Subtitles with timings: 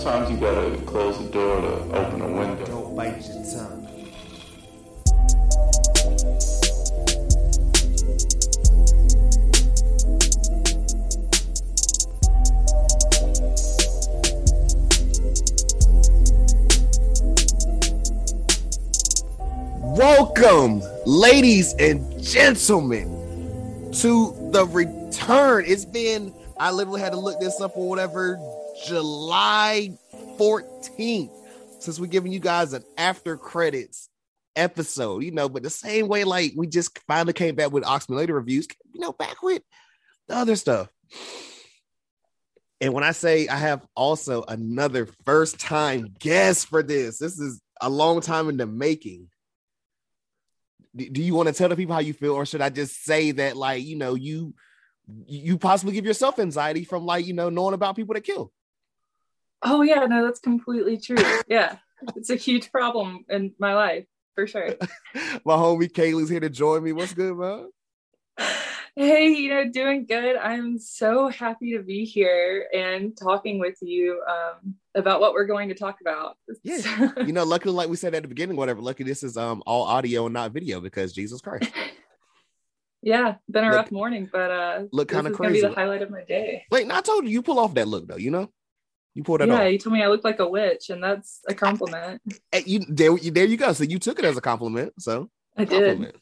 [0.00, 2.66] Sometimes you gotta close the door to open a window.
[2.66, 3.86] Don't bite your tongue.
[19.96, 25.64] Welcome, ladies and gentlemen, to the return.
[25.68, 28.40] It's been, I literally had to look this up or whatever,
[28.84, 29.90] July
[30.38, 31.30] 14th,
[31.80, 34.08] since we're giving you guys an after credits
[34.56, 38.34] episode, you know, but the same way, like we just finally came back with Oxmulator
[38.34, 39.62] reviews, you know, back with
[40.28, 40.88] the other stuff.
[42.80, 47.60] And when I say I have also another first time guest for this, this is
[47.80, 49.28] a long time in the making.
[50.94, 53.32] Do you want to tell the people how you feel, or should I just say
[53.32, 54.54] that, like, you know, you
[55.26, 58.52] you possibly give yourself anxiety from like, you know, knowing about people that kill?
[59.64, 61.16] Oh yeah, no, that's completely true.
[61.48, 61.78] Yeah,
[62.16, 64.74] it's a huge problem in my life for sure.
[65.44, 66.92] My homie Kaylee's here to join me.
[66.92, 67.68] What's good, man?
[68.96, 70.36] Hey, you know, doing good.
[70.36, 75.68] I'm so happy to be here and talking with you um, about what we're going
[75.70, 76.36] to talk about.
[76.62, 77.10] Yeah.
[77.26, 78.80] you know, luckily, like we said at the beginning, whatever.
[78.80, 81.72] Lucky this is um all audio and not video because Jesus Christ.
[83.02, 86.02] yeah, been a Look- rough morning, but uh, look kinda crazy gonna be the highlight
[86.02, 86.64] of my day.
[86.70, 88.16] Wait, no, I told you you pull off that look though.
[88.16, 88.50] You know,
[89.14, 89.72] you pulled that yeah, off.
[89.72, 92.20] you told me I looked like a witch, and that's a compliment.
[92.50, 93.72] Hey, you there, you there you go.
[93.72, 94.92] So you took it as a compliment.
[94.98, 96.14] So I did.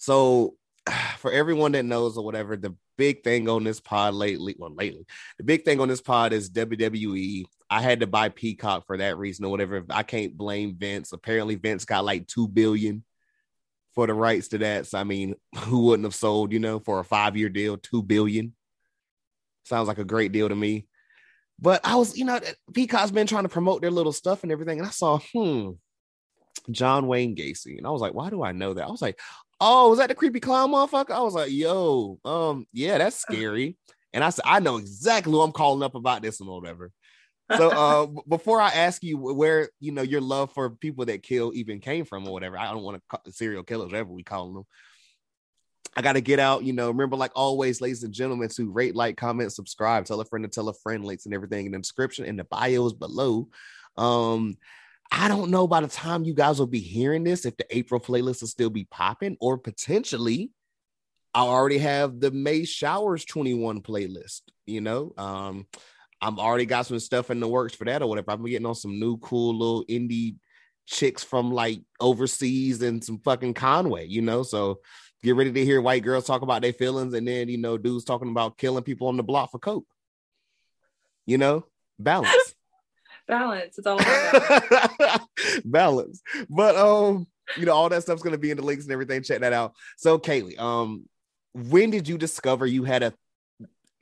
[0.00, 0.54] So,
[1.18, 5.06] for everyone that knows or whatever, the big thing on this pod lately, well, lately,
[5.38, 7.44] the big thing on this pod is WWE.
[7.68, 9.84] I had to buy Peacock for that reason or whatever.
[9.90, 11.12] I can't blame Vince.
[11.12, 13.04] Apparently, Vince got like two billion
[13.94, 14.86] for the rights to that.
[14.86, 18.02] So, I mean, who wouldn't have sold, you know, for a five year deal, two
[18.02, 18.54] billion?
[19.64, 20.86] Sounds like a great deal to me.
[21.58, 22.40] But I was, you know,
[22.72, 24.78] Peacock's been trying to promote their little stuff and everything.
[24.78, 25.72] And I saw, hmm,
[26.70, 27.76] John Wayne Gacy.
[27.76, 28.86] And I was like, why do I know that?
[28.86, 29.20] I was like,
[29.60, 31.10] oh, was that the creepy clown motherfucker?
[31.10, 33.76] I was like, yo, um, yeah, that's scary.
[34.12, 36.90] And I said, I know exactly who I'm calling up about this and whatever.
[37.56, 41.52] So uh before I ask you where you know your love for people that kill
[41.54, 44.52] even came from or whatever, I don't want to call serial killers, whatever we call
[44.52, 44.64] them.
[45.96, 46.88] I got to get out, you know.
[46.88, 50.48] Remember, like always, ladies and gentlemen, to rate, like, comment, subscribe, tell a friend to
[50.48, 53.48] tell a friend, links and everything in the description and the bios below.
[53.96, 54.56] Um,
[55.10, 58.00] I don't know by the time you guys will be hearing this if the April
[58.00, 60.52] playlist will still be popping, or potentially
[61.34, 65.12] I already have the May Showers 21 playlist, you know.
[65.16, 65.66] Um,
[66.20, 68.30] I'm already got some stuff in the works for that or whatever.
[68.30, 70.36] I'm getting on some new cool little indie
[70.90, 74.42] chicks from like overseas and some fucking Conway, you know.
[74.42, 74.80] So
[75.22, 78.04] get ready to hear white girls talk about their feelings and then you know dudes
[78.04, 79.86] talking about killing people on the block for coke.
[81.26, 81.64] You know,
[81.98, 82.34] balance.
[83.28, 83.78] Balance.
[83.78, 85.60] It's all about balance.
[85.64, 86.22] balance.
[86.48, 89.22] But um, you know, all that stuff's gonna be in the links and everything.
[89.22, 89.74] Check that out.
[89.98, 91.08] So, Kaylee, um,
[91.54, 93.14] when did you discover you had a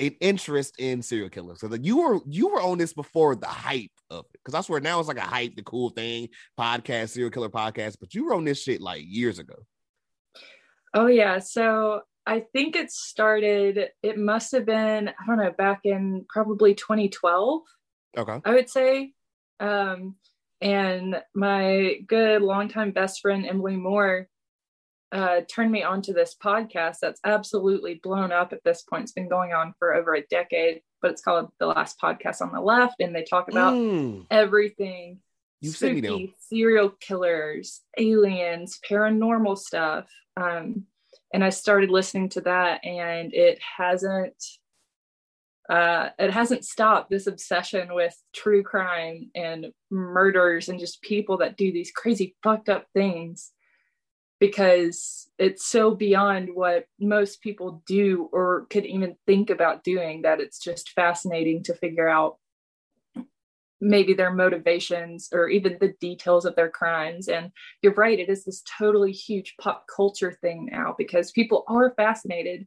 [0.01, 1.61] an interest in serial killers?
[1.61, 4.41] So like you were you were on this before the hype of it.
[4.45, 6.29] Because I swear now it's like a hype, the cool thing,
[6.59, 9.57] podcast, serial killer podcast, but you were on this shit like years ago.
[10.95, 11.39] Oh yeah.
[11.39, 16.75] So I think it started, it must have been, I don't know, back in probably
[16.75, 17.63] 2012,
[18.19, 18.41] Okay.
[18.45, 19.13] I would say.
[19.61, 20.17] Um,
[20.61, 24.29] and my good longtime best friend Emily Moore
[25.13, 29.05] uh, turned me onto this podcast that's absolutely blown up at this point.
[29.05, 32.53] It's been going on for over a decade, but it's called The Last Podcast on
[32.53, 35.21] the Left, and they talk about Mm, everything
[35.61, 40.07] you sent me serial killers, aliens, paranormal stuff.
[40.37, 40.85] Um,
[41.33, 44.43] and I started listening to that, and it hasn't
[45.69, 51.59] uh, it hasn't stopped this obsession with true crime and murders and just people that
[51.59, 53.53] do these crazy fucked up things
[54.41, 60.41] because it's so beyond what most people do or could even think about doing that
[60.41, 62.39] it's just fascinating to figure out
[63.81, 67.29] maybe their motivations or even the details of their crimes.
[67.29, 67.53] And
[67.83, 72.67] you're right, it is this totally huge pop culture thing now because people are fascinated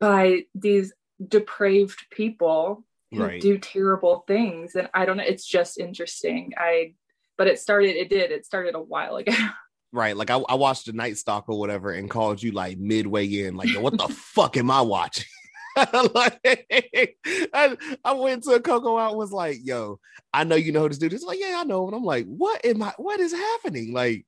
[0.00, 0.92] by these
[1.26, 3.40] depraved people who Right.
[3.40, 4.74] do terrible things.
[4.74, 6.52] And I don't know, it's just interesting.
[6.56, 6.94] I
[7.36, 9.32] but it started, it did, it started a while ago.
[9.92, 10.16] Right.
[10.16, 13.56] Like I, I watched the Night Stalker or whatever and called you like midway in,
[13.56, 15.24] like, yo, what the fuck am I watching?
[16.14, 17.16] like,
[17.54, 20.00] I, I went to a Coco out was like, yo,
[20.32, 21.08] I know you know who to do.
[21.08, 21.24] this dude is.
[21.24, 21.86] Like, yeah, I know.
[21.86, 23.92] And I'm like, what am I what is happening?
[23.92, 24.26] Like,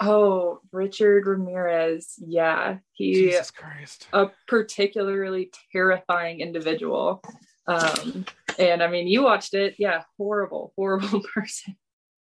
[0.00, 2.14] oh, Richard Ramirez.
[2.18, 2.78] Yeah.
[2.92, 4.08] He Jesus Christ.
[4.12, 7.22] a particularly terrifying individual.
[7.66, 8.26] Um,
[8.58, 9.74] and I mean, you watched it.
[9.78, 11.76] Yeah, horrible, horrible person.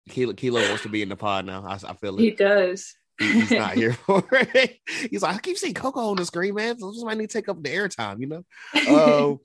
[0.08, 1.64] Kilo, Kilo wants to be in the pod now.
[1.66, 2.22] I, I feel it.
[2.22, 2.94] He does.
[3.19, 4.78] He- he's not here for it.
[5.10, 6.78] He's like, I keep seeing Coco on the screen, man.
[6.78, 9.40] So somebody need to take up the airtime, you know.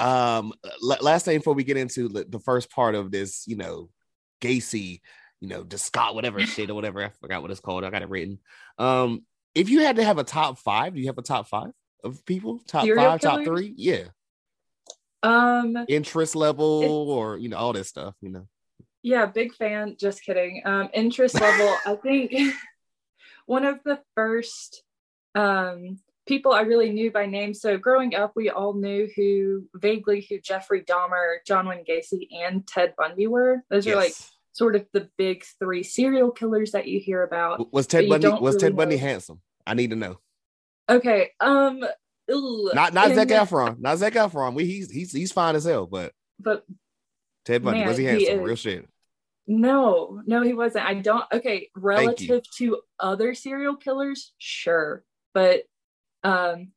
[0.00, 3.44] Um, um, la- last thing before we get into the, the first part of this,
[3.46, 3.90] you know,
[4.40, 5.00] Gacy,
[5.40, 7.04] you know, the Scott, whatever shit or whatever.
[7.04, 7.84] I forgot what it's called.
[7.84, 8.38] I got it written.
[8.78, 9.24] Um,
[9.54, 11.70] if you had to have a top five, do you have a top five
[12.04, 12.60] of people?
[12.66, 13.74] Top Serial five, top three?
[13.76, 14.04] Yeah.
[15.22, 18.46] Um, Interest level or you know, all this stuff, you know.
[19.02, 19.96] Yeah, big fan.
[19.98, 20.62] Just kidding.
[20.64, 21.76] Um, interest level.
[21.86, 22.34] I think
[23.46, 24.82] one of the first
[25.34, 27.54] um people I really knew by name.
[27.54, 32.66] So growing up, we all knew who vaguely who Jeffrey Dahmer, John Wayne Gacy, and
[32.66, 33.64] Ted Bundy were.
[33.70, 34.14] Those are like
[34.52, 37.72] sort of the big three serial killers that you hear about.
[37.72, 39.02] Was Ted Bundy was really Ted Bundy know.
[39.02, 39.40] handsome?
[39.66, 40.18] I need to know.
[40.88, 41.30] Okay.
[41.40, 41.84] Um.
[42.28, 43.80] Not not In Zac Efron.
[43.80, 44.54] Not Zac Efron.
[44.54, 46.64] We he's he's he's fine as hell, but But
[47.50, 48.40] Ted Bundy was he Man, he handsome?
[48.40, 48.46] is.
[48.46, 48.88] Real shit.
[49.48, 50.86] no, no, he wasn't.
[50.86, 51.24] I don't.
[51.32, 55.02] Okay, relative to other serial killers, sure,
[55.34, 55.62] but
[56.22, 56.68] um,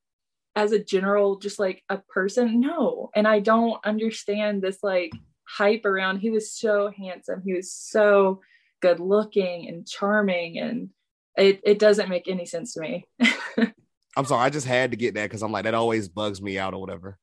[0.56, 3.12] as a general, just like a person, no.
[3.16, 5.12] And I don't understand this like
[5.48, 6.20] hype around.
[6.20, 7.44] He was so handsome.
[7.46, 8.42] He was so
[8.82, 10.90] good looking and charming, and
[11.38, 13.06] it it doesn't make any sense to me.
[14.18, 16.58] I'm sorry, I just had to get that because I'm like that always bugs me
[16.58, 17.20] out or whatever.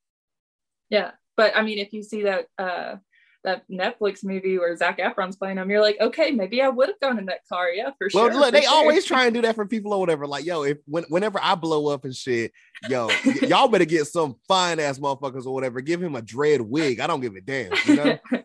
[0.89, 2.97] Yeah, but I mean, if you see that uh
[3.45, 7.01] that Netflix movie where Zac Efron's playing him, you're like, okay, maybe I would have
[7.01, 7.71] gone in that car.
[7.71, 8.23] Yeah, for sure.
[8.23, 8.41] Well, sure.
[8.41, 8.75] look, for they sure.
[8.75, 10.27] always try and do that for people or whatever.
[10.27, 12.53] Like, yo, if when, whenever I blow up and shit,
[12.89, 15.81] yo, y- y'all better get some fine ass motherfuckers or whatever.
[15.81, 17.01] Give him a dread wig.
[17.01, 17.73] I don't give a damn.
[17.87, 18.19] You know?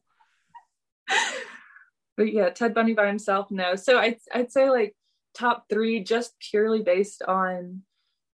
[2.17, 3.75] but yeah, Ted Bundy by himself, no.
[3.75, 4.95] So I'd I'd say like
[5.33, 7.81] top three, just purely based on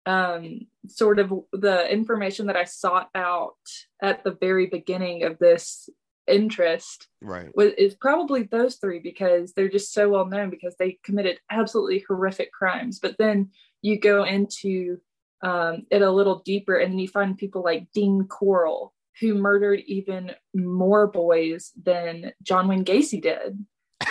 [0.07, 3.57] um sort of the information that I sought out
[4.01, 5.89] at the very beginning of this
[6.31, 7.55] interest right.
[7.55, 12.05] was is probably those three because they're just so well known because they committed absolutely
[12.07, 12.99] horrific crimes.
[12.99, 13.51] But then
[13.83, 14.99] you go into
[15.43, 19.81] um, it a little deeper, and then you find people like Dean Corll who murdered
[19.87, 23.65] even more boys than John Wayne Gacy did,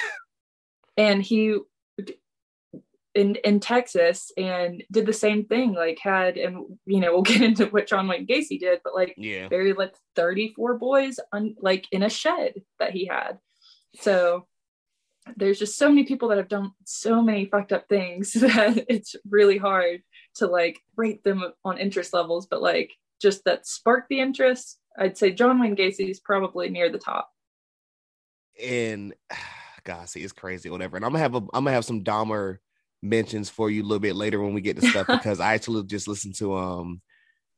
[0.98, 1.58] and he
[3.20, 5.74] in in Texas and did the same thing.
[5.74, 9.14] Like had and you know we'll get into what John Wayne Gacy did, but like
[9.18, 9.48] Yeah.
[9.50, 13.40] buried like 34 boys on like in a shed that he had.
[13.96, 14.48] So
[15.36, 19.16] there's just so many people that have done so many fucked up things that it's
[19.30, 20.02] really hard
[20.36, 24.80] to like rate them on interest levels, but like just that sparked the interest.
[24.98, 27.30] I'd say John Wayne Gacy is probably near the top.
[28.62, 29.14] and
[29.86, 30.98] God, see, it's crazy, whatever.
[30.98, 32.58] And I'm gonna have a, I'm gonna have some Dahmer
[33.02, 35.84] mentions for you a little bit later when we get to stuff because I actually
[35.84, 37.02] just listened to um,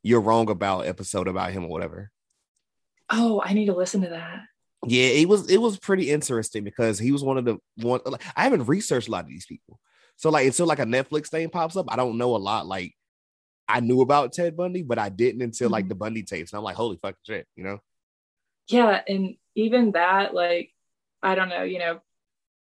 [0.03, 2.11] you're wrong about episode about him or whatever.
[3.09, 4.41] Oh, I need to listen to that.
[4.87, 7.99] Yeah, it was it was pretty interesting because he was one of the one.
[8.05, 9.79] Like, I haven't researched a lot of these people,
[10.15, 12.65] so like until like a Netflix thing pops up, I don't know a lot.
[12.65, 12.93] Like
[13.67, 15.89] I knew about Ted Bundy, but I didn't until like Mhm.
[15.89, 17.79] the Bundy tapes, and I'm like, holy fucking shit, you know?
[18.69, 20.71] yeah and even that like
[21.23, 21.99] i don't know you know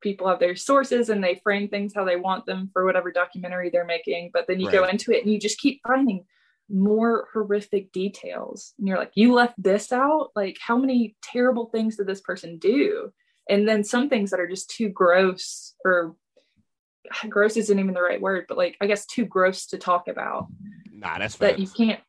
[0.01, 3.71] people have their sources and they frame things how they want them for whatever documentary
[3.71, 6.25] they're making but then you go into it and you just keep finding
[6.73, 8.75] more horrific details.
[8.79, 10.31] And you're like you left this out?
[10.37, 13.13] Like how many terrible things did this person do?
[13.49, 16.15] And then some things that are just too gross or
[17.29, 20.47] gross isn't even the right word but like i guess too gross to talk about
[20.93, 22.01] Nah, that's that you can't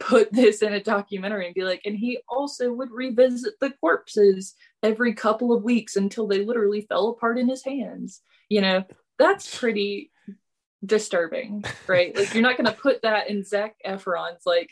[0.00, 4.54] put this in a documentary and be like, and he also would revisit the corpses
[4.82, 8.22] every couple of weeks until they literally fell apart in his hands.
[8.48, 8.84] You know,
[9.18, 10.10] that's pretty
[10.84, 12.16] disturbing, right?
[12.16, 14.70] like you're not gonna put that in Zac Efron's like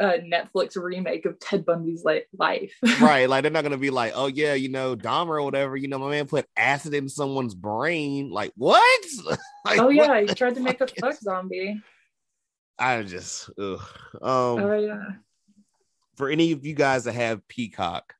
[0.00, 2.74] uh, Netflix remake of Ted Bundy's like life.
[3.00, 3.28] right.
[3.28, 5.76] Like they're not gonna be like, oh yeah, you know, Dahmer or whatever.
[5.76, 8.30] You know, my man put acid in someone's brain.
[8.30, 9.04] Like what?
[9.64, 11.80] like, oh yeah, he tried to make a fuck zombie.
[12.78, 13.80] I just, ugh.
[14.14, 15.02] um, Oh yeah.
[16.16, 18.14] for any of you guys that have Peacock,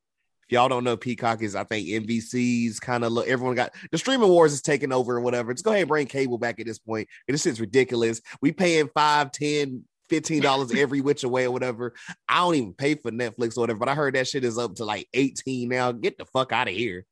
[0.44, 3.26] if y'all don't know, Peacock is I think NBC's kind of look.
[3.26, 5.52] Everyone got the streaming wars is taking over or whatever.
[5.54, 7.08] Just go ahead and bring cable back at this point.
[7.26, 8.20] And This shit's ridiculous.
[8.42, 11.94] We paying five, ten, fifteen dollars every which way or whatever.
[12.28, 14.74] I don't even pay for Netflix or whatever, but I heard that shit is up
[14.76, 15.90] to like eighteen now.
[15.92, 17.06] Get the fuck out of here.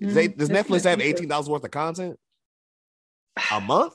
[0.00, 2.16] Does, they, Mm, does Netflix have eighteen dollars worth of content
[3.50, 3.94] a month?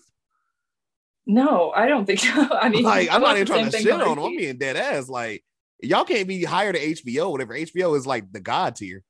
[1.25, 2.47] No, I don't think so.
[2.51, 4.19] I mean, like I'm not even trying to shit on them.
[4.19, 5.09] I'm being dead ass.
[5.09, 5.43] Like
[5.81, 7.53] y'all can't be higher than HBO, whatever.
[7.53, 9.03] HBO is like the god tier.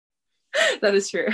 [0.82, 1.28] that is true.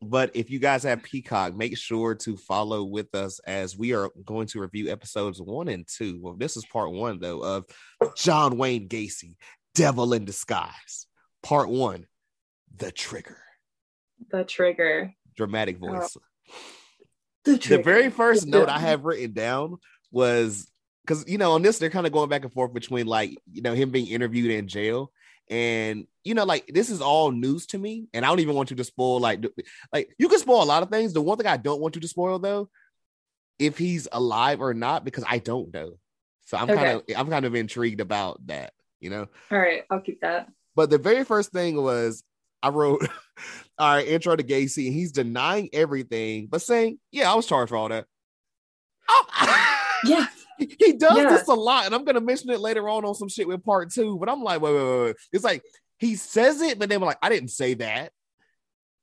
[0.00, 4.10] But if you guys have Peacock, make sure to follow with us as we are
[4.24, 6.20] going to review episodes one and two.
[6.20, 7.64] Well, this is part one though of
[8.16, 9.36] John Wayne Gacy,
[9.74, 11.06] devil in disguise.
[11.42, 12.06] Part one,
[12.76, 13.38] the trigger.
[14.30, 15.14] The trigger.
[15.36, 16.16] Dramatic voice.
[16.16, 16.54] Oh.
[17.48, 18.58] The, the, very first yeah.
[18.58, 19.78] note I have written down
[20.10, 20.70] was
[21.08, 23.62] because you know on this they're kind of going back and forth between like you
[23.62, 25.10] know him being interviewed in jail
[25.48, 28.70] and you know like this is all news to me and i don't even want
[28.70, 29.42] you to spoil like
[29.92, 31.12] like you can spoil a lot of things.
[31.12, 32.68] The one thing i don't want you to spoil though
[33.58, 35.94] if he's alive or not because i don't know.
[36.46, 36.74] So i'm okay.
[36.74, 39.26] kind of i'm kind of intrigued about that you know?
[39.50, 40.48] All right i'll keep that.
[40.74, 42.22] But the very first thing was
[42.62, 43.06] i wrote
[43.78, 47.70] all right intro to gacy and he's denying everything but saying yeah i was charged
[47.70, 48.06] for all that
[49.08, 49.78] oh.
[50.04, 50.26] yeah
[50.58, 51.28] he does yeah.
[51.28, 53.92] this a lot, and I'm gonna mention it later on on some shit with part
[53.92, 54.18] two.
[54.18, 55.16] But I'm like, wait, wait, wait, wait.
[55.32, 55.62] It's like
[55.98, 58.12] he says it, but then we're like, I didn't say that,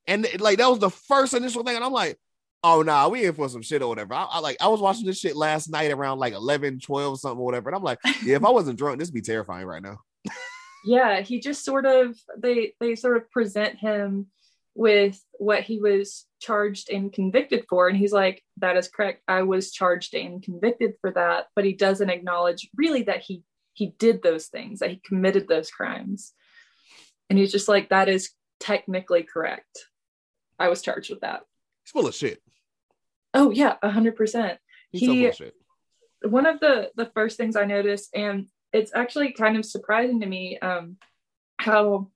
[0.07, 2.17] and like that was the first initial thing, and I'm like,
[2.63, 4.13] oh nah, we in for some shit or whatever.
[4.13, 7.39] I, I, like I was watching this shit last night around like 11, 12, something
[7.39, 9.83] or whatever, and I'm like, yeah, if I wasn't drunk, this would be terrifying right
[9.83, 9.99] now.
[10.85, 14.27] yeah, he just sort of they they sort of present him
[14.75, 17.87] with what he was charged and convicted for.
[17.87, 19.23] And he's like, that is correct.
[19.27, 21.47] I was charged and convicted for that.
[21.55, 25.69] But he doesn't acknowledge really that he he did those things, that he committed those
[25.69, 26.33] crimes.
[27.29, 28.29] And he's just like, that is
[28.59, 29.85] technically correct.
[30.59, 31.41] I was charged with that.
[31.83, 32.41] He's full of shit.
[33.33, 34.59] Oh yeah, a hundred percent.
[34.91, 35.29] He
[36.21, 40.25] one of the the first things I noticed, and it's actually kind of surprising to
[40.25, 40.97] me, um,
[41.57, 42.09] how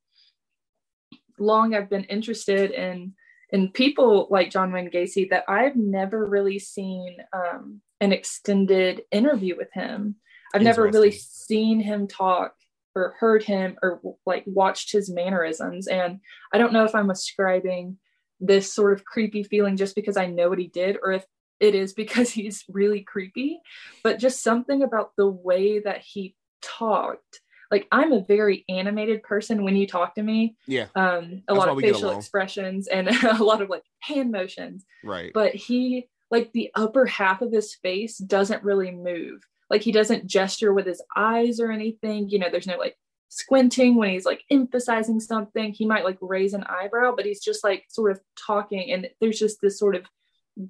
[1.39, 3.13] long I've been interested in
[3.51, 9.57] in people like John Wayne Gacy that I've never really seen um, an extended interview
[9.57, 10.15] with him.
[10.53, 12.53] I've never really seen him talk
[12.95, 15.87] or heard him or like watched his mannerisms.
[15.87, 16.19] And
[16.53, 17.97] I don't know if I'm ascribing
[18.39, 21.25] this sort of creepy feeling just because I know what he did or if
[21.59, 23.59] it is because he's really creepy,
[24.03, 27.41] but just something about the way that he talked
[27.71, 30.55] like I'm a very animated person when you talk to me.
[30.67, 30.87] Yeah.
[30.95, 34.85] Um, a That's lot of facial expressions and a lot of like hand motions.
[35.03, 35.31] Right.
[35.33, 39.41] But he like the upper half of his face doesn't really move.
[39.69, 42.29] Like he doesn't gesture with his eyes or anything.
[42.29, 42.97] You know, there's no like
[43.29, 45.71] squinting when he's like emphasizing something.
[45.71, 49.39] He might like raise an eyebrow, but he's just like sort of talking and there's
[49.39, 50.05] just this sort of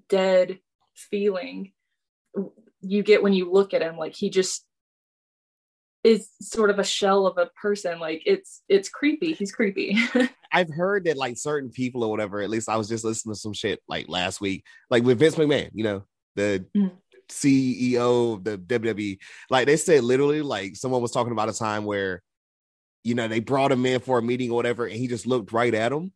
[0.10, 0.60] dead
[0.96, 1.72] feeling
[2.82, 4.66] you get when you look at him like he just
[6.04, 9.34] is sort of a shell of a person like it's it's creepy.
[9.34, 9.98] He's creepy.
[10.52, 13.40] I've heard that like certain people or whatever at least i was just listening to
[13.40, 16.04] some shit like last week like with vince mcmahon you know
[16.36, 16.92] the mm.
[17.30, 19.18] ceo of the wwe
[19.50, 22.22] like they said literally like someone was talking about a time where
[23.04, 25.52] you know they brought him in for a meeting or whatever and he just looked
[25.52, 26.12] right at him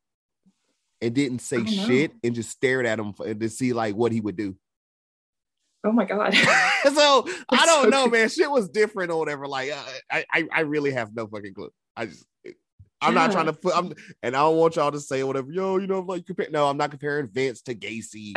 [1.01, 4.37] and didn't say shit and just stared at him to see like what he would
[4.37, 4.55] do
[5.83, 6.33] Oh my god.
[6.93, 8.29] so I don't so know, man.
[8.29, 9.47] Shit was different or whatever.
[9.47, 11.71] Like uh, I, I, I really have no fucking clue.
[11.95, 12.25] I just,
[13.01, 13.21] I'm yeah.
[13.27, 13.75] not trying to put.
[13.75, 15.51] I'm, and I don't want y'all to say whatever.
[15.51, 16.47] Yo, you know, like compare.
[16.49, 18.33] No, I'm not comparing Vince to Gacy.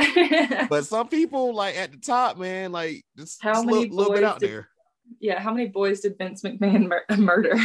[0.69, 4.25] but some people, like at the top, man, like just, how just many little, bit
[4.25, 4.69] out did, there.
[5.21, 7.57] Yeah, how many boys did Vince McMahon mur- murder?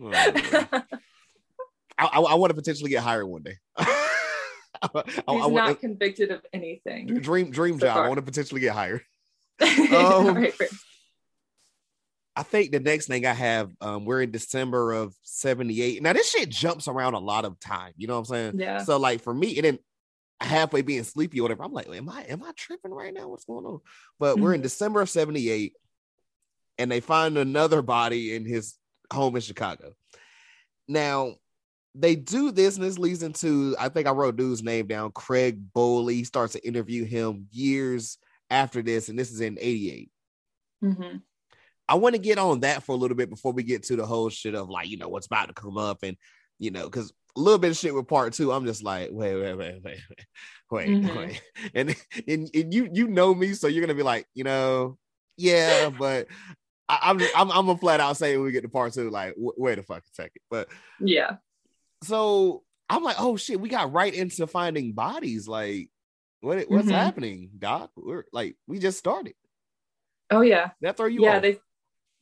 [0.00, 0.82] oh, I,
[1.98, 3.56] I, I want to potentially get hired one day.
[5.06, 7.06] He's I, I, not I, convicted of anything.
[7.20, 7.94] Dream dream so job.
[7.94, 8.04] Far.
[8.04, 9.02] I want to potentially get hired.
[9.62, 10.70] Um, right, right.
[12.34, 16.02] I think the next thing I have, um, we're in December of 78.
[16.02, 17.92] Now, this shit jumps around a lot of time.
[17.96, 18.58] You know what I'm saying?
[18.58, 18.78] Yeah.
[18.78, 19.82] So, like, for me, it didn't
[20.40, 21.62] halfway being sleepy or whatever.
[21.62, 23.28] I'm like, am I am I tripping right now?
[23.28, 23.80] What's going on?
[24.18, 24.42] But mm-hmm.
[24.42, 24.64] we're in mm-hmm.
[24.64, 25.74] December of 78,
[26.78, 28.76] and they find another body in his
[29.12, 29.92] home in Chicago.
[30.88, 31.34] Now,
[31.94, 35.12] they do this, and this leads into I think I wrote dude's name down.
[35.12, 38.18] Craig Bowley starts to interview him years
[38.50, 40.10] after this, and this is in '88.
[40.84, 41.16] Mm-hmm.
[41.88, 44.06] I want to get on that for a little bit before we get to the
[44.06, 46.16] whole shit of like you know what's about to come up, and
[46.58, 48.52] you know because a little bit of shit with part two.
[48.52, 49.98] I'm just like wait wait wait wait
[50.70, 51.18] wait mm-hmm.
[51.18, 51.42] wait,
[51.74, 51.96] and,
[52.26, 54.96] and and you you know me, so you're gonna be like you know
[55.36, 56.28] yeah, but
[56.88, 59.10] I, am I'm, I'm I'm a flat out say when we get to part two,
[59.10, 60.42] like wait a fucking second.
[60.50, 60.68] But
[61.00, 61.36] yeah,
[62.02, 65.48] so I'm like, oh shit, we got right into finding bodies.
[65.48, 65.90] Like,
[66.40, 66.90] what what's mm-hmm.
[66.90, 67.90] happening, Doc?
[67.96, 69.34] We're like, we just started.
[70.30, 70.70] Oh yeah.
[70.80, 71.42] That throw you yeah, off.
[71.42, 71.58] they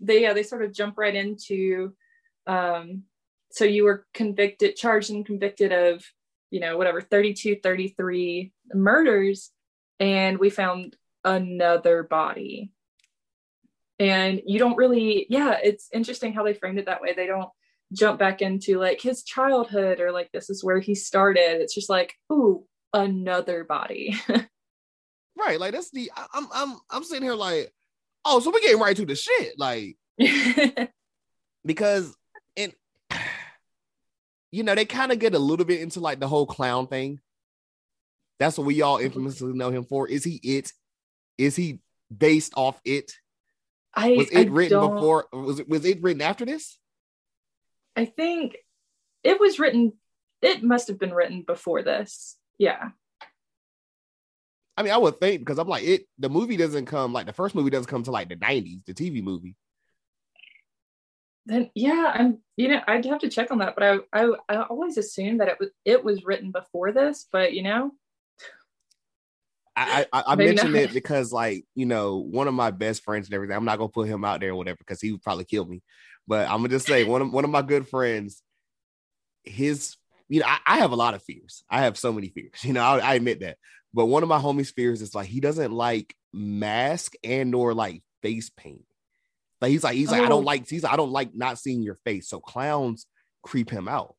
[0.00, 1.92] they yeah, they sort of jump right into
[2.46, 3.04] um
[3.50, 6.04] so you were convicted, charged and convicted of,
[6.50, 9.50] you know, whatever, 32, 33 murders,
[9.98, 12.70] and we found another body.
[13.98, 17.12] And you don't really, yeah, it's interesting how they framed it that way.
[17.12, 17.50] They don't
[17.92, 21.60] jump back into like his childhood or like this is where he started.
[21.60, 24.16] It's just like, ooh, another body.
[25.38, 25.58] right.
[25.58, 27.72] Like that's the I'm I'm I'm sitting here like,
[28.24, 29.58] oh, so we getting right to the shit.
[29.58, 29.96] Like
[31.64, 32.14] because
[32.56, 32.72] and
[34.52, 37.20] you know they kind of get a little bit into like the whole clown thing.
[38.38, 39.06] That's what we all mm-hmm.
[39.06, 40.08] infamously know him for.
[40.08, 40.72] Is he it?
[41.36, 41.80] Is he
[42.16, 43.12] based off it?
[43.94, 45.26] I Was it I written don't- before?
[45.32, 46.78] Was it was it written after this?
[48.00, 48.56] I think
[49.22, 49.92] it was written.
[50.40, 52.38] It must have been written before this.
[52.58, 52.90] Yeah.
[54.74, 56.06] I mean, I would think because I'm like it.
[56.18, 58.94] The movie doesn't come like the first movie doesn't come to like the '90s, the
[58.94, 59.54] TV movie.
[61.44, 62.38] Then yeah, I'm.
[62.56, 65.48] You know, I'd have to check on that, but I I, I always assumed that
[65.48, 67.26] it was it was written before this.
[67.30, 67.90] But you know,
[69.76, 73.34] I I, I mentioned it because like you know one of my best friends and
[73.34, 73.56] everything.
[73.56, 75.82] I'm not gonna put him out there or whatever because he would probably kill me.
[76.26, 78.42] But I'm gonna just say one of one of my good friends,
[79.44, 79.96] his
[80.28, 81.64] you know I, I have a lot of fears.
[81.70, 82.52] I have so many fears.
[82.64, 83.56] You know I, I admit that.
[83.92, 88.02] But one of my homies' fears is like he doesn't like mask and nor like
[88.22, 88.84] face paint.
[89.60, 90.28] Like he's like he's like I Oh.
[90.28, 92.28] don't like he's like, I don't like not seeing your face.
[92.28, 93.06] So clowns
[93.42, 94.14] creep him out.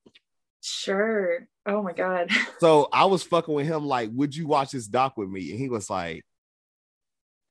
[0.62, 1.48] sure.
[1.66, 2.30] Oh my god.
[2.60, 5.50] So I was fucking with him, like, would you watch this doc with me?
[5.52, 6.24] And he was like,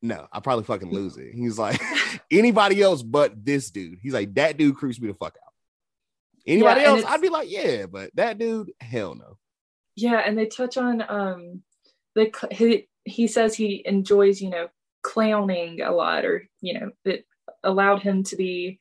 [0.02, 1.33] No, I probably fucking lose it.
[1.35, 1.80] He's like,
[2.30, 3.99] anybody else but this dude.
[4.02, 5.52] He's like, that dude creeps me the fuck out.
[6.47, 9.37] Anybody Yeah, else, I'd be like, yeah, but that dude, hell no.
[9.97, 11.62] Yeah, and they touch on um
[12.14, 14.69] the he he says he enjoys you know
[15.02, 17.26] clowning a lot, or you know it
[17.62, 18.78] allowed him to be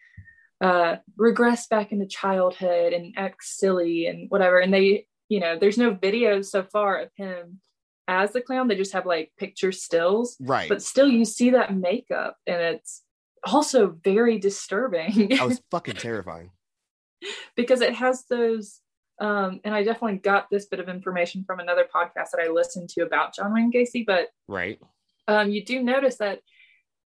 [0.61, 4.59] uh regress back into childhood and act silly and whatever.
[4.59, 7.59] And they you know there's no videos so far of him
[8.09, 8.67] as the clown.
[8.67, 10.67] They just have like picture stills, Right.
[10.67, 13.03] but still you see that makeup, and it's
[13.45, 15.33] also very disturbing.
[15.39, 16.51] I was fucking terrifying.
[17.55, 18.81] because it has those
[19.19, 22.87] um and i definitely got this bit of information from another podcast that i listened
[22.87, 24.79] to about john wayne gacy but Right.
[25.27, 26.39] um you do notice that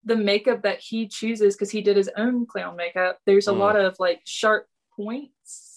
[0.06, 3.58] the makeup that he chooses because he did his own clown makeup there's a Mm.
[3.58, 5.69] lot of like sharp points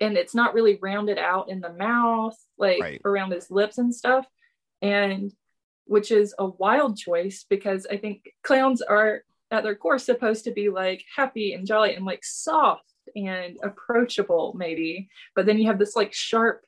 [0.00, 3.00] and it's not really rounded out in the mouth like Right.
[3.04, 4.26] around his lips and stuff
[4.82, 5.32] and
[5.86, 10.50] which is a wild choice because i think clowns are at their core supposed to
[10.50, 15.78] be like happy and jolly and like soft and approachable maybe but then you have
[15.78, 16.62] this like sharp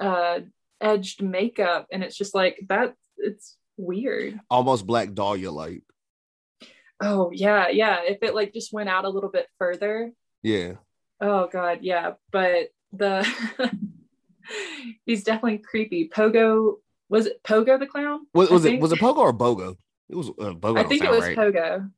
[0.00, 0.40] uh
[0.80, 5.82] edged makeup and it's just like that it's weird Almost Black Dahlia like.
[7.00, 10.12] oh yeah yeah if it like just went out a little bit further
[10.42, 10.74] Yeah.
[11.20, 13.26] Oh god yeah but the
[15.06, 16.74] he's definitely creepy pogo
[17.08, 19.76] was it pogo the clown Was, was it was it Pogo or Bogo?
[20.08, 20.78] It was uh, Bogo.
[20.78, 21.36] i think it was right.
[21.36, 21.90] pogo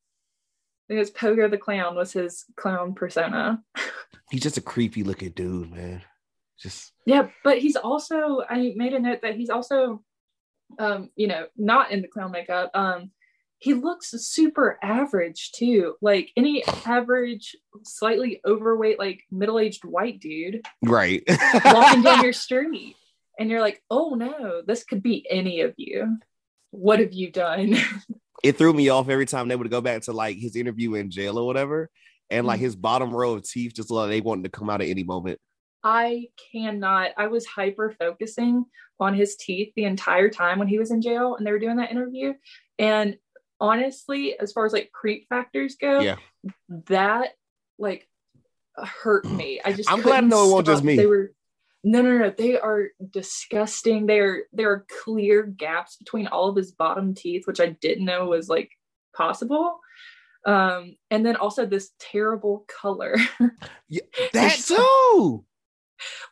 [0.86, 3.60] I think it was Pogo the clown was his clown persona.
[4.30, 6.02] He's just a creepy looking dude, man.
[6.60, 10.02] Just Yeah, but he's also I made a note that he's also
[10.78, 12.70] um, you know, not in the clown makeup.
[12.72, 13.10] Um
[13.66, 15.96] he looks super average too.
[16.00, 21.24] Like any average, slightly overweight, like middle-aged white dude right.
[21.64, 22.94] walking down your street.
[23.40, 26.16] And you're like, oh no, this could be any of you.
[26.70, 27.76] What have you done?
[28.44, 31.10] it threw me off every time they would go back to like his interview in
[31.10, 31.90] jail or whatever,
[32.30, 32.66] and like Mhm.
[32.66, 35.40] his bottom row of teeth just like they wanted to come out at any moment.
[35.82, 37.10] I cannot.
[37.16, 38.64] I was hyper focusing
[39.00, 41.78] on his teeth the entire time when he was in jail and they were doing
[41.78, 42.32] that interview.
[42.78, 43.16] And
[43.60, 46.16] honestly, as far as like creep factors go, Yeah.
[46.86, 47.30] that
[47.78, 48.08] like
[48.74, 49.60] hurt me.
[49.64, 50.96] I just I'm glad no, it wasn't just me.
[50.96, 51.32] They were
[51.84, 52.30] no, no, no.
[52.30, 54.06] They are disgusting.
[54.06, 58.04] They are there are clear gaps between all of his bottom teeth, which I didn't
[58.04, 58.70] know was like
[59.14, 59.78] possible.
[60.44, 63.16] Um, and then also this terrible color.
[64.32, 65.44] That so- too.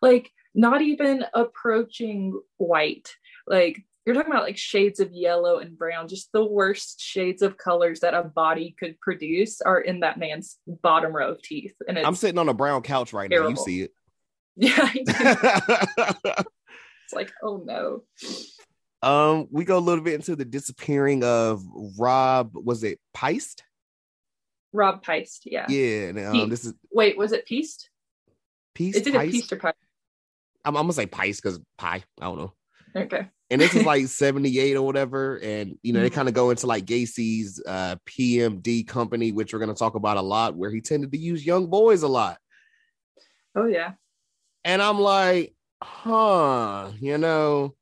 [0.02, 3.14] like not even approaching white
[3.46, 7.56] like you're talking about like shades of yellow and brown just the worst shades of
[7.56, 11.98] colors that a body could produce are in that man's bottom row of teeth and
[11.98, 13.48] it's I'm sitting on a brown couch right now.
[13.48, 13.92] You see it.
[14.56, 16.46] yeah it.
[17.04, 18.02] it's like oh no
[19.02, 21.62] um, we go a little bit into the disappearing of
[21.98, 22.52] Rob.
[22.54, 23.62] Was it Piest?
[24.74, 26.08] rob piest yeah, Yeah.
[26.08, 27.88] And, um, this is wait was it piest
[28.74, 28.98] Piest.
[28.98, 29.32] it's either Piest?
[29.32, 29.76] piest or piest
[30.64, 32.02] I'm, I'm gonna say Piest because pie.
[32.20, 32.52] I don't know.
[32.96, 33.26] Okay.
[33.50, 36.14] And this is like 78 or whatever and you know they Mhm.
[36.14, 40.16] kind of go into like gacy's uh pmd company which we're going to talk about
[40.16, 42.38] a lot where he tended to use young boys a lot.
[43.56, 43.92] Oh yeah.
[44.64, 47.74] And i'm like huh you know?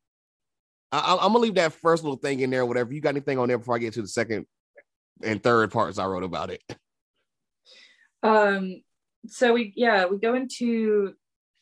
[0.90, 2.92] I, I- i'm gonna leave that first little thing in there whatever.
[2.92, 4.46] You got anything on there before i get to the second
[5.22, 6.62] and third parts i wrote about it?
[8.22, 8.82] Um
[9.26, 11.14] so we yeah we go into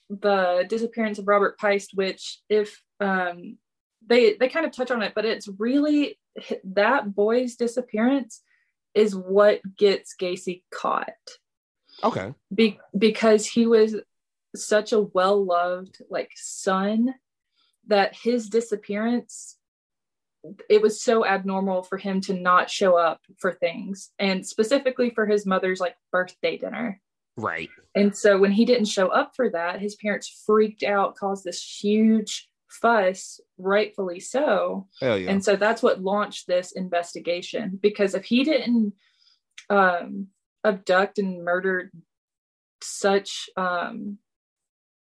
[0.09, 3.57] the disappearance of robert piest which if um
[4.07, 6.19] they they kind of touch on it but it's really
[6.65, 8.43] that boy's disappearance
[8.95, 11.09] is what gets gacy caught
[12.03, 12.33] Okay.
[12.55, 13.97] Be- because he was
[14.57, 17.15] such a well loved like son
[17.89, 19.57] that his disappearance
[20.71, 25.27] it was so abnormal for him to not show up for things and specifically for
[25.27, 27.01] his mother's like birthday dinner
[27.37, 27.69] Right.
[27.95, 31.63] and so when he didn't show up for that his parents freaked out caused this
[31.63, 35.15] huge fuss rightfully so yeah.
[35.15, 38.95] and so that's what launched this investigation because if he didn't
[39.69, 40.29] um,
[40.65, 41.91] abduct and murder
[42.83, 44.19] such um,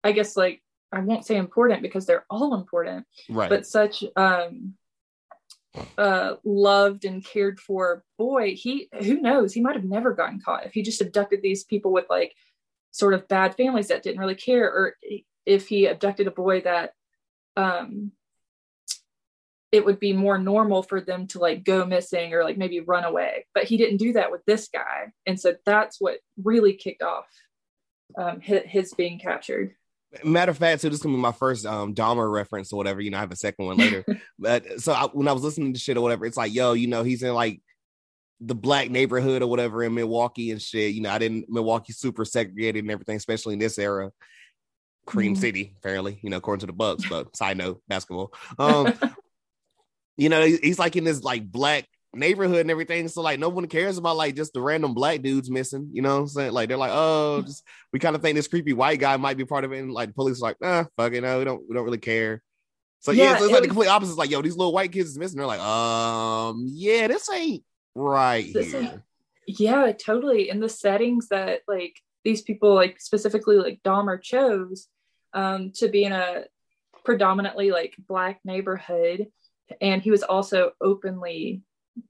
[0.03, 3.49] i guess like i won't say important because they're all important right.
[3.49, 4.73] but such um
[5.97, 10.65] uh loved and cared for boy he who knows he might have never gotten caught
[10.65, 12.33] if he just abducted these people with like
[12.91, 14.95] sort of bad families that didn't really care or
[15.45, 16.93] if he abducted a boy that
[17.57, 18.11] um
[19.71, 23.03] it would be more normal for them to like go missing or like maybe run
[23.03, 27.01] away but he didn't do that with this guy and so that's what really kicked
[27.01, 27.27] off
[28.17, 29.75] um his, his being captured
[30.23, 33.01] Matter of fact, so this is gonna be my first um Dahmer reference or whatever.
[33.01, 34.05] You know, I have a second one later.
[34.39, 36.87] but so I, when I was listening to shit or whatever, it's like, yo, you
[36.87, 37.61] know, he's in like
[38.41, 40.93] the black neighborhood or whatever in Milwaukee and shit.
[40.93, 44.11] You know, I didn't Milwaukee super segregated and everything, especially in this era.
[45.05, 45.39] Cream Mhm.
[45.39, 47.03] City, apparently, you know, according to the Bucks.
[47.09, 48.33] But side note, basketball.
[48.59, 48.93] Um,
[50.17, 53.07] you know, he's like in this like black neighborhood and everything.
[53.09, 55.89] So like no one cares about like just the random black dudes missing.
[55.91, 56.51] You know what I'm saying?
[56.53, 59.45] Like they're like, oh, just we kind of think this creepy white guy might be
[59.45, 59.79] part of it.
[59.79, 61.97] And like the police are like, ah, fuck it, no, we don't we don't really
[61.97, 62.41] care.
[63.01, 64.11] So yeah, Yeah, so it's it like the complete opposite.
[64.13, 65.37] It's like, yo, these little white kids is missing.
[65.37, 67.63] They're like, um, yeah, this ain't
[67.93, 68.81] right This here.
[68.81, 69.01] ain't-
[69.47, 74.87] yeah totally in the settings that like these people like specifically like dahmer chose
[75.35, 76.45] um to be in a
[77.03, 79.27] predominantly like black neighborhood.
[79.81, 81.61] And he was also openly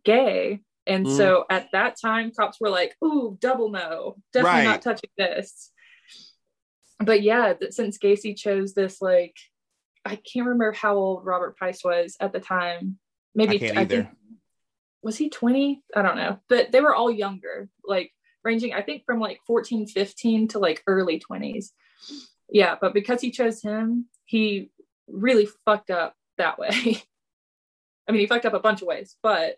[0.05, 0.61] gay.
[0.87, 1.17] And Mm.
[1.17, 4.15] so at that time cops were like ooh double no.
[4.31, 4.63] Definitely Right.
[4.65, 5.71] not touching this.
[6.99, 9.35] But yeah since gacy chose this like
[10.05, 12.97] i can't remember how old robert price was at the time.
[13.33, 14.03] Maybe I either.
[14.03, 14.07] think
[15.03, 16.39] was he 20 i don't know.
[16.47, 18.11] But they were all younger like
[18.43, 21.71] ranging i think from like 14 15 to like early 20s
[22.49, 24.69] yeah but because he chose him he
[25.07, 26.69] really fucked up that way
[28.07, 29.55] i mean he fucked up a bunch of ways but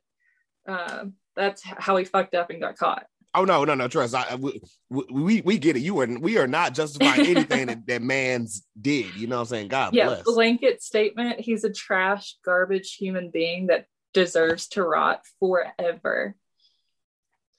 [0.68, 4.16] um, that's how he fucked up and got caught Oh no, no, no, trust.
[4.16, 5.82] I, we, we we get it.
[5.82, 9.14] You are we are not justifying anything that, that man's did.
[9.16, 9.68] You know what I'm saying?
[9.68, 10.24] God yeah bless.
[10.24, 16.36] blanket statement he's a trash garbage human being that deserves to rot forever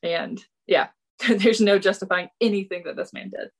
[0.02, 0.88] and yeah
[1.28, 3.50] there's no justifying anything that this man did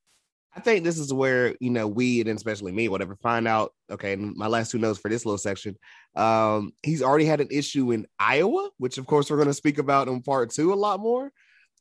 [0.56, 3.72] I think this is where you know we and especially me, whatever, find out.
[3.90, 5.76] Okay, my last two notes for this little section.
[6.16, 9.78] Um, he's already had an issue in Iowa, which of course we're going to speak
[9.78, 11.30] about in part two a lot more.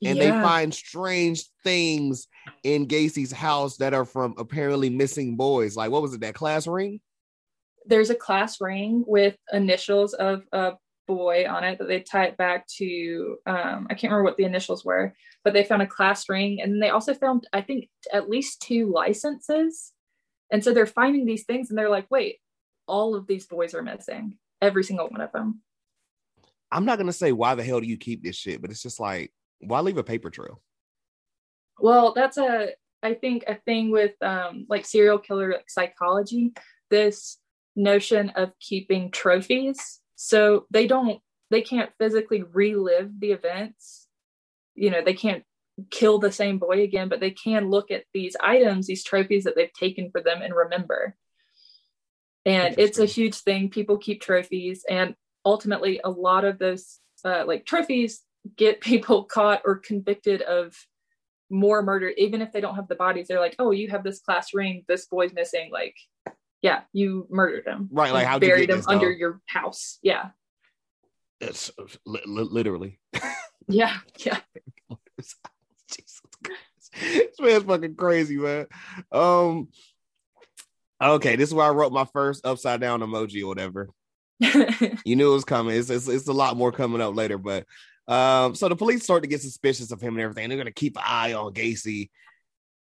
[0.06, 2.28] And they find strange things
[2.64, 5.76] in Gacy's house that are from apparently missing boys.
[5.76, 6.22] Like what was it?
[6.22, 7.00] That class ring?
[7.88, 10.74] there's a class ring with initials of a
[11.08, 14.44] boy on it that they tie it back to um, i can't remember what the
[14.44, 18.30] initials were but they found a class ring and they also found i think at
[18.30, 19.94] least two licenses.
[20.50, 22.38] And so they're finding these things and they're like wait
[22.88, 25.62] all of these boys are missing every single one of them.
[26.72, 29.00] I'm not gonna say why the hell do you keep this shit, but it's just
[29.00, 30.62] like why leave a paper trail?
[31.80, 32.70] well that's a
[33.04, 36.54] i think a thing with um, like serial killer psychology
[36.90, 37.38] this
[37.76, 44.08] notion of keeping trophies so they don't they can't physically relive the events.
[44.76, 45.44] You know they can't
[45.92, 49.56] kill the same boy again but they can look at these items these trophies that
[49.56, 51.16] they've taken for them and remember.
[52.46, 53.70] And it's a huge thing.
[53.70, 58.22] People keep trophies and ultimately a lot of those uh, like trophies
[58.56, 60.76] get people caught or convicted of
[61.52, 62.10] more murder.
[62.18, 64.84] Even if they don't have the bodies they're like oh you have this class ring.
[64.88, 65.70] This boy's missing.
[65.72, 65.96] Like
[66.62, 69.20] yeah you murdered him Right, like, you buried him under dog?
[69.20, 70.30] your house yeah
[71.40, 71.72] It's
[72.06, 73.00] li- li- literally.
[73.68, 74.40] yeah yeah
[75.90, 76.92] Jesus Christ.
[77.00, 78.66] This man's fucking crazy, man.
[79.12, 79.68] Um
[81.02, 83.90] okay, this is where I wrote my first upside down emoji or whatever.
[85.06, 85.76] You knew it was coming.
[85.78, 87.66] It's, it's, it's a lot more coming up later, but
[88.10, 90.50] um, so the police start to get suspicious of him and everything.
[90.50, 92.10] They're gonna keep an eye on Gacy,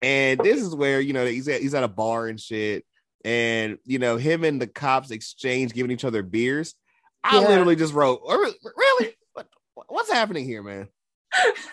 [0.02, 2.84] and this is where you know he's at he's at a bar and shit,
[3.26, 6.76] and you know him and the cops exchange giving each other beers.
[7.24, 7.48] I Yeah.
[7.48, 9.16] literally just wrote, "Oh, really?
[9.34, 9.48] What,
[9.90, 10.88] what's happening here, man?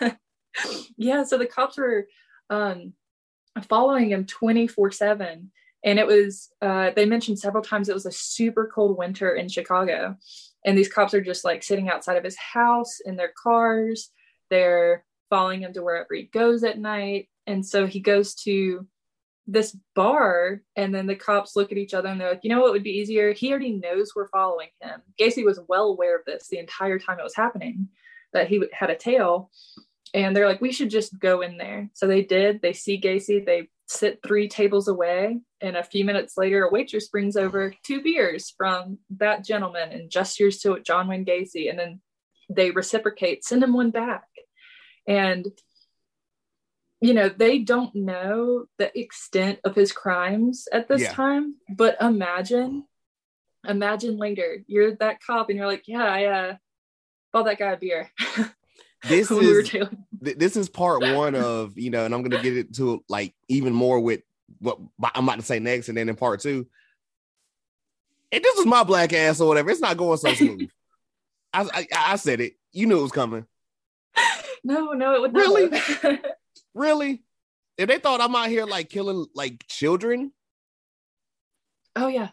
[0.97, 2.07] yeah so the cops were
[2.49, 2.93] um
[3.67, 5.51] following him 24 7
[5.83, 9.47] and it was uh they mentioned several times it was a super cold winter in
[9.47, 10.15] chicago
[10.65, 14.09] and these cops are just like sitting outside of his house in their cars
[14.49, 18.85] they're following him to wherever he goes at night and so he goes to
[19.45, 22.61] this bar and then the cops look at each other and they're like you know
[22.61, 23.33] what would be easier?
[23.33, 25.01] He already knows we're following him.
[25.19, 27.89] Gacy was well aware of this the entire time it was happening
[28.31, 29.51] that he had a tail
[30.13, 31.89] and they're like we should just go in there.
[31.93, 32.61] So they did.
[32.61, 33.45] They see gacy.
[33.45, 38.01] They sit three tables away and a few minutes later a waitress brings over two
[38.01, 42.01] beers from that gentleman and gestures to john wayne gacy and then
[42.49, 44.27] they reciprocate send him one back.
[45.07, 45.45] And
[47.03, 51.11] you know they don't know the extent of his crimes at this Yeah.
[51.13, 52.85] time but imagine
[53.67, 56.55] imagine later you're that cop and you're like yeah i uh
[57.33, 58.09] bought that guy a beer
[59.05, 63.03] This is th- this is part one of you know, and I'm gonna get into
[63.09, 64.21] like even more with
[64.59, 64.79] what
[65.13, 66.65] I'm about to say next, and then in part two.
[68.31, 70.69] If this was my black ass or whatever, it's not going so smooth.
[71.53, 72.53] I, I I said it.
[72.71, 73.45] You knew it was coming.
[74.63, 75.69] no no it would Really?
[76.73, 77.23] Really?
[77.77, 80.31] If they thought I'm out here like killing like children,
[81.95, 82.29] oh yeah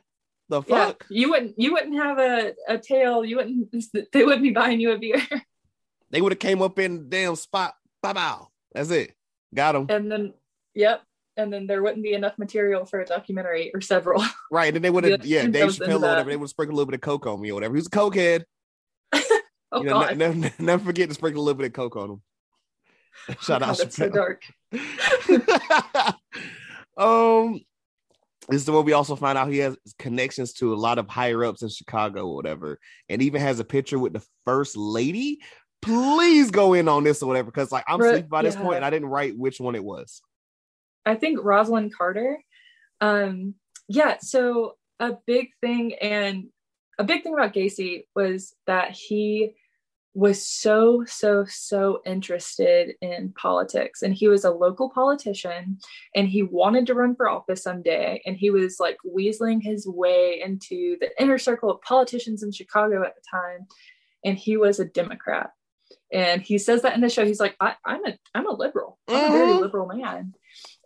[0.48, 1.07] the yeah fuck?
[1.09, 3.72] you wouldn't you wouldn't have a, a tail you wouldn't
[4.12, 5.22] they wouldn't be buying you a beer
[6.11, 7.74] They would have came up in the damn spot.
[8.03, 8.48] Bow bow.
[8.72, 9.14] That's it.
[9.55, 9.87] Got them.
[9.88, 10.35] and then
[10.74, 11.03] yep
[11.37, 14.66] and then there wouldn't be enough material for a documentary or several Right.
[14.66, 16.31] And then they would have, Yeah, yeah, Dave Chappelle or whatever.
[16.31, 17.74] They would sprinkle a little bit of coke on me or whatever.
[17.74, 18.44] He was a cokehead.
[19.14, 21.96] oh you know, god, ne- never, never forget to sprinkle a little bit of coke
[21.96, 22.22] on him.
[23.40, 24.42] Shout Oh, out that's so dark
[26.96, 27.61] um,
[28.49, 31.44] this is where we also find out he has connections to a lot of higher
[31.44, 35.38] ups in Chicago or whatever, and even has a picture with the first lady.
[35.83, 38.62] Please go in on this or whatever, because like I'm asleep by this yeah.
[38.62, 40.20] point, and I didn't write which one it was.
[41.07, 42.38] I think Rosalynn Carter.
[43.01, 43.55] Um,
[43.88, 46.49] yeah, so a big thing and
[46.99, 49.55] a big thing about Gacy was that he
[50.14, 54.03] was so, so, so interested in politics.
[54.03, 55.79] And he was a local politician
[56.14, 58.20] and he wanted to run for office someday.
[58.27, 63.05] And he was like weaseling his way into the inner circle of politicians in Chicago
[63.05, 63.66] at the time.
[64.25, 65.51] And he was a Democrat.
[66.12, 67.25] And he says that in the show.
[67.25, 68.99] He's like, I, I'm a I'm a liberal.
[69.09, 69.61] I'm a very Mhm.
[69.61, 70.35] liberal man.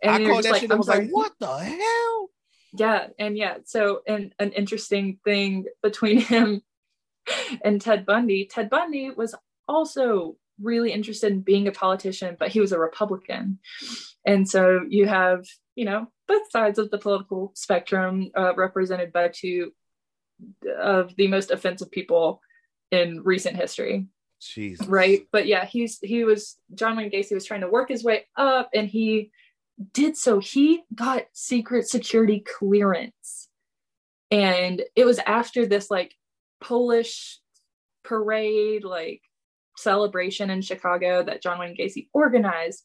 [0.03, 0.71] And I you're called just that shit.
[0.71, 2.29] I was like, what the hell?
[2.77, 6.61] Yeah, and yeah, so and an interesting thing between him
[7.63, 8.45] and Ted Bundy.
[8.45, 9.35] Ted Bundy was
[9.67, 13.59] also really interested in being a politician, but he was a Republican,
[14.25, 19.29] and so you have you know both sides of the political spectrum uh, represented by
[19.29, 19.71] two
[20.79, 22.41] of the most offensive people
[22.91, 24.07] in recent history.
[24.41, 24.85] Jesus.
[24.87, 25.21] right?
[25.31, 28.69] But yeah he's he was john wayne gacy was trying to work his way up
[28.73, 29.31] and he
[29.93, 30.39] did so.
[30.39, 33.49] He got secret security clearance.
[34.31, 36.15] And it was after this like
[36.61, 37.39] polish
[38.03, 39.21] parade like
[39.77, 42.83] celebration in chicago that john wayne gacy organized.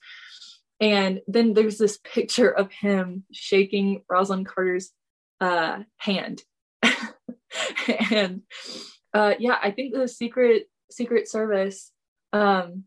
[0.82, 4.90] And then there's this picture of him shaking rosalynn carter's
[5.40, 6.42] uh hand.
[8.10, 8.42] And
[9.12, 11.90] uh yeah i think the secret secret service
[12.32, 12.84] um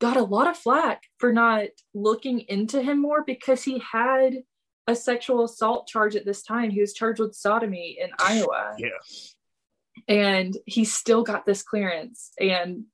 [0.00, 4.42] got a lot of flack for not looking into him more because he had
[4.86, 6.70] a sexual assault charge at this time.
[6.70, 8.74] He was charged with sodomy in iowa.
[8.78, 8.88] Yeah.
[10.08, 12.30] And he still got this clearance.
[12.40, 12.84] And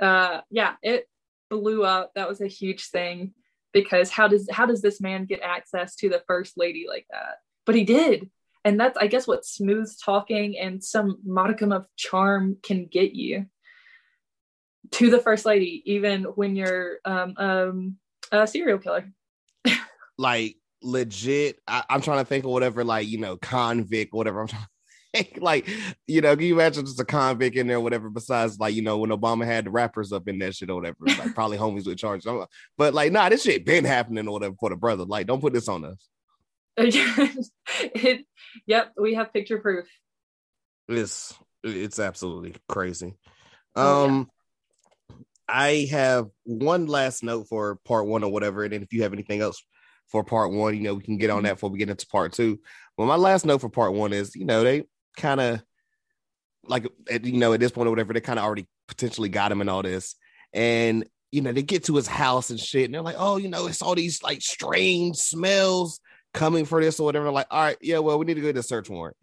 [0.00, 1.08] uh yeah it
[1.50, 2.12] blew up.
[2.14, 3.32] That was a huge thing
[3.72, 7.36] because how does how does this man get access to the first lady like that?
[7.64, 8.30] But he did.
[8.64, 13.46] And that's i guess what smooth talking and some modicum of charm can get you
[14.92, 17.96] to the first lady even when you're um, um
[18.32, 19.10] a serial killer.
[20.18, 24.46] Like legit I, i'm trying to think of whatever like you know convict whatever i'm
[24.46, 24.66] trying
[25.16, 25.68] to think like
[26.06, 28.98] you know can you imagine just a convict in there whatever besides like you know
[28.98, 31.98] when obama had the rappers up in that shit or whatever like probably homies with
[31.98, 32.26] charges
[32.76, 35.04] but like nah this shit been happening or whatever for the brother.
[35.04, 36.08] Like don't put this on us.
[37.80, 38.24] It,
[38.66, 39.86] yep we have picture proof.
[40.88, 43.14] It's it's absolutely crazy.
[43.74, 44.12] Oh, yeah.
[44.12, 44.30] um
[45.48, 49.12] i have one last note for part one or whatever and then if you have
[49.12, 49.62] anything else
[50.08, 51.44] for part one you know we can get on Mhm.
[51.44, 52.60] that before we get into part two.
[52.96, 54.84] Well my last note for part one is you know they
[55.16, 55.62] kind of
[56.66, 59.52] like at, you know at this point or whatever they kind of already potentially got
[59.52, 60.16] him and all this
[60.52, 63.48] and you know they get to his house and shit and they're like oh you
[63.48, 66.00] know it's all these like strange smells
[66.34, 68.62] coming for this or whatever like all right yeah well we need to go to
[68.62, 69.16] search warrant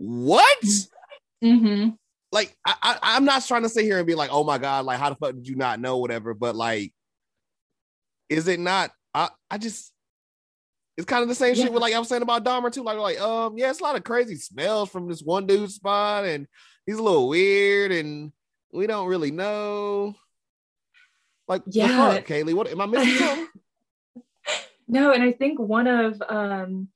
[0.00, 0.64] what
[1.44, 1.90] mm-hmm.
[2.32, 4.86] like I, I I'm not trying to sit here and be like, oh my god,
[4.86, 6.32] like how the fuck did you not know whatever?
[6.32, 6.94] But like,
[8.30, 8.92] is it not?
[9.12, 9.92] I I just
[11.00, 11.64] it's kind of the same Yeah.
[11.64, 12.82] shit with like I was saying about Dahmer too.
[12.82, 16.24] Like like um yeah, it's a lot of crazy smells from this one dude's spot,
[16.26, 16.46] and
[16.86, 18.32] he's a little weird, and
[18.72, 20.14] we don't really know.
[21.48, 22.14] Like Yeah.
[22.16, 22.54] fuck, Kaylee?
[22.54, 23.48] What am I missing something?
[24.86, 26.88] No, and I think one of um,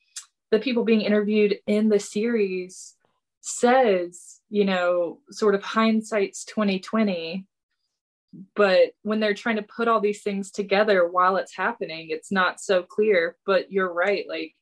[0.51, 2.95] the people being interviewed in the series
[3.41, 7.47] says, you know, sort of hindsight's 2020.
[8.55, 12.61] But when they're trying to put all these things together while it's happening, it's not
[12.61, 13.37] so clear.
[13.47, 14.27] But you're right.
[14.29, 14.55] Like,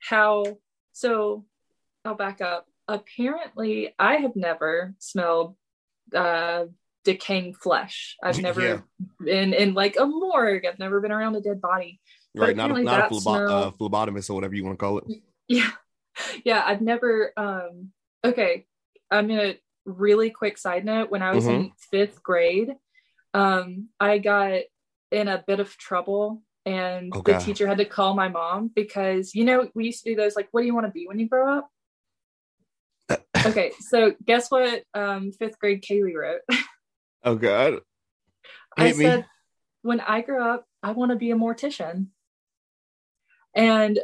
[0.00, 0.58] how
[0.92, 1.44] so
[2.04, 2.66] I'll back up.
[2.88, 5.56] Apparently, I have never smelled
[6.14, 6.64] uh,
[7.04, 8.16] decaying flesh.
[8.22, 8.80] I've never yeah.
[9.20, 10.66] been in like a morgue.
[10.66, 12.00] I've never been around a dead body.
[12.34, 14.98] Right, not a, not a phlebo- smell, uh, phlebotomist or whatever you want to call
[14.98, 15.04] it.
[15.50, 15.70] Yeah,
[16.44, 16.62] yeah.
[16.62, 17.32] I've never.
[17.38, 18.66] um Okay,
[19.10, 19.54] I'm gonna
[19.86, 21.10] really quick side note.
[21.10, 21.54] When I was mm-hmm.
[21.54, 22.74] in fifth grade,
[23.38, 24.62] um, I got
[25.12, 29.34] in a bit of trouble and oh, the teacher had to call my mom because
[29.34, 31.18] you know we used to do those like what do you want to be when
[31.18, 31.70] you grow up?
[33.46, 36.40] Okay so guess what um fifth grade kaylee wrote?
[37.24, 37.74] Oh god.
[37.74, 37.82] Hit
[38.76, 39.04] i me.
[39.04, 39.26] said
[39.82, 42.08] when i grow up i want to be a mortician.
[43.54, 44.00] And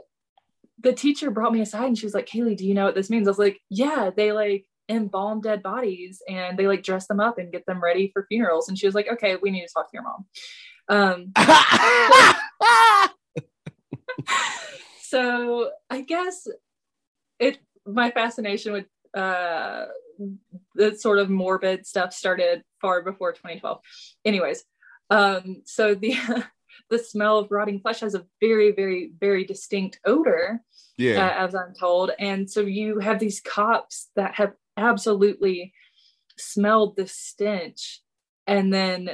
[0.80, 3.10] the teacher brought me aside and she was like kaylee do you know what this
[3.10, 3.26] means?
[3.26, 7.38] I was like yeah they like embalm dead bodies and they like dress them up
[7.38, 9.90] and get them ready for funerals and she was like okay we need to talk
[9.90, 10.26] to your mom
[10.88, 11.32] um,
[15.00, 16.46] so I guess
[17.38, 19.86] it my fascination with uh,
[20.74, 23.80] the sort of morbid stuff started far before 2012.
[24.24, 24.64] Anyways,
[25.10, 26.16] um, so the
[26.90, 30.60] the smell of rotting flesh has a very, very, very distinct odor.
[30.96, 35.72] Yeah, uh, as I'm told, and so you have these cops that have absolutely
[36.38, 38.00] smelled the stench,
[38.46, 39.10] and then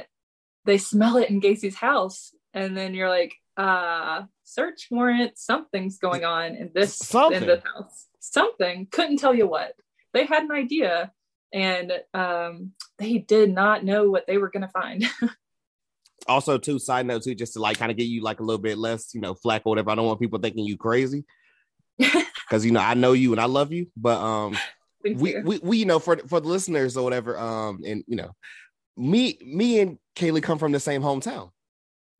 [0.65, 6.25] they smell it in Gacy's house, and then you're like, uh, search warrant, something's going
[6.25, 7.41] on in this Something.
[7.43, 8.07] in the house.
[8.19, 8.87] Something.
[8.91, 9.73] Couldn't tell you what.
[10.13, 11.11] They had an idea
[11.53, 15.05] and um, they did not know what they were gonna find.
[16.27, 18.61] also, too, side note too, just to like kind of get you like a little
[18.61, 19.91] bit less, you know, flack or whatever.
[19.91, 21.25] I don't want people thinking you crazy.
[22.49, 24.57] Cause you know, I know you and I love you, but um
[25.03, 28.31] we, we we you know for for the listeners or whatever, um, and you know,
[28.97, 31.49] me me and Kaylee come from the same hometown,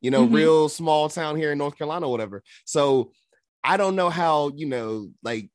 [0.02, 0.36] you know, mm-hmm.
[0.36, 2.44] real small town here in North Carolina or whatever.
[2.66, 3.12] So
[3.64, 5.50] I don't know how, you know, like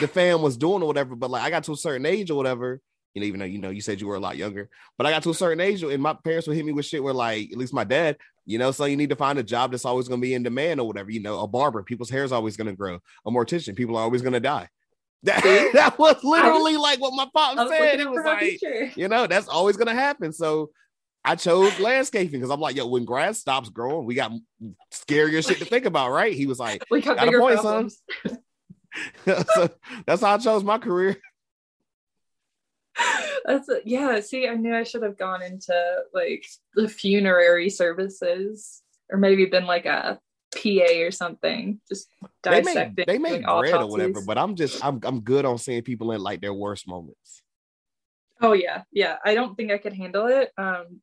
[0.00, 2.36] the fam was doing or whatever, but like I got to a certain age or
[2.36, 2.80] whatever,
[3.14, 5.10] you know, even though you know you said you were a lot younger, but I
[5.10, 7.52] got to a certain age and my parents would hit me with shit where like
[7.52, 10.08] at least my dad, you know, so you need to find a job that's always
[10.08, 12.74] gonna be in demand or whatever, you know, a barber, people's hair is always gonna
[12.74, 14.68] grow, a mortician, people are always gonna die.
[15.24, 15.42] That,
[15.74, 18.00] that was literally like what my pop said.
[18.00, 20.32] It was like, you know, that's always gonna happen.
[20.32, 20.70] So
[21.24, 24.32] I chose landscaping because I'm like, yo, when grass stops growing, we got
[24.92, 26.32] scarier shit to think about, right?
[26.32, 27.90] He was like, we got, a point, son.
[29.24, 29.70] so
[30.04, 31.16] that's how I chose my career.
[33.44, 34.20] That's a, yeah.
[34.20, 35.74] See, I knew I should have gone into
[36.12, 40.18] like the funerary services, or maybe been like a
[40.54, 41.80] PA or something.
[41.88, 42.08] Just
[42.42, 42.74] dissecting.
[43.06, 45.82] They make, they make bread or whatever, but I'm just I'm I'm good on seeing
[45.82, 47.42] people in like their worst moments.
[48.40, 49.16] Oh yeah, yeah.
[49.24, 50.50] I don't think I could handle it.
[50.58, 51.00] Um,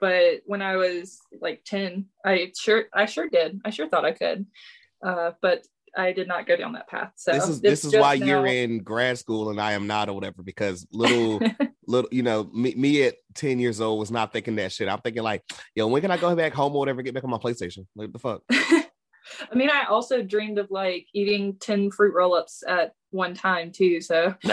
[0.00, 3.60] but when I was like 10, I sure I sure did.
[3.64, 4.46] I sure thought I could.
[5.04, 5.66] Uh, but
[5.96, 7.12] I did not go down that path.
[7.16, 8.26] So this is this is why now...
[8.26, 11.40] you're in grad school and I am not or whatever because little
[11.86, 14.88] little you know me, me at 10 years old was not thinking that shit.
[14.88, 15.42] I'm thinking like,
[15.74, 17.86] yo, when can I go back home or whatever, get back on my PlayStation?
[17.96, 18.42] Like the fuck.
[18.50, 24.00] I mean, I also dreamed of like eating 10 fruit roll-ups at one time too.
[24.00, 24.34] So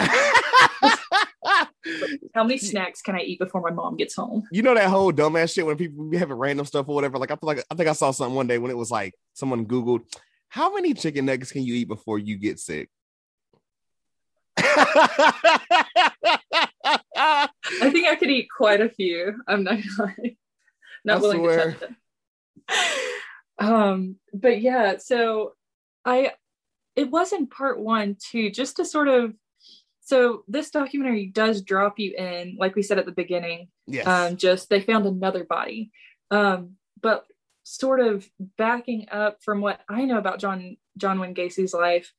[2.34, 4.44] how many snacks can I eat before my mom gets home?
[4.52, 7.18] You know that whole dumbass shit when people be having random stuff or whatever.
[7.18, 9.14] Like I feel like I think I saw something one day when it was like
[9.34, 10.02] someone Googled
[10.48, 12.88] how many chicken nuggets can you eat before you get sick?
[14.56, 14.62] I
[17.90, 19.34] think I could eat quite a few.
[19.46, 20.36] I'm not gonna lie.
[21.04, 21.72] not I willing swear.
[21.72, 21.94] to touch it.
[23.60, 25.54] Um, but yeah, so
[26.04, 26.32] I
[26.96, 29.34] it was in part one too, just to sort of
[30.00, 33.68] so this documentary does drop you in, like we said at the beginning.
[33.86, 34.06] Yes.
[34.06, 35.90] Um, just they found another body.
[36.30, 37.24] Um, but
[37.68, 42.12] sort of backing up from what I know about John John Wayne Gacy's life.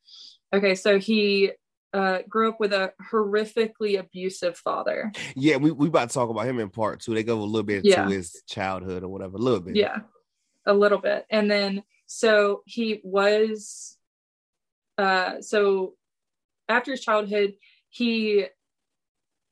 [0.52, 1.52] Okay, so he
[1.92, 5.12] uh, grew up with a horrifically abusive father.
[5.34, 7.14] Yeah, we we about to talk about him in part two.
[7.14, 8.04] They go a little bit yeah.
[8.04, 9.76] to his childhood or whatever, a little bit.
[9.76, 9.98] Yeah,
[10.66, 13.96] a little bit, and then so he was,
[14.98, 15.94] uh, so
[16.68, 17.54] after his childhood,
[17.88, 18.46] he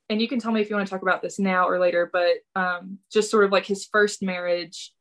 [0.09, 2.09] and you can tell me if you want to talk about this now or later
[2.11, 4.91] but um, just sort of like his first marriage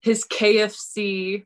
[0.00, 1.44] his kfc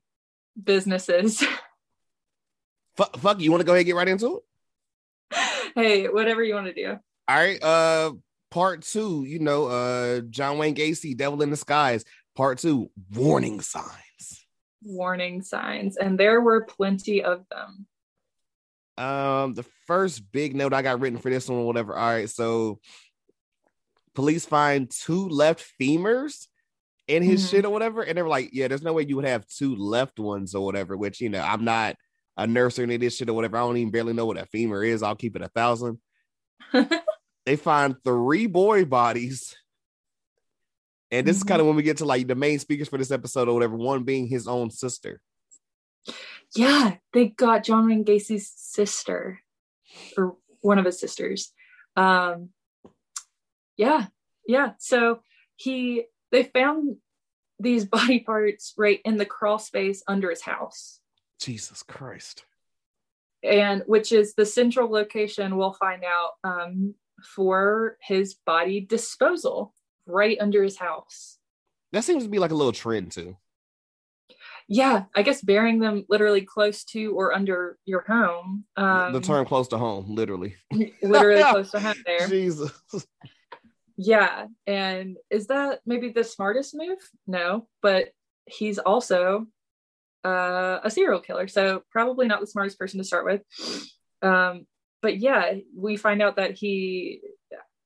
[0.63, 1.45] businesses.
[2.97, 4.43] Fuck, fuck you want to go ahead and get right into it?
[5.75, 6.97] Hey whatever you want to do.
[7.27, 8.13] All right uh
[8.53, 12.05] part two you know uh john wayne gacy devil in disguise.
[12.37, 14.47] Part two warning signs.
[14.83, 17.87] Warning signs, and there were plenty of them.
[18.97, 21.97] Um, the first big note I got written for this one, or whatever.
[21.97, 22.79] All right, so
[24.15, 26.47] police find two left femurs
[27.09, 27.51] in his Mhm.
[27.51, 29.75] shit or whatever, and they were like, "Yeah, there's no way you would have two
[29.77, 31.97] left ones or whatever." Which you know, I'm not
[32.37, 33.57] a nurse or any of this shit or whatever.
[33.57, 35.03] I don't even barely know what a femur is.
[35.03, 36.01] I'll keep it a thousand.
[37.47, 39.55] they find three boy bodies.
[41.11, 41.49] And this is Mhm.
[41.49, 43.77] kind of when we get to like the main speakers for this episode or whatever,
[43.77, 45.21] one being his own sister.
[46.57, 49.41] Yeah, they got John Wayne Gacy's sister,
[50.17, 51.53] or one of his sisters.
[51.97, 52.51] Um,
[53.77, 54.07] yeah,
[54.47, 54.73] yeah.
[54.79, 55.21] So
[55.57, 56.97] he they found
[57.61, 61.01] these body parts right in the crawl space under his house,
[61.41, 62.45] Jesus Christ.
[63.43, 65.57] and which is the central location.
[65.57, 66.95] We'll find out um,
[67.35, 69.73] for his body disposal,
[70.07, 71.39] right under his house.
[71.93, 73.37] That seems to be like a little trend too.
[74.67, 78.65] Yeah, I guess burying them literally close to or under your home.
[78.77, 80.57] Um, the term close to home, literally.
[81.03, 82.27] literally close to home there.
[82.27, 82.73] Jesus.
[83.97, 84.47] Yeah.
[84.67, 86.99] And is that maybe the smartest move?
[87.27, 88.09] No, but
[88.47, 89.47] he's also
[90.25, 91.47] uh, a serial killer.
[91.49, 93.43] So probably not the smartest person to start with.
[94.23, 94.67] Um,
[95.03, 97.21] but yeah, we find out that he,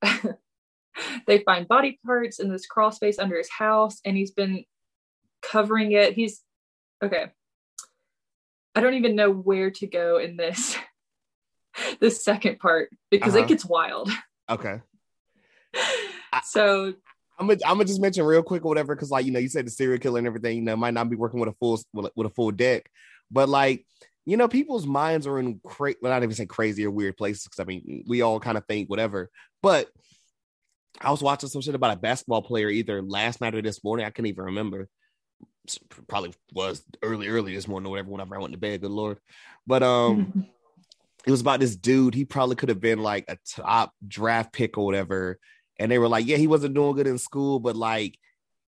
[1.26, 4.64] they find body parts in this crawl space under his house and he's been
[5.42, 6.14] covering it.
[6.14, 6.42] He's,
[7.02, 7.26] okay.
[8.74, 10.76] I don't even know where to go in this.
[12.00, 13.44] this second part because Uh-huh.
[13.44, 14.10] it gets wild.
[14.50, 14.80] Okay.
[16.44, 16.94] So
[17.38, 19.48] I'm gonna I'm gonna just mention real quick or whatever, because like you know, you
[19.48, 21.80] said the serial killer and everything, you know, might not be working with a full
[21.92, 22.90] with a- full deck,
[23.30, 23.86] but like
[24.28, 27.44] you know, people's minds are in cra- well, not even say crazy or weird places.
[27.44, 29.30] Because I mean, we all kind of think whatever.
[29.62, 29.88] But
[31.00, 34.04] I was watching some shit about a basketball player either last night or this morning.
[34.04, 34.88] I can't even remember.
[36.08, 38.10] Probably was early, early this morning or whatever.
[38.10, 39.18] Whenever I went to bed, good lord.
[39.66, 40.46] But um,
[41.26, 42.14] it was about this dude.
[42.14, 45.38] He probably could have been like a top draft pick or whatever.
[45.78, 48.18] And they were like, yeah, he wasn't doing good in school, but like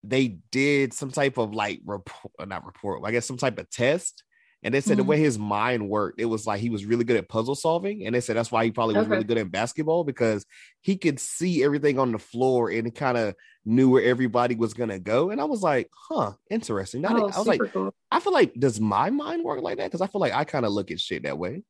[0.03, 4.25] they did some type of like report, not report, I guess some type of test.
[4.63, 5.07] And they said the Mhm.
[5.07, 8.05] way his mind worked, it was like he was really good at puzzle solving.
[8.05, 9.13] And they said that's why he probably was Okay.
[9.13, 10.45] really good at basketball because
[10.83, 13.35] he could see everything on the floor and he kind of
[13.65, 15.31] knew where everybody was gonna go.
[15.31, 17.01] And I was like, huh, interesting.
[17.03, 17.95] Now, oh, I was like, cool.
[18.11, 19.85] I feel like does my mind work like that?
[19.87, 21.63] Because I feel like I kind of look at shit that way,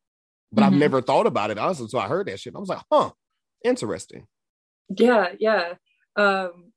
[0.53, 0.79] but I've Mhm.
[0.79, 1.89] never thought about it honestly.
[1.89, 2.57] So I heard that shit.
[2.57, 3.11] I was like, huh,
[3.65, 4.27] interesting.
[4.97, 5.75] Yeah, yeah.
[6.17, 6.73] Um,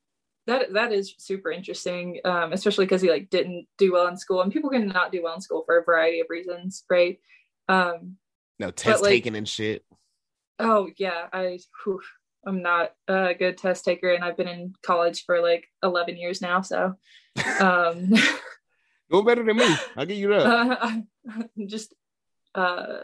[0.45, 4.41] that that is super interesting, um, especially because he like didn't do well in school,
[4.41, 7.20] and people can not do well in school for a variety of reasons, right?
[7.70, 8.18] Um,
[8.59, 9.86] No test like- taking and shit.
[10.59, 12.01] oh yeah, I whew,
[12.45, 16.41] I'm not a good test taker, and I've been in college for like 11 years
[16.41, 16.95] now, so
[17.59, 18.14] um,
[19.11, 19.76] Go better than me.
[19.95, 20.45] I'll give you that.
[20.82, 21.93] uh, just
[22.55, 22.97] uh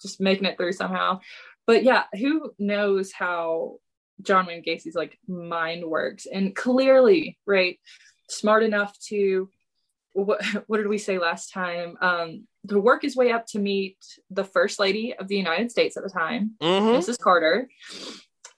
[0.00, 1.20] just making it through somehow
[1.66, 3.78] but yeah who knows how
[4.22, 7.78] john wayne gacy's like mind works and clearly right
[8.28, 9.48] smart enough to
[10.12, 13.96] what, what did we say last time um to work his way up to meet
[14.30, 16.96] the first lady of the united states at the time Mhm.
[16.96, 17.18] Mrs.
[17.18, 17.68] Carter,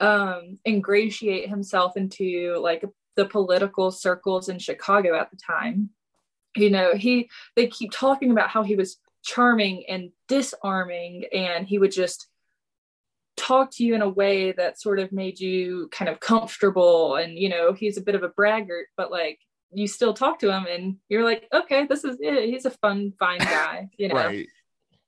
[0.01, 2.85] um, ingratiate himself into like
[3.17, 5.91] the political circles in Chicago at the time.
[6.57, 11.79] You know, he they keep talking about how he was charming and disarming, and he
[11.79, 12.27] would just
[13.41, 17.17] talk to you in a way that sort of made you kind of comfortable.
[17.17, 19.39] And you know, he's a bit of a braggart, but like
[19.73, 22.49] you still talk to him, and you're like, okay, this is it.
[22.51, 23.89] He's a fun, fine guy.
[23.99, 24.47] You know Right.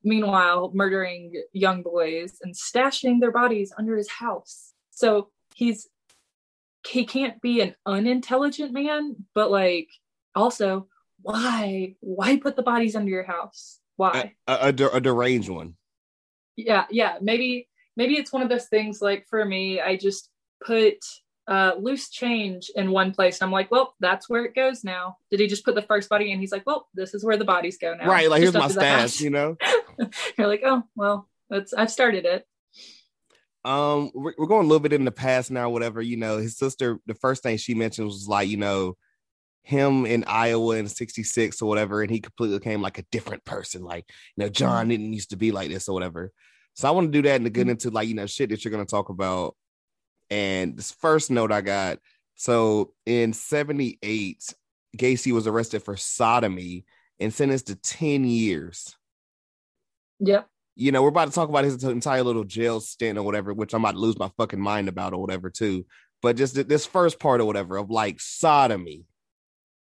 [0.04, 5.88] meanwhile murdering young boys and stashing their bodies under his house so he's
[6.86, 9.88] he can't be an unintelligent man but like
[10.34, 10.88] also
[11.22, 15.76] why why put the bodies under your house why A, a, a a deranged one.
[16.56, 20.30] yeah yeah maybe maybe it's one of those things like for me i just
[20.64, 20.94] put
[21.48, 25.16] uh loose change in one place and i'm like well that's where it goes now
[25.30, 27.44] did he just put the first body in he's like well this is where the
[27.44, 28.30] bodies go now Right.
[28.30, 29.16] Like here's my up to the house.
[29.16, 29.56] stats, you know?
[30.38, 32.46] you're like oh well that's i've started it
[33.64, 36.02] Um, we're, we're going a little bit in the past now, whatever.
[36.02, 38.96] You know, his sister, the first thing she mentioned was like, you know,
[39.62, 43.84] him in Iowa in 66 or whatever, and he completely became like a different person.
[43.84, 44.04] Like,
[44.36, 46.32] you know, John didn't used to be like this or whatever.
[46.74, 48.64] So I want to do that and to get into like, you know, shit that
[48.64, 49.56] you're gonna talk about.
[50.30, 51.98] And this first note I got,
[52.34, 54.54] so in 78,
[54.96, 56.84] Gacy was arrested for sodomy
[57.20, 58.96] and sentenced to 10 years
[60.18, 63.52] yep you know, we're about to talk about his entire little jail stint or whatever,
[63.52, 65.84] which I'm about to lose my fucking mind about or whatever too.
[66.22, 69.04] But just th- this first part or whatever of like sodomy.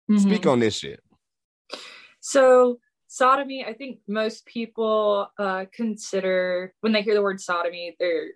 [0.10, 0.22] Mhm.
[0.22, 1.02] Speak on this shit.
[2.22, 8.28] So sodomy, I think most people uh, consider when they hear the word sodomy, they're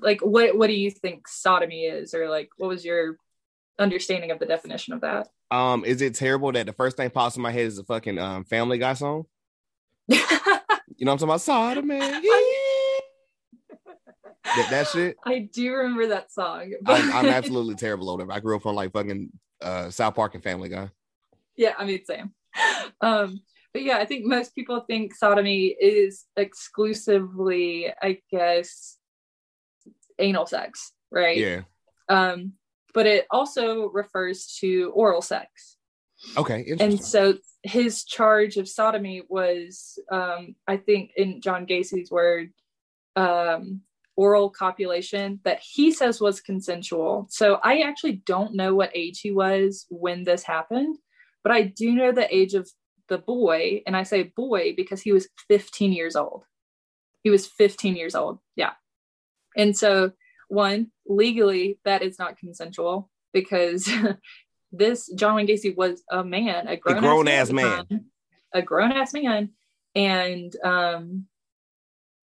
[0.00, 3.16] like, what what do you think sodomy is, or like, what was your
[3.78, 5.28] understanding of the definition of that?
[5.50, 8.18] Um, is it terrible that the first thing pops in my head is a fucking
[8.18, 9.24] um Family Guy song?
[10.08, 10.26] you know
[11.12, 11.40] what I'm talking about?
[11.40, 11.98] Sodomy.
[14.44, 15.16] that, that shit.
[15.24, 16.72] I do remember that song.
[16.82, 17.00] But...
[17.00, 18.30] I'm, I'm, absolutely terrible over it.
[18.30, 19.30] I grew up on like fucking
[19.62, 20.90] uh, South Park and Family Guy.
[21.56, 22.32] Yeah, I mean same.
[23.00, 23.40] Um,
[23.74, 28.96] but yeah, I think most people think sodomy is exclusively, I guess,
[30.18, 31.36] anal sex, right?
[31.36, 31.62] Yeah.
[32.08, 32.52] Um,
[32.94, 35.76] but it also refers to oral sex.
[36.36, 36.64] Okay.
[36.80, 42.52] And so his charge of sodomy was, um, I think, in John Gacy's word,
[43.16, 43.82] um,
[44.16, 47.26] oral copulation that he says was consensual.
[47.30, 50.96] So I actually don't know what age he was when this happened,
[51.44, 52.68] but I do know the age of
[53.08, 53.82] the boy.
[53.86, 56.44] And I say boy because he was 15 years old.
[57.22, 58.38] He was 15 years old.
[58.56, 58.72] Yeah.
[59.56, 60.12] And so,
[60.48, 63.88] one, legally, that is not consensual because
[64.72, 68.04] this John Wayne Gacy was a man, a grown, a grown ass, ass man, man,
[68.52, 69.50] a grown ass man.
[69.94, 71.26] And um,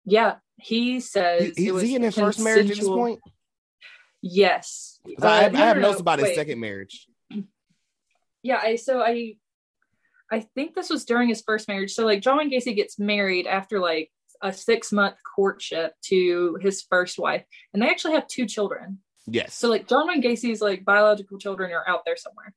[0.03, 3.21] yeah, he says he, is he in his first marriage at this point?
[4.21, 4.99] Yes.
[5.21, 6.29] Uh, I, have, I have no, notes about wait.
[6.29, 7.07] his second marriage.
[8.45, 9.37] Yeah, I so I
[10.31, 11.93] I think this was during his first marriage.
[11.93, 16.83] So like John Wayne Gacy gets married after like a six month courtship to his
[16.83, 17.43] first wife,
[17.73, 18.99] and they actually have two children.
[19.25, 19.55] Yes.
[19.55, 22.53] So like John Wayne Gacy's like biological children are out there somewhere.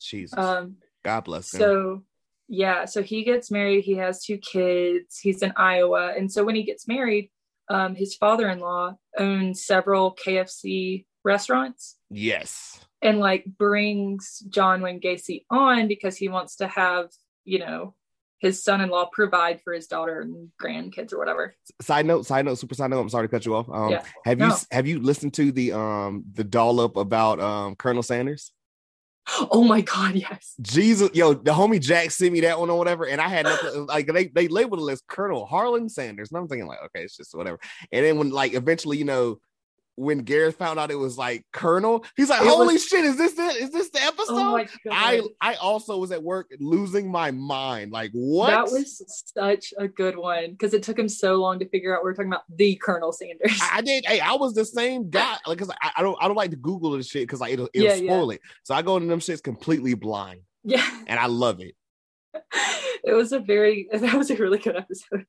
[0.00, 0.38] Jesus.
[0.38, 1.58] Um, God bless him.
[1.58, 2.02] So
[2.46, 3.82] yeah, so he gets married.
[3.82, 5.18] He has two kids.
[5.18, 7.32] He's in Iowa, and so when he gets married,
[7.68, 11.96] um, his father-in-law owns several KFC restaurants.
[12.10, 12.85] Yes.
[13.02, 17.10] And like brings John Wayne Gacy on because he wants to have,
[17.44, 17.94] you know,
[18.38, 21.54] his son-in-law provide for his daughter and grandkids or whatever.
[21.80, 23.00] Side note, side note, super side note.
[23.00, 23.68] I'm sorry to cut you off.
[23.70, 24.02] Um, yeah.
[24.24, 24.48] have no.
[24.48, 28.52] you have you listened to the um the Dollop about um Colonel Sanders?
[29.50, 30.54] Oh my god, yes.
[30.60, 33.86] Jesus, yo, the homie Jack sent me that one or whatever, and I had nothing
[33.88, 37.16] like they they labeled it as Colonel Harlan Sanders, and I'm thinking like, okay, it's
[37.16, 37.58] just whatever.
[37.90, 39.40] And then when like eventually, you know,
[39.96, 43.32] when Gareth found out it was like Colonel, he's like, "Holy was, shit, is this
[43.32, 47.92] the is this the episode?" Oh I I also was at work losing my mind.
[47.92, 48.50] Like, what?
[48.50, 49.02] That was
[49.34, 52.14] such a good one because it took him so long to figure out we are
[52.14, 53.58] talking about the Colonel Sanders.
[53.62, 54.04] I, I did.
[54.06, 55.36] Hey, I was the same guy.
[55.46, 57.68] Like, cause I, I don't I don't like to Google this shit because like it'll,
[57.72, 58.36] it'll yeah, spoil yeah.
[58.36, 58.40] it.
[58.64, 60.40] So I go into them shits completely blind.
[60.62, 61.74] Yeah, and I love it.
[63.04, 65.26] it was a very that was a really good episode.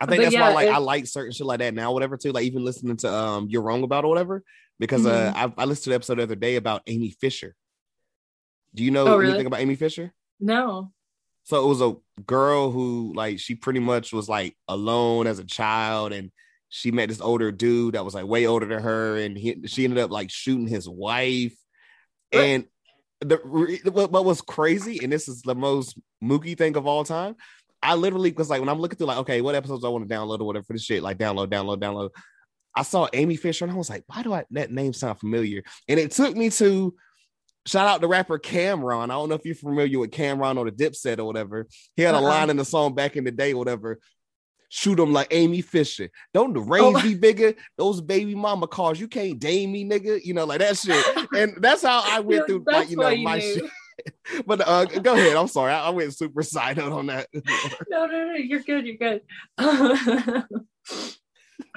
[0.00, 2.16] I think but that's yeah, why like I like certain shit like that now, whatever
[2.16, 2.32] too.
[2.32, 4.44] Like even listening to um You're Wrong About or whatever,
[4.78, 5.36] because uh, mm-hmm.
[5.36, 7.54] uh I, I listened to the episode the other day about Amy Fisher.
[8.74, 9.30] Do you know oh, really?
[9.30, 10.12] anything about Amy Fisher?
[10.40, 10.92] No.
[11.44, 11.96] So it was a
[12.26, 16.30] girl who like she pretty much was like alone as a child and
[16.68, 19.84] she met this older dude that was like way older than her and he, she
[19.84, 21.56] ended up like shooting his wife
[22.30, 22.44] what?
[22.44, 22.64] and
[23.20, 23.36] the
[23.90, 27.34] what, what was crazy and this is the most mookie thing of all time
[27.82, 30.14] I literally was like, when I'm looking through, like, okay, what episodes I want to
[30.14, 32.10] download or whatever for this shit, like download, download, download.
[32.74, 35.62] I saw Amy Fisher and I was like, why do I that name sound familiar?
[35.88, 36.94] And it took me to
[37.66, 39.04] shout out the rapper Cam'ron.
[39.04, 41.66] I don't know if you're familiar with Cam'ron or the Dipset or whatever.
[41.96, 42.24] He had uh-huh.
[42.24, 43.98] a line in the song back in the day, whatever.
[44.70, 46.10] Shoot them like Amy Fisher.
[46.34, 47.02] Don't the range oh.
[47.02, 47.54] be bigger?
[47.76, 50.20] Those baby mama cars, you can't dame me, nigga.
[50.22, 51.04] You know, like that shit.
[51.36, 53.54] And that's how I went through, like, you know, you my knew.
[53.54, 53.70] shit.
[54.46, 55.36] but uh, go ahead.
[55.36, 55.72] I'm sorry.
[55.72, 57.28] I, I went super side on that.
[57.88, 58.34] no, no, no.
[58.34, 58.86] You're good.
[58.86, 59.22] You're good.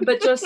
[0.03, 0.45] but just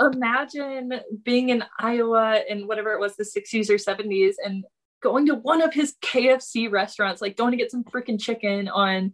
[0.00, 4.64] imagine being in Iowa in whatever it was, the 60s or 70s, and
[5.02, 9.12] going to one of his KFC restaurants, like going to get some freaking chicken on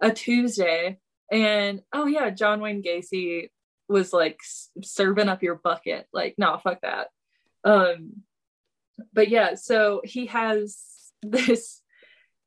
[0.00, 0.98] a Tuesday.
[1.30, 3.50] And oh, yeah, John Wayne Gacy
[3.88, 4.40] was like
[4.82, 6.06] serving up your bucket.
[6.12, 7.08] Like, no, fuck that.
[7.64, 8.22] Um,
[9.12, 10.78] but yeah, so he has
[11.30, 11.82] this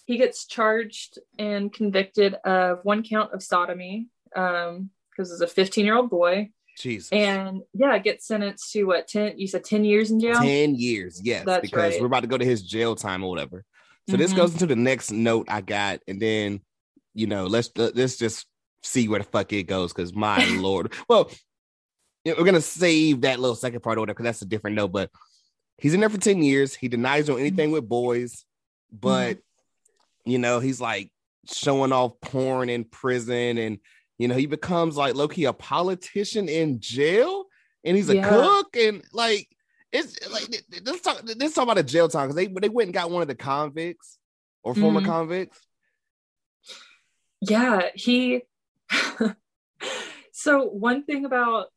[0.05, 5.85] he gets charged and convicted of one count of sodomy um because it's a 15
[5.85, 6.49] year old boy
[6.79, 7.09] Jesus.
[7.11, 10.39] And yeah, gets sentenced to what 10 you said 10 years in jail?
[10.39, 11.43] 10 years, yes.
[11.45, 11.99] That's because right.
[11.99, 13.65] we're about to go to his jail time or whatever.
[14.07, 14.21] So mm-hmm.
[14.21, 16.61] this goes into the next note I got, and then
[17.13, 18.47] you know, let's let's just
[18.81, 20.93] see where the fuck it goes because my lord.
[21.07, 21.29] Well,
[22.23, 24.77] you know, we're gonna save that little second part or whatever because that's a different
[24.77, 25.11] note, but
[25.77, 26.73] he's in there for 10 years.
[26.73, 27.73] He denies doing anything mm-hmm.
[27.73, 28.45] with boys
[28.91, 30.31] but mm-hmm.
[30.31, 31.11] you know he's like
[31.51, 33.79] showing off porn in prison and
[34.17, 37.45] you know he becomes like low-key a politician in jail
[37.83, 38.29] and he's a yeah.
[38.29, 39.47] cook and like
[39.91, 42.93] it's like let's talk let's talk about a jail time because they they went and
[42.93, 44.19] got one of the convicts
[44.63, 45.05] or former Mhm.
[45.05, 45.59] convicts.
[47.41, 48.41] Yeah, he.
[50.31, 51.67] so one thing about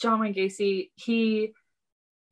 [0.00, 1.52] John Wayne Gacy, he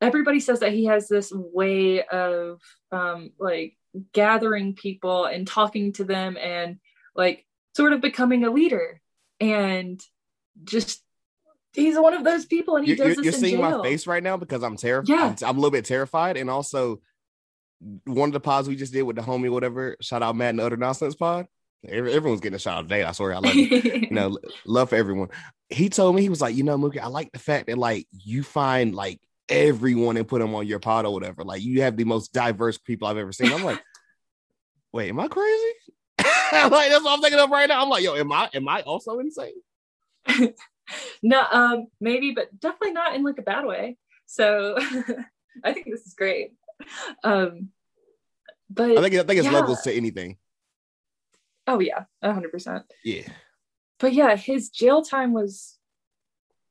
[0.00, 2.60] everybody says that he has this way of
[2.92, 3.76] um like
[4.12, 6.78] gathering people and talking to them and
[7.14, 7.44] like
[7.76, 9.00] sort of becoming a leader
[9.40, 10.00] and
[10.64, 11.02] just
[11.72, 13.78] he's one of those people and he You- does You're, this you're in seeing jail.
[13.78, 15.08] my face right now because I'm terrified.
[15.08, 15.34] Yeah.
[15.42, 17.00] I'm, I'm a little bit terrified, and also
[18.04, 19.96] one of the pods we just did with the homie, whatever.
[20.00, 21.46] Shout out Matt and the Utter Nonsense Pod.
[21.86, 23.02] Everyone's getting a shout out today.
[23.02, 24.02] I swear, I love it.
[24.04, 25.28] you know, love for everyone.
[25.68, 28.06] He told me he was like, you know, Mookie, I like the fact that like
[28.12, 31.44] you find like everyone and put them on your pod or whatever.
[31.44, 33.52] Like you have the most diverse people I've ever seen.
[33.52, 33.82] I'm like,
[34.92, 35.72] wait, am I crazy?
[36.18, 37.82] like that's what I'm thinking of right now.
[37.82, 39.52] I'm like, yo, am I am I also insane?
[41.22, 44.76] no um maybe but definitely not in like a bad way so
[45.64, 46.52] i think this is great
[47.24, 47.70] um
[48.68, 49.52] but I think I think it's Yeah.
[49.52, 50.36] levels to anything.
[51.66, 53.28] oh yeah 100% Yeah.
[53.98, 55.78] but yeah his jail time was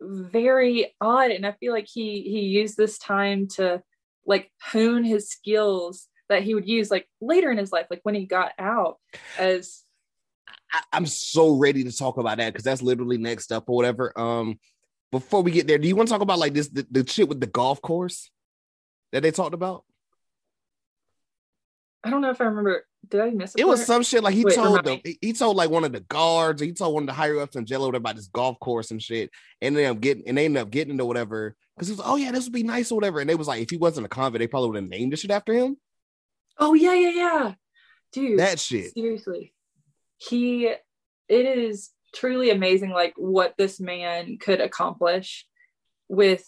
[0.03, 3.81] very odd and i feel like he he used this time to
[4.25, 8.15] like hone his skills that he would use like later in his life like when
[8.15, 8.97] he got out
[9.37, 9.83] as
[10.71, 14.11] I, I'm so ready to talk about that because that's literally next up or whatever.
[14.19, 14.59] Um,
[15.11, 17.29] before we get there, do you want to talk about like this the, the shit
[17.29, 18.31] with the golf course
[19.11, 19.85] that they talked about?
[22.03, 24.45] i don't know if i remember did i miss It was some shit like he
[24.45, 27.07] Wait, told remind the, he- told like one of the guards, he told one of
[27.07, 29.29] the higher ups in jail about this golf course and shit.
[29.61, 32.01] And they end up getting and they ended up getting into whatever because he was
[32.05, 33.19] oh yeah, this would be nice or whatever.
[33.19, 35.17] And they was like, if he wasn't a convict, they probably would have named the
[35.17, 35.77] shit after him.
[36.59, 37.53] oh yeah yeah yeah
[38.13, 38.93] dude That shit.
[38.93, 39.53] seriously
[40.17, 40.79] he it
[41.29, 45.45] is truly amazing like what this man could accomplish
[46.07, 46.45] with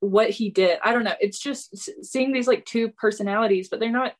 [0.00, 3.90] what he did i don't know it's just seeing these like two personalities but they're
[3.92, 4.14] not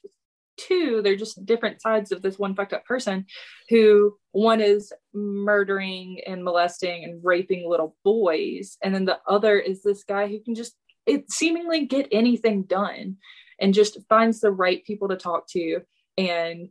[0.66, 3.24] two they're just different sides of this one fucked up person
[3.68, 9.82] who one is murdering and molesting and raping little boys and then the other is
[9.82, 10.74] this guy who can just
[11.06, 13.16] it seemingly get anything done
[13.58, 15.80] and just finds the right people to talk to
[16.18, 16.68] and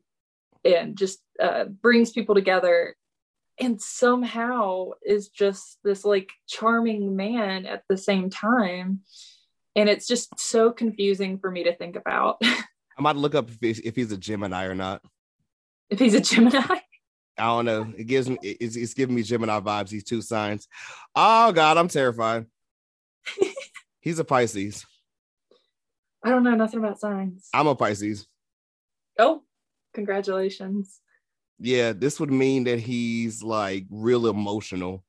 [0.65, 2.95] and just uh, brings people together
[3.59, 9.01] and somehow is just this like charming man at the same time.
[9.75, 12.41] And it's just so confusing for me to think about
[12.99, 15.01] I'm about to look up if he's, if he's a Gemini or not.
[15.89, 16.59] if he's a gemini
[17.37, 17.93] I don't know.
[17.97, 19.87] It gives me it's, it's giving me Gemini vibes.
[19.87, 20.67] These two signs.
[21.15, 22.45] Oh God, I'm terrified.
[24.01, 24.85] he's a Pisces.
[26.25, 28.27] i don't know nothing about signs I'm a Pisces.
[29.17, 29.43] oh
[29.93, 30.99] congratulations
[31.59, 35.03] Yeah, this would mean that he's like real emotional.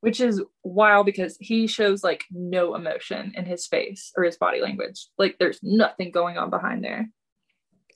[0.00, 4.60] Which is wild because he shows like no emotion in his face or his body
[4.60, 7.08] language like there's nothing going on behind there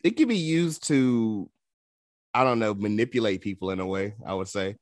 [0.02, 1.48] It can be used to,
[2.34, 4.14] I don't know, manipulate people in a way.
[4.26, 4.76] I would say.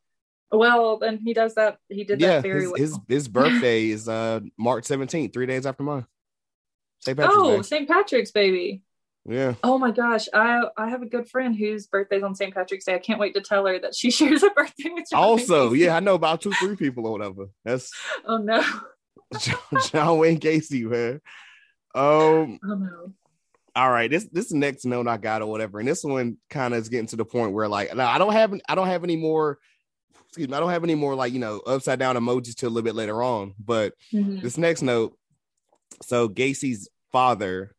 [0.50, 3.88] well then he does that he did Yeah, that very his, well his his birthday
[3.88, 6.06] is uh March 17th, three days after mine.
[6.98, 7.16] St.
[7.16, 8.82] Patrick's oh st patrick's baby
[9.28, 9.54] Yeah.
[9.62, 12.52] Oh my gosh, I I have a good friend whose birthday's on St.
[12.52, 12.94] Patrick's Day.
[12.94, 15.20] I can't wait to tell her that she shares a birthday with John.
[15.22, 17.46] Also, Wayne yeah, I know about two, three people or whatever.
[17.64, 17.90] That's
[18.26, 18.62] Oh no.
[19.38, 19.58] John,
[19.90, 21.20] John Wayne Gacy, man.
[21.94, 23.12] Um, Oh no.
[23.76, 26.80] all right this this next note i got or whatever and this one kind of
[26.80, 29.58] is getting to the point where like i don't have i don't have any more
[30.26, 32.70] excuse me i don't have any more like you know upside down emojis till a
[32.70, 34.42] little bit later on but Mhm.
[34.42, 35.16] this next note
[36.02, 37.74] so gacy's father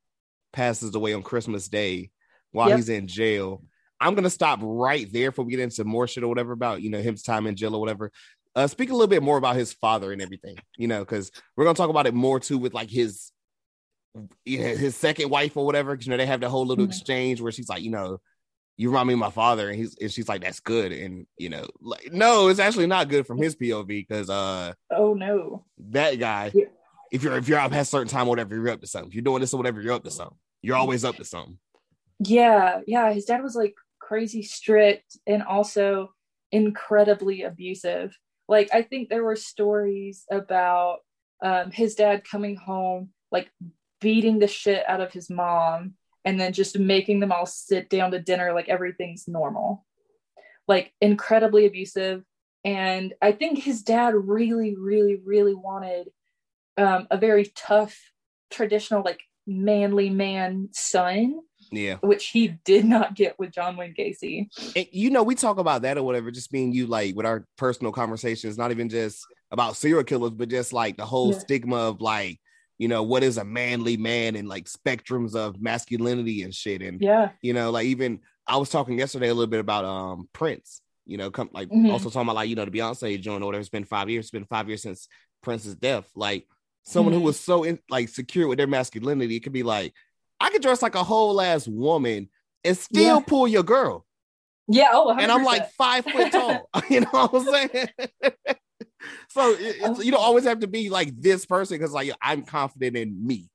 [0.53, 2.09] passes away on christmas day
[2.51, 2.77] while Yep.
[2.77, 3.61] he's in jail
[3.99, 6.89] i'm gonna stop right there before we get into more shit or whatever about you
[6.89, 8.11] know his time in jail or whatever
[8.55, 11.65] uh speak a little bit more about his father and everything you know because we're
[11.65, 13.31] gonna talk about it more too with like his
[14.45, 16.85] you know, his second wife or whatever, because you know they have that whole little
[16.85, 16.89] Mhm.
[16.89, 18.19] exchange where she's like, you know,
[18.77, 21.49] you remind me of my father, and he's and she's like, that's good, and you
[21.49, 25.65] know, like no, it's actually not good from his POV because uh Oh no.
[25.89, 26.65] that guy, Yeah.
[27.14, 29.09] If you're if you're out past a certain time, whatever, you're up to something.
[29.09, 30.36] If you're doing this or whatever, you're up to something.
[30.64, 31.59] You're always up to something.
[32.20, 33.14] Yeah, yeah.
[33.14, 36.09] His dad was like crazy strict and also
[36.51, 38.18] incredibly abusive.
[38.47, 40.99] Like I think there were stories about
[41.43, 43.51] um, his dad coming home like
[44.01, 45.93] beating the shit out of his mom
[46.26, 49.86] and then just making them all sit down to dinner like everything's normal.
[50.68, 52.24] Like incredibly abusive.
[52.66, 56.07] And I think his dad really, really, really wanted
[56.78, 57.97] um, a very tough,
[58.49, 61.39] traditional, like manly man son
[61.71, 64.49] Yeah, which he did not get with John Wayne Gacy.
[64.76, 67.45] and you know, we talk about that or whatever, just being you like with our
[67.57, 71.39] personal conversations, not even just about serial killers, but just like the whole Yeah.
[71.39, 72.39] stigma of like
[72.80, 76.82] you know, what is a manly man and like spectrums of masculinity and shit.
[76.82, 77.30] And Yeah.
[77.41, 81.17] you know, like even I was talking yesterday a little bit about um Prince, you
[81.17, 81.91] know, come like Mhm.
[81.91, 83.59] also talking about like, you know, the Beyonce joint or whatever.
[83.61, 85.07] It's been five years, it's been five years since
[85.43, 86.09] Prince's death.
[86.15, 86.47] Like
[86.84, 87.17] someone Mhm.
[87.17, 89.93] who was so in, like secure with their masculinity, it could be like,
[90.39, 92.29] I could dress like a whole ass woman
[92.63, 93.25] and still Yeah.
[93.25, 94.05] pull your girl.
[94.67, 94.89] Yeah.
[94.91, 96.69] Oh, And I'm like five foot tall.
[96.89, 97.88] you know what I'm saying?
[99.29, 102.97] so it, you don't always have to be like this person because like I'm confident
[102.97, 103.49] in me.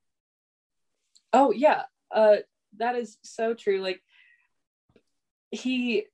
[1.33, 2.37] Oh yeah, uh,
[2.77, 3.81] that is so true.
[3.81, 4.01] Like
[5.51, 6.05] he,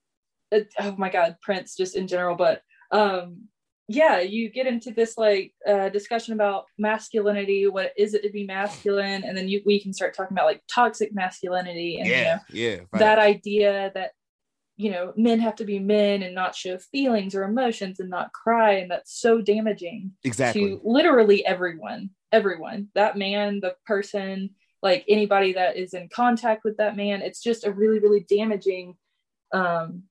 [0.54, 2.62] uh, oh my God, Prince just in general, but
[2.92, 3.48] um,
[3.88, 7.68] yeah, you get into this like uh, discussion about masculinity.
[7.68, 9.24] What is it to be masculine?
[9.24, 12.40] And then you we can start talking about like toxic masculinity and you know, Yeah,
[12.52, 12.78] yeah.
[12.94, 14.12] that idea that
[14.76, 18.34] you know men have to be men and not show feelings or emotions and not
[18.34, 20.72] cry, and that's so damaging exactly.
[20.72, 24.50] to literally everyone everyone that man the person
[24.82, 28.94] like anybody that is in contact with that man it's just a really really damaging
[29.54, 30.04] um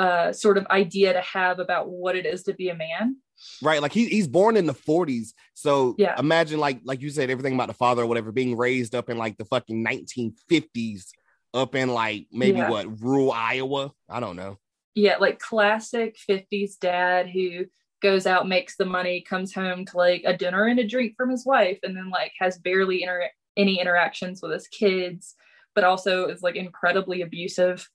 [0.00, 3.16] uh sort of idea to have about what it is to be a man
[3.62, 6.14] right like he, he's born in the 40s so Yeah.
[6.18, 9.16] imagine like like you said everything about the father or whatever being raised up in
[9.24, 11.06] like the fucking 1950s
[11.54, 12.70] up in like maybe Yeah.
[12.70, 14.56] what rural iowa i don't know
[14.94, 17.64] yeah like classic 50s dad who
[18.02, 21.28] goes out makes the money comes home to like a dinner and a drink from
[21.30, 25.34] his wife and then like has barely inter- any interactions with his kids
[25.74, 27.88] but also is like incredibly abusive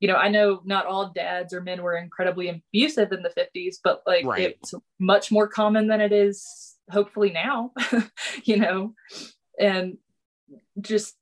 [0.00, 3.76] you know i know not all dads or men were incredibly abusive in the 50s
[3.82, 4.56] but like Right.
[4.60, 7.72] it's much more common than it is hopefully now
[8.44, 8.94] you know
[9.58, 9.98] and
[10.80, 11.16] just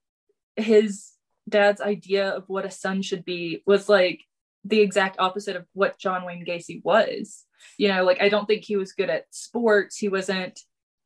[0.57, 1.11] his
[1.49, 4.21] dad's idea of what a son should be was like
[4.65, 7.45] the exact opposite of what John Wayne Gacy was.
[7.79, 9.97] You know, like I don't think he was good at sports.
[9.97, 10.61] He wasn't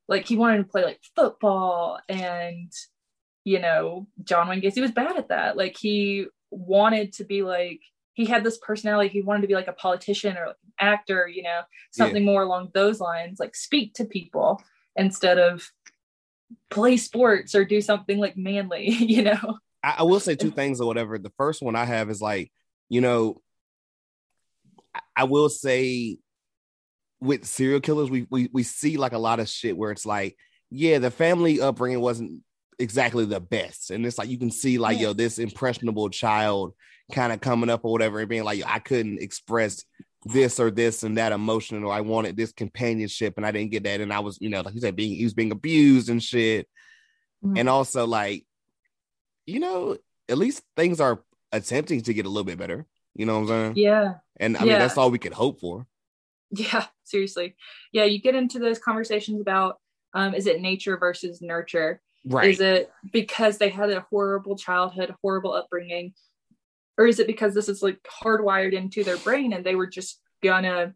[0.08, 2.72] like he wanted to play like football and
[3.44, 5.56] you know, John Wayne Gacy was bad at that.
[5.56, 7.80] Like he wanted to be like
[8.14, 9.08] he had this personality.
[9.08, 12.42] He wanted to be like a politician or like an actor, you know, something more
[12.42, 14.62] along those lines, like speak to people
[14.96, 15.70] instead of
[16.70, 19.58] play sports or do something like manly, you know.
[19.82, 21.18] I, I will say two things or whatever.
[21.18, 22.52] The first one I have is like,
[22.88, 23.40] you know,
[24.94, 26.18] I, I will say
[27.20, 30.36] with serial killers, we, we we see like a lot of shit where it's like,
[30.70, 32.42] yeah, the family upbringing wasn't
[32.82, 35.08] exactly the best, and it's like you can see like, Yeah.
[35.08, 36.74] yo, this impressionable child
[37.12, 39.84] kind of coming up or whatever, and being like, I couldn't express
[40.24, 43.84] this or this and that emotion, or I wanted this companionship and I didn't get
[43.84, 46.22] that, and I was, you know, like you said, being he was being abused and
[46.22, 46.68] shit,
[47.56, 48.44] and also like,
[49.46, 49.96] you know,
[50.28, 52.86] at least things are attempting to get a little bit better.
[53.14, 53.72] You know what I'm saying?
[53.76, 54.14] Yeah.
[54.38, 55.86] And I mean, that's all we could hope for.
[56.50, 57.56] Yeah, seriously.
[57.92, 59.78] Yeah, you get into those conversations about
[60.14, 62.00] um, is it nature versus nurture?
[62.24, 62.50] Right.
[62.50, 66.14] Is it because they had a horrible childhood, horrible upbringing?
[66.98, 70.20] Or is it because this is like hardwired into their brain and they were just
[70.42, 70.94] gonna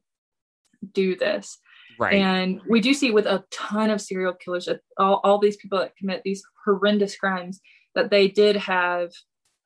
[0.92, 1.58] do this?
[1.98, 2.14] right.
[2.14, 4.68] And we do see with a ton of serial killers,
[4.98, 7.60] all, all these people that commit these horrendous crimes,
[7.94, 9.10] that they did have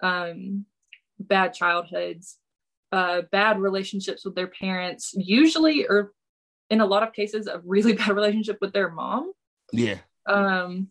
[0.02, 0.64] um,
[1.18, 2.38] bad childhoods,
[2.92, 6.12] uh, bad relationships with their parents, usually, or
[6.70, 9.32] in a lot of cases, a really bad relationship with their mom.
[9.72, 9.98] yeah.
[10.26, 10.88] Um,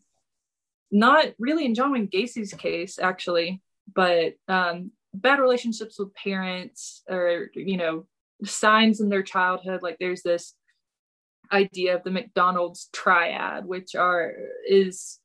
[0.92, 3.62] not really in John Wayne Gacy's case, actually,
[3.94, 8.06] but um, bad relationships with parents or, you know,
[8.44, 9.82] signs in their childhood.
[9.82, 10.54] Like there's this
[11.52, 14.34] idea of the McDonald's triad, which are
[14.68, 15.20] is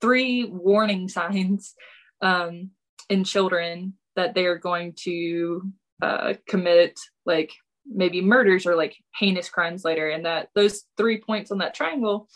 [0.00, 1.74] three warning signs
[2.20, 2.70] um,
[3.08, 5.62] in children that they are going to
[6.02, 7.52] uh, commit like
[7.86, 12.28] maybe murders or like heinous crimes later and that those three points on that triangle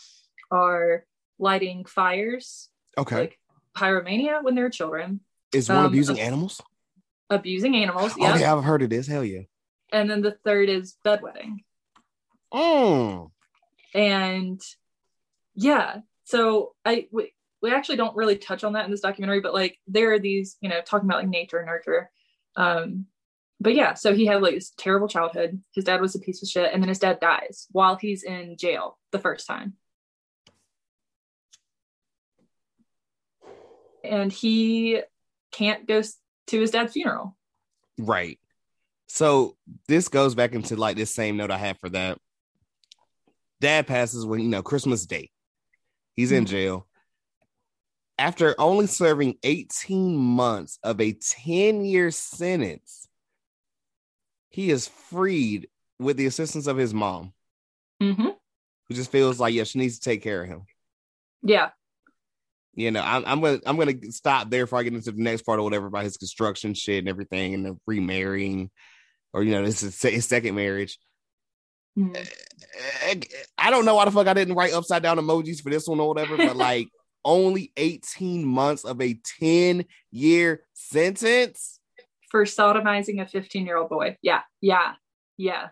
[0.51, 1.05] are
[1.39, 3.15] lighting fires Okay.
[3.17, 3.39] like
[3.75, 5.19] pyromania when they're children
[5.53, 6.61] Is one um, abusing animals?
[7.29, 9.07] abusing animals yeah Okay, I've heard of this.
[9.07, 9.41] Hell yeah.
[9.91, 11.57] and then the third is bedwetting
[12.53, 13.31] Mm.
[13.93, 14.61] and
[15.55, 19.53] yeah so i we, we actually don't really touch on that in this documentary but
[19.53, 22.09] like there are these you know talking about like nature and nurture
[22.55, 23.05] um
[23.59, 26.47] but yeah so he had like this terrible childhood his dad was a piece of
[26.47, 29.73] shit and then his dad dies while he's in jail the first time
[34.09, 35.01] and he
[35.51, 36.01] can't go
[36.47, 37.35] to his dad's funeral
[37.97, 38.39] Right.
[39.07, 39.55] So
[39.87, 42.17] this goes back into like this same note I had for that.
[43.61, 45.31] Dad passes when you know Christmas Day.
[46.15, 46.49] He's in Mhm.
[46.49, 46.87] jail.
[48.17, 53.07] After only serving 18 months of a 10-year sentence,
[54.49, 57.33] he is freed with the assistance of his mom,
[58.01, 58.29] mm-hmm.
[58.87, 60.65] who just feels like yeah, she needs to take care of him.
[61.43, 61.71] Yeah.
[62.75, 65.43] You know, I'm, I'm gonna I'm gonna stop there before I get into the next
[65.43, 68.69] part or whatever about his construction shit and everything and the remarrying,
[69.33, 70.97] or you know, this is his second marriage.
[71.97, 72.29] Mhm.
[73.57, 76.01] I don't know why the fuck I didn't write upside down emojis for this one
[76.01, 76.89] or whatever, but like
[77.23, 81.79] only 18 months of a 10 year sentence.
[82.29, 84.17] For sodomizing a 15 year old boy.
[84.21, 84.41] Yeah.
[84.61, 84.93] Yeah.
[85.37, 85.69] Yeah.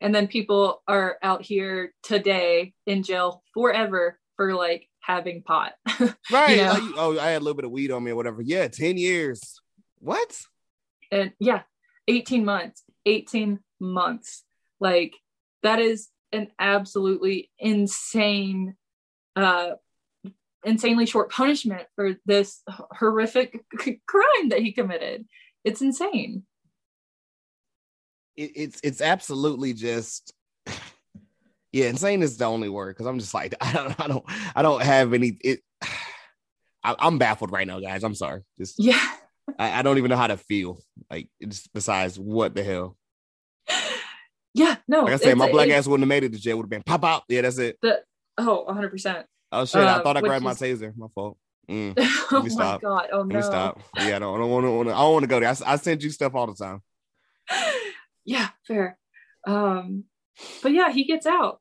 [0.00, 5.72] And then people are out here today in jail forever for like having pot.
[6.30, 6.56] Right.
[6.56, 6.72] know?
[6.72, 8.42] Like, oh, I had a little bit of weed on me or whatever.
[8.42, 9.60] Yeah, 10 years.
[10.00, 10.40] What?
[11.10, 11.62] and yeah
[12.08, 14.44] 18 months 18 months
[14.80, 15.14] like
[15.62, 18.74] that is an absolutely insane
[19.36, 19.70] uh
[20.64, 23.64] insanely short punishment for this horrific
[24.06, 25.26] crime that he committed
[25.64, 26.44] it's insane
[28.36, 30.32] It, it's it's absolutely just
[31.74, 34.62] yeah, insane is the only word because I'm just like I don't I don't I
[34.62, 35.60] don't have any it
[36.84, 38.04] I, I'm baffled right now, guys.
[38.04, 38.42] I'm sorry.
[38.58, 39.04] Just yeah
[39.58, 40.78] I, I don't even know how to feel.
[41.10, 42.96] Like it's besides what the hell.
[44.54, 46.56] yeah no Like I said, my black it- ass wouldn't have made it to jail.
[46.58, 47.22] Would have been pop out.
[47.28, 47.76] Yeah, that's it.
[47.82, 48.00] the
[48.38, 49.82] oh 100% Oh shit!
[49.82, 50.96] I Uh, thought I grabbed my taser.
[50.96, 51.36] My fault.
[51.70, 51.94] Mm.
[52.32, 52.80] oh me my stop.
[52.82, 53.80] god oh Let no me stop.
[53.96, 54.92] Yeah, I don't, I don't want to.
[54.92, 55.48] I don't want to go there.
[55.48, 56.82] I, I send you stuff all the time.
[58.24, 58.98] yeah fair
[59.46, 60.04] um
[60.62, 61.60] but yeah he gets out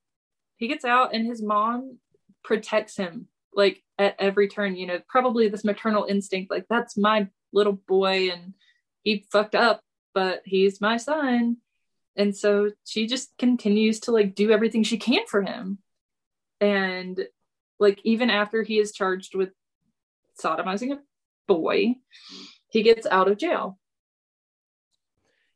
[0.64, 1.98] he gets out and his mom
[2.42, 7.28] protects him like at every turn you know probably this maternal instinct like that's my
[7.52, 8.54] little boy and
[9.02, 9.82] he fucked up
[10.14, 11.58] but he's my son
[12.16, 15.80] and so she just continues to like do everything she can for him
[16.62, 17.28] and
[17.78, 19.50] like even after he is charged with
[20.42, 21.00] sodomizing a
[21.46, 21.94] boy
[22.70, 23.78] he gets out of jail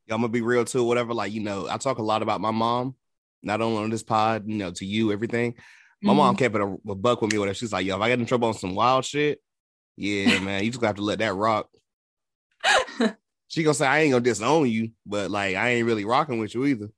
[0.06, 0.84] Yeah, I'm gonna be real too.
[0.84, 1.12] Whatever.
[1.12, 2.94] Like you know, I talk a lot about my mom,
[3.42, 4.44] not only on this pod.
[4.46, 5.54] You know, to you, everything.
[6.00, 6.38] My mom mm-hmm.
[6.38, 7.38] kept it a, a buck with me.
[7.38, 7.54] Whatever.
[7.54, 9.40] She's like, yo, if I get in trouble on some wild shit,
[9.96, 11.68] yeah, man, you just gonna have to let that rock.
[13.48, 16.54] She gonna say I ain't gonna disown you, but like I ain't really rocking with
[16.54, 16.90] you either.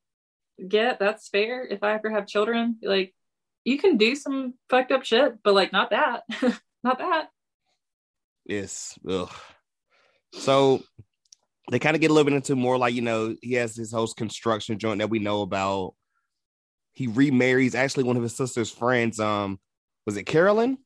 [0.58, 1.64] yeah, that's fair.
[1.64, 3.14] If I ever have children, like
[3.64, 6.24] you can do some fucked up shit, but like not that.
[6.82, 7.28] not that.
[8.44, 8.98] Yes.
[9.08, 9.30] Ugh.
[10.32, 10.82] So
[11.70, 13.92] they kind of get a little bit into more like you know he has his
[13.92, 15.94] whole construction joint that we know about.
[16.92, 19.20] He remarries actually one of his sister's friends.
[19.20, 19.58] Um,
[20.06, 20.78] was it Carolyn?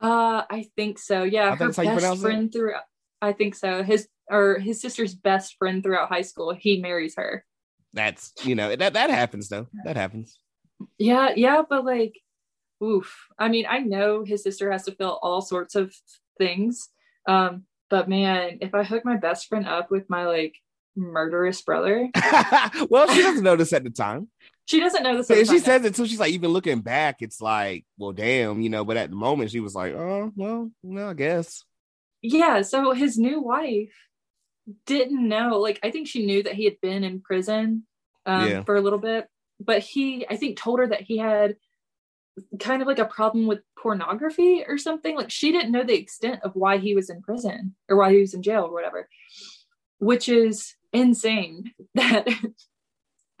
[0.00, 1.22] Uh I think so.
[1.22, 1.52] Yeah.
[1.52, 2.22] I her that's how you pronounce best it?
[2.22, 2.82] friend throughout
[3.22, 3.82] I think so.
[3.82, 7.44] His or his sister's best friend throughout high school, he marries her.
[7.92, 9.68] That's you know that that happens though.
[9.84, 10.38] That happens.
[10.98, 12.20] Yeah, yeah, but like
[12.82, 13.26] oof.
[13.38, 15.94] I mean, I know his sister has to feel all sorts of
[16.38, 16.90] things.
[17.26, 20.54] Um, but man, if I hook my best friend up with my like
[20.94, 22.10] murderous brother,
[22.90, 24.28] well, she doesn't know this at the time.
[24.66, 25.28] She doesn't know this.
[25.28, 26.06] the she says it too.
[26.06, 28.84] She's like, even looking back, it's like, well, damn, you know.
[28.84, 31.64] But at the moment, she was like, oh, well, no, I guess.
[32.22, 33.92] yeah so his new wife
[34.86, 37.84] didn't know like i think she knew that he had been in prison
[38.24, 38.62] um, Yeah.
[38.64, 39.28] for a little bit
[39.60, 41.54] but he i think told her that he had
[42.58, 46.40] kind of like a problem with pornography or something like she didn't know the extent
[46.42, 49.08] of why he was in prison or why he was in jail or whatever
[49.98, 52.26] which is insane that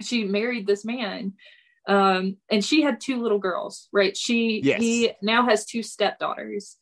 [0.02, 1.32] she married this man
[1.88, 4.80] um and she had two little girls right she Yes.
[4.80, 6.76] he now has two stepdaughters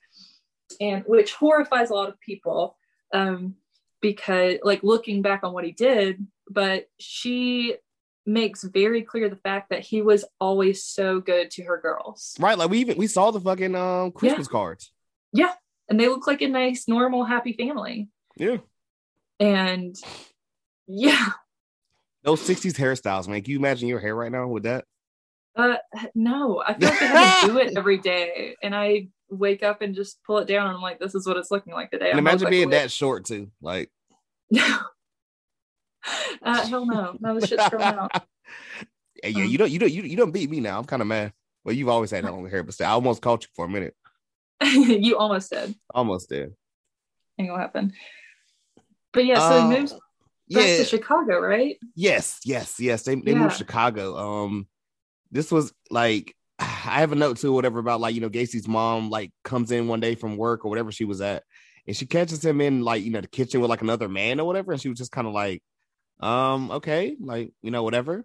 [0.81, 2.77] and which horrifies a lot of people
[3.12, 3.55] um
[4.01, 7.77] because like looking back on what he did but she
[8.27, 12.57] makes very clear the fact that he was always so good to her girls Right?
[12.57, 14.91] Like we even we saw the fucking um Christmas cards.
[15.33, 15.53] Yeah,
[15.89, 18.59] and they look like a nice normal happy family Yeah.
[19.39, 19.95] and
[20.87, 21.33] yeah
[22.25, 23.43] Those 60s hairstyles, man.
[23.43, 24.85] Can you imagine your hair right now with that?
[25.57, 25.77] uh
[26.16, 29.83] no i feel like i have to do it every day and i wake up
[29.83, 32.07] and just pull it down and i'm like this is what it's looking like today
[32.11, 33.53] And I'm imagine being that short too.
[33.62, 33.89] Like
[34.51, 34.79] No.
[36.43, 37.16] uh, hell no.
[37.20, 38.11] No, this shit's growing out.
[39.22, 40.77] Yeah, Um, you don't you don't you, you don't beat me now.
[40.77, 41.33] I'm kind of mad.
[41.64, 43.68] Well, you've always had that long hair, but still, I almost caught you for a
[43.68, 43.95] minute.
[44.61, 45.75] you almost did.
[45.95, 46.53] Almost did.
[47.39, 47.93] Ain't gonna happen.
[49.12, 49.95] But yeah, so Uh, he moves
[50.51, 50.76] back Yeah.
[50.78, 51.78] to Chicago, right?
[51.95, 53.03] Yes, yes, yes.
[53.03, 53.38] They they Yeah.
[53.38, 54.16] moved to Chicago.
[54.16, 54.68] Um,
[55.30, 59.11] this was like I have a note too, whatever about like you know Gacy's mom
[59.11, 61.42] like comes in one day from work or whatever she was at,
[61.86, 64.47] and she catches him in like you know the kitchen with like another man or
[64.47, 65.62] whatever, and she was just kind of like,
[66.20, 68.24] um, okay, like you know whatever.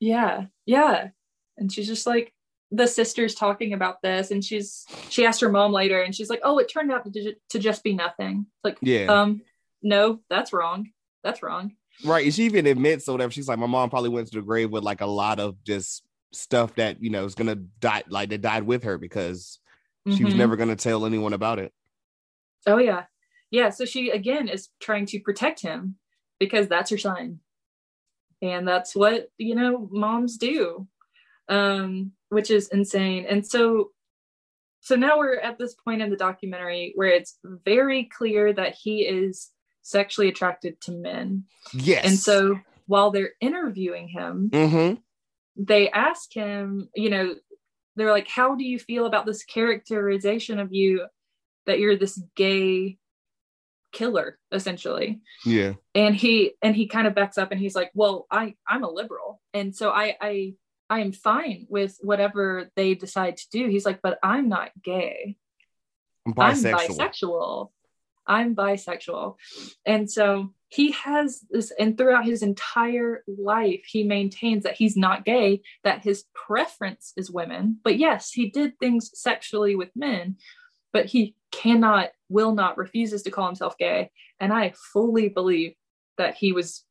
[0.00, 1.08] Yeah, yeah.
[1.56, 2.32] And she's just like
[2.70, 6.40] the sister's talking about this, and she's she asked her mom later, and she's like,
[6.42, 9.42] "Oh, it turned out to, to just be nothing." Like, Yeah, um,
[9.82, 10.90] no, that's wrong.
[11.22, 11.72] That's wrong.
[12.04, 12.32] right.
[12.32, 13.30] She even admits or whatever.
[13.30, 16.02] She's like, my mom probably went to the grave with like a lot of just
[16.32, 19.58] stuff that you know is gonna die like that died with her because
[20.16, 20.38] she was Mhm.
[20.38, 21.72] never gonna tell anyone about it.
[22.66, 23.04] Oh yeah.
[23.50, 23.68] Yeah.
[23.70, 25.96] So she again is trying to protect him
[26.40, 27.40] because that's her son.
[28.40, 30.88] And that's what, you know, moms do.
[31.48, 33.26] Um, which is insane.
[33.28, 33.90] And so
[34.80, 39.02] so now we're at this point in the documentary where it's very clear that he
[39.02, 39.50] is
[39.82, 41.44] sexually attracted to men.
[41.72, 42.04] Yes.
[42.04, 44.94] And so while they're interviewing him, mm-hmm.
[45.56, 47.34] they ask him, you know,
[47.96, 51.06] they're like, How do you feel about this characterization of you
[51.66, 52.98] that you're this gay
[53.92, 55.20] killer, essentially?
[55.44, 55.74] Yeah.
[55.94, 58.90] And he and he kind of backs up and he's like, Well, I, I'm a
[58.90, 59.40] liberal.
[59.52, 60.54] And so I I
[60.92, 63.66] I am fine with whatever they decide to do.
[63.68, 65.38] He's like, but I'm not gay.
[66.26, 67.70] I'm I'm bisexual.
[68.26, 69.36] I'm bisexual.
[69.84, 75.24] And so he has this, and throughout his entire life, he maintains that he's not
[75.24, 77.78] gay, that his preference is women.
[77.84, 80.36] But yes, he did things sexually with men,
[80.92, 84.10] but he cannot, will not, refuses to call himself gay.
[84.40, 85.74] And I fully believe
[86.16, 86.84] that he was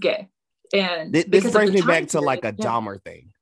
[0.00, 0.28] gay.
[0.72, 2.64] And This, this brings me back to like a yeah.
[2.64, 3.32] Dahmer thing.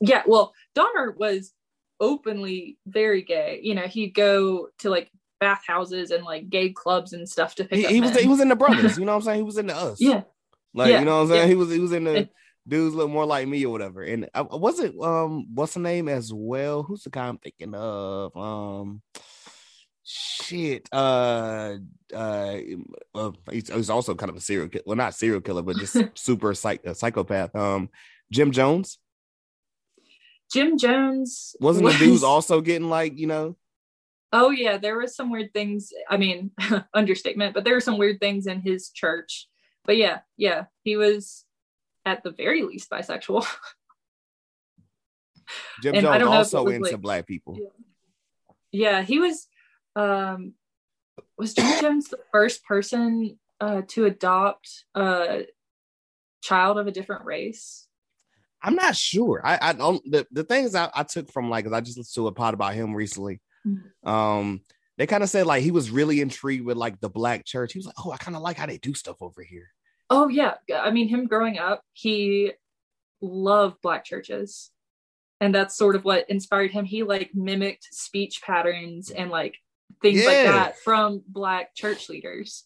[0.00, 1.52] Yeah, well, Dahmer was
[2.00, 3.60] openly very gay.
[3.62, 5.10] You know, he'd go to like
[5.40, 8.22] bathhouses and like gay clubs and stuff to pick He, up he was men.
[8.22, 8.98] he was in the brothers.
[8.98, 9.36] You know what I'm saying?
[9.38, 10.00] He was in the us.
[10.00, 10.22] yeah,
[10.74, 11.42] Like Yeah, you know what I'm saying?
[11.42, 11.48] yeah.
[11.48, 12.28] He was he was in the
[12.68, 14.02] dudes look more like me or whatever.
[14.02, 16.82] And I wasn't um what's the name as well?
[16.82, 18.36] Who's the guy I'm thinking of?
[18.36, 19.02] Um
[20.04, 20.88] shit.
[20.92, 21.76] Uh
[22.14, 22.56] uh
[23.14, 24.84] well, he's, he's also kind of a serial killer.
[24.86, 27.54] Well, not serial killer, but just super psych psychopath.
[27.54, 27.90] Um
[28.32, 28.98] Jim Jones.
[30.52, 33.56] Jim Jones Wasn't was, the dudes also getting like, you know,
[34.32, 35.92] Oh yeah, there was some weird things.
[36.08, 36.50] I mean,
[36.94, 39.48] understatement, but there were some weird things in his church.
[39.84, 41.44] But yeah, yeah, he was
[42.04, 43.46] at the very least bisexual.
[45.82, 47.58] Jim And I Jones don't know also into like- black people.
[48.72, 49.46] yeah, he was.
[49.94, 50.54] Um,
[51.38, 55.46] was Jim Jones the first person uh, to adopt a
[56.42, 57.86] child of a different race?
[58.62, 59.40] I'm not sure.
[59.44, 62.26] I, I don't the, the things I, I took from like I just listened to
[62.28, 63.40] a pod about him recently.
[63.66, 64.08] Mhm.
[64.08, 64.60] Um,
[64.98, 67.72] they kind of said like he was really intrigued with like the black church.
[67.72, 69.68] He was like, Oh, I kind of like how they do stuff over here.
[70.08, 72.52] Oh yeah, I mean him growing up, he
[73.20, 74.70] loved black churches.
[75.40, 76.86] And that's sort of what inspired him.
[76.86, 79.56] He like mimicked speech patterns and like
[80.00, 82.64] things like that from black church leaders.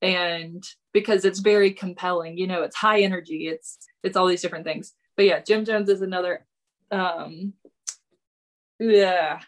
[0.00, 4.64] And because it's very compelling, you know, it's high energy, it's it's all these different
[4.64, 4.92] things.
[5.16, 6.44] But yeah, Jim Jones is another
[6.90, 7.52] um
[8.80, 9.40] yeah.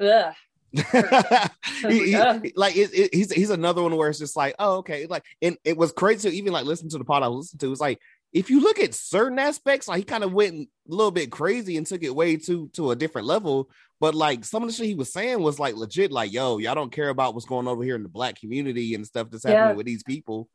[0.00, 0.34] Ugh.
[0.72, 2.38] He- he- Yeah.
[2.56, 5.06] like it, it- he's he's another one where it's just like, oh, okay.
[5.06, 7.72] Like, and it was crazy to even like listen to the pod I listened to.
[7.72, 8.00] It's like
[8.32, 11.76] if you look at certain aspects, like he kind of went a little bit crazy
[11.76, 13.68] and took it way to to a different level.
[13.98, 16.74] But like some of the shit he was saying was like legit, like, yo, y'all
[16.74, 19.70] don't care about what's going over here in the black community and stuff that's happening
[19.70, 19.72] Yeah.
[19.74, 20.48] with these people.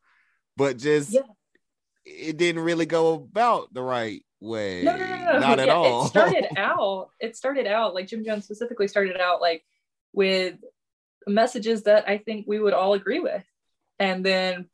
[0.58, 1.22] But just Yeah.
[2.06, 4.82] it didn't really go about the right way.
[4.84, 5.40] no, no, no, no.
[5.40, 6.06] Not at all.
[6.06, 7.10] It started out.
[7.20, 9.64] It started out like Jim Jones specifically started out like
[10.14, 10.56] with
[11.28, 13.44] messages that I think we would all agree with,
[14.00, 14.68] and then,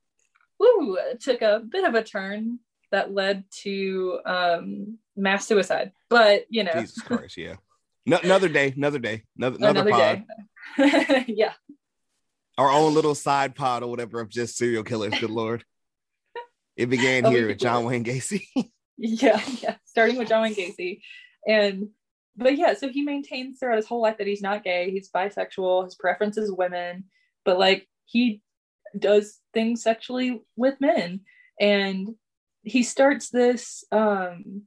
[0.60, 2.60] woo, took a bit of a turn
[2.92, 5.92] that led to um, mass suicide.
[6.10, 7.56] But you know, Jesus Christ, yeah.
[8.06, 10.24] No, another day, another day, another, another, another pod.
[10.78, 11.26] day.
[11.28, 11.54] yeah,
[12.58, 15.14] our own little side pod or whatever of just serial killers.
[15.20, 15.64] Good lord.
[16.76, 17.84] It began Oh, here with John.
[17.86, 18.46] Wayne Gacy.
[18.98, 19.76] yeah, yeah.
[19.86, 21.02] Starting with John Wayne Gacy,
[21.48, 21.90] and
[22.36, 24.92] but yeah, so he maintains throughout his whole life that he's not gay.
[24.92, 25.86] He's bisexual.
[25.86, 27.06] His preference is women,
[27.46, 28.42] but like he
[28.98, 31.22] does things sexually with men,
[31.60, 32.10] and
[32.64, 33.84] he starts this.
[33.92, 34.64] um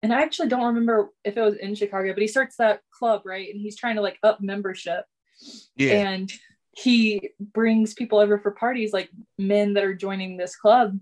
[0.00, 3.22] and I actually don't remember if it was in Chicago, but he starts that club,
[3.24, 3.52] right?
[3.52, 5.04] And he's trying to like up membership
[5.76, 5.92] yeah.
[5.92, 6.32] and
[6.72, 10.98] he brings people over for parties like men that are joining this club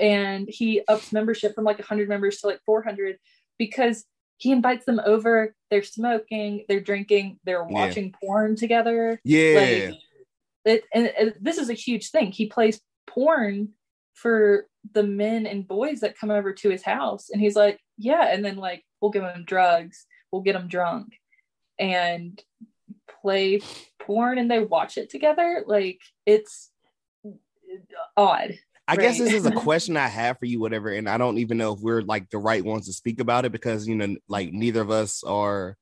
[0.00, 3.18] and he ups membership from like 100 members to like 400
[3.58, 4.04] because
[4.38, 5.54] he invites them over.
[5.70, 7.86] They're smoking they're drinking they're Yeah.
[7.86, 9.20] watching porn together.
[9.24, 9.54] Yeah.
[9.60, 10.00] like
[10.64, 12.32] it and, and this is a huge thing.
[12.32, 13.70] He plays porn
[14.14, 18.32] for the men and boys that come over to his house and he's like yeah
[18.32, 21.14] and then like we'll give them drugs we'll get them drunk
[21.78, 22.42] and
[23.22, 23.60] play
[24.00, 25.64] porn and they watch it together.
[25.66, 26.70] Like it's
[28.16, 28.54] odd
[28.90, 30.90] I guess this is a question I have for you, whatever.
[30.90, 33.52] And I don't even know if we're like the right ones to speak about it
[33.52, 35.76] because, you know, like neither of us are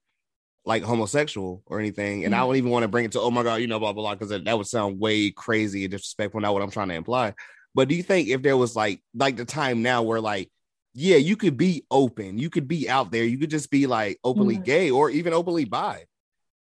[0.65, 2.25] like homosexual or anything.
[2.25, 2.47] And I Mhm.
[2.47, 4.15] don't even want to bring it to, oh my God, you know, blah, blah, blah,
[4.15, 7.35] because that, that would sound way crazy and disrespectful, not what I'm trying to imply.
[7.75, 10.51] But do you think if there was like, like the time now where like
[10.95, 14.19] yeah, you could be open, you could be out there, you could just be like
[14.25, 14.65] openly Mhm.
[14.65, 16.05] gay or even openly bi.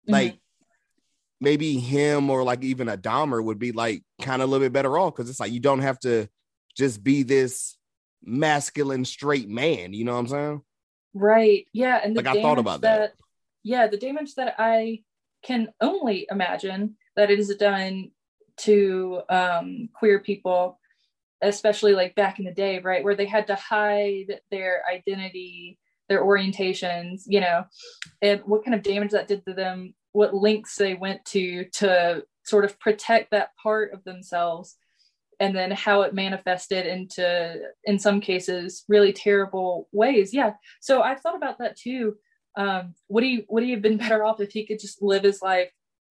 [0.08, 0.39] Like
[1.39, 4.74] maybe him or like even a Dahmer would be like kind of a little bit
[4.74, 6.28] better off because it's like you don't have to
[6.76, 7.78] just be this
[8.23, 9.93] masculine straight man.
[9.93, 10.61] You know what I'm saying?
[11.13, 11.67] Right.
[11.73, 11.99] Yeah.
[12.03, 13.13] And the Like, I thought about that.
[13.63, 15.03] Yeah, the damage that I
[15.43, 18.11] can only imagine that it is done
[18.57, 20.80] to um, queer people,
[21.41, 26.23] especially like back in the day, right, where they had to hide their identity, their
[26.23, 27.65] orientations, you know,
[28.21, 32.23] and what kind of damage that did to them, what links they went to to
[32.43, 34.78] sort of protect that part of themselves
[35.40, 41.20] and then how it manifested into in some cases really terrible ways yeah so i've
[41.22, 42.16] thought about that too
[42.58, 45.42] um would he would he have been better off if he could just live his
[45.42, 45.70] life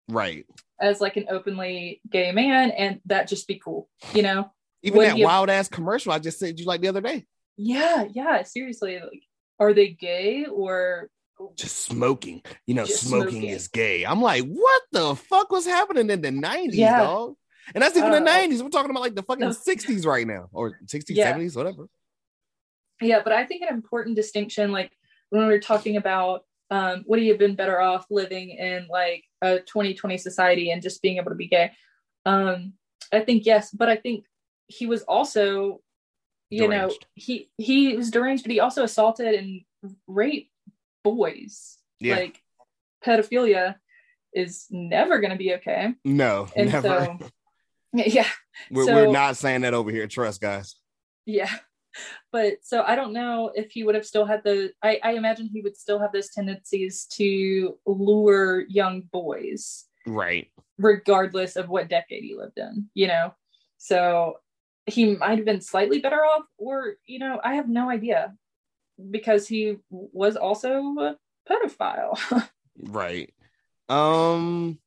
[0.09, 0.45] Right.
[0.81, 4.51] as like an openly gay man and that just be cool you know
[4.81, 7.25] Even Would that have- wild ass commercial I just said you like the other day.
[7.57, 9.23] yeah yeah seriously like
[9.59, 11.09] are they gay or
[11.55, 12.41] Just smoking.
[12.67, 13.49] You know, smoking, smoking.
[13.49, 14.03] is gay.
[14.05, 16.99] I'm like, what the fuck was happening in the 90s, Yeah.
[17.03, 17.35] dog?
[17.73, 18.61] And that's even the Uh, 90s.
[18.61, 19.51] We're talking about like the fucking No.
[19.51, 21.33] 60s right now, or 60s, Yeah.
[21.33, 21.87] 70s, whatever.
[23.01, 24.91] yeah but i think an important distinction like
[25.29, 29.23] when we are talking about um would he have been better off living in like
[29.41, 31.71] a 2020 society and just being able to be gay
[32.25, 32.71] um
[33.11, 34.25] i think yes but i think
[34.67, 35.81] he was also
[36.49, 39.61] you know he he was deranged but he also assaulted and
[40.07, 40.51] raped
[41.03, 42.15] boys Yeah.
[42.17, 42.41] like
[43.03, 43.75] pedophilia
[44.33, 46.87] is never going to be okay No, and never.
[46.87, 47.17] so
[48.05, 48.27] yeah
[48.71, 50.07] we're, so- we're not saying that over here.
[50.07, 50.75] Trust, guys.
[51.25, 51.49] yeah
[52.31, 55.45] but so i don't know if he would have still had the I, I imagine
[55.47, 60.51] he would still have those tendencies to lure young boys Right.
[60.79, 63.33] regardless of what decade he lived in you know
[63.77, 64.37] so
[64.87, 68.33] he might have been slightly better off or you know i have no idea
[69.11, 71.15] because he was also a
[71.49, 72.17] pedophile
[72.75, 73.31] Right.
[73.87, 74.79] Um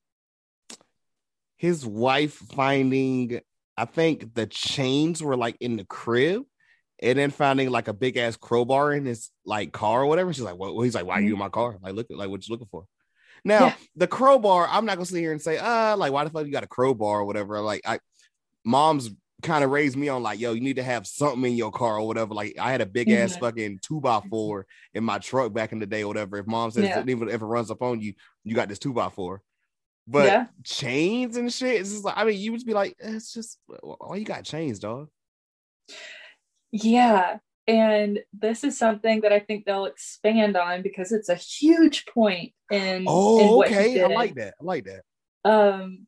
[1.66, 3.40] his wife finding
[3.76, 6.44] I think the chains were like in the crib
[7.02, 10.32] and then finding like a big ass crowbar in his like car or whatever.
[10.32, 11.76] She's like, Well, he's like, Why are you in my car?
[11.82, 12.84] Like, look like what you looking for.
[13.44, 13.74] Now Yeah.
[13.96, 16.52] the crowbar, I'm not gonna sit here and say, uh, like why the fuck you
[16.52, 17.60] got a crowbar or whatever.
[17.60, 17.98] Like I
[18.64, 19.10] mom's
[19.42, 21.98] kind of raised me on like, yo, you need to have something in your car
[21.98, 22.32] or whatever.
[22.32, 23.40] Like I had a big ass Mhm.
[23.40, 26.38] fucking two by four in my truck back in the day or whatever.
[26.38, 27.04] If mom says Yeah.
[27.06, 28.14] even if it runs up on you,
[28.44, 29.42] you got this two by four.
[30.06, 30.46] But Yeah.
[30.64, 34.16] chains and shit, it's just like I mean, you would be like, it's just why
[34.16, 35.08] you got chains, dog?
[36.72, 37.38] yeah
[37.68, 42.52] and this is something that i think they'll expand on because it's a huge point
[42.70, 44.02] in in Oh, he okay.
[44.02, 44.54] I like that.
[44.60, 45.02] I like that.
[45.44, 46.06] um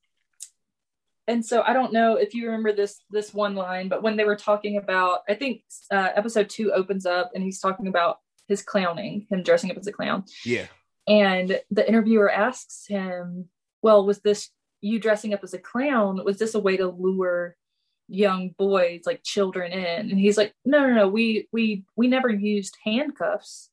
[1.29, 4.25] and so i don't know if you remember this this one line but when they
[4.25, 8.19] were talking about i think uh, episode two opens up and he's talking about
[8.49, 10.67] his clowning him dressing up as a clown Yeah.
[11.07, 13.49] and the interviewer asks him
[13.83, 14.51] well was this
[14.81, 17.57] you dressing up as a clown was this a way to lure
[18.09, 20.11] young boys like children in?
[20.11, 23.71] And he's like no no no we we we never used handcuffs.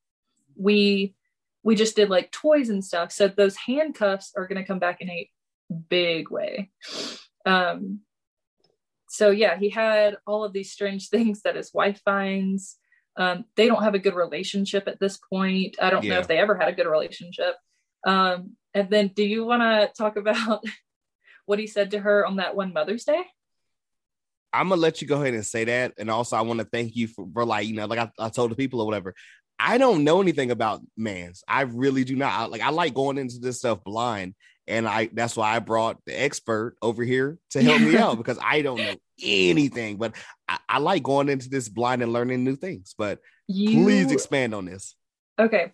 [0.56, 1.16] We
[1.64, 3.11] we just did like toys and stuff.
[3.11, 5.30] So those handcuffs are going to come back in a
[5.90, 6.69] big way.
[7.45, 8.02] Um
[9.07, 12.77] so yeah he had all of these strange things that his wife finds.
[13.18, 15.77] Um they don't have a good relationship at this point.
[15.82, 17.56] I don't know if they ever had a good relationship
[18.06, 20.64] um and then do you want to talk about
[21.45, 23.23] what he said to her on that one mother's day
[24.56, 25.94] I'm gonna let you go ahead and say that.
[25.98, 28.30] And also I want to thank you for, for like, you know, like I, I
[28.30, 29.14] told the people or whatever.
[29.60, 31.44] I don't know anything about mans.
[31.48, 32.32] I really do not.
[32.34, 34.36] I, like I like going into this stuff blind.
[34.68, 38.40] And I that's why I brought the expert over here to help me out because
[38.41, 39.98] I don't know anything.
[39.98, 40.15] But
[40.48, 42.95] I, I like going into this blind and learning new things.
[42.98, 44.95] But you please expand on this.
[45.38, 45.73] okay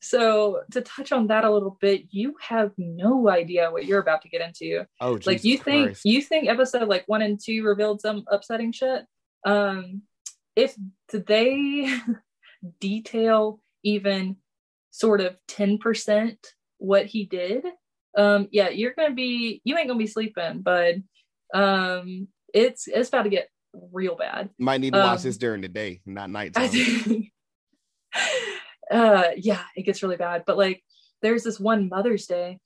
[0.00, 4.22] so to touch on that a little bit you have no idea what you're about
[4.22, 4.84] to get into.
[5.00, 6.02] Oh, like Jesus you think Christ.
[6.04, 9.04] you think episode like one and two revealed some upsetting shit?
[9.44, 10.02] Um
[10.54, 10.74] if
[11.10, 11.98] they
[12.80, 14.36] detail even
[14.90, 16.36] sort of 10%
[16.78, 17.64] what he did
[18.16, 21.02] um yeah you're gonna be you ain't gonna be sleeping bud.
[21.54, 23.48] Um it's it's about to get
[23.92, 24.50] real bad.
[24.58, 26.70] Might need to watch um, this during the day, not nighttime.
[28.90, 30.44] uh, yeah, it gets really bad.
[30.46, 30.82] But like,
[31.22, 32.58] there's this one Mother's Day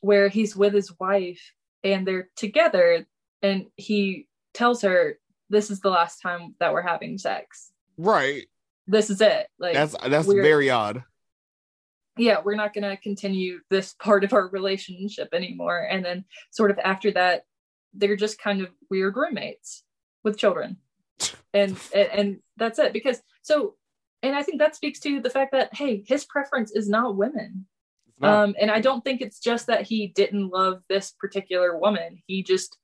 [0.00, 1.52] where he's with his wife
[1.84, 3.06] and they're together,
[3.42, 5.18] and he tells her,
[5.48, 7.72] "This is the last time that we're having sex.
[7.96, 8.46] right.
[8.86, 9.46] This is it.
[9.58, 11.04] Like, That's that's very odd.
[12.16, 16.78] yeah, we're not gonna continue this part of our relationship anymore." And then, sort of
[16.80, 17.44] after that,
[17.94, 19.84] they're just kind of weird roommates
[20.24, 20.78] with children.
[21.54, 23.74] and and, and that's it because so
[24.22, 27.66] and I think that speaks to the fact that hey, his preference is not women.
[28.22, 32.22] Um, and I don't think it's just that he didn't love this particular woman.
[32.26, 32.76] He just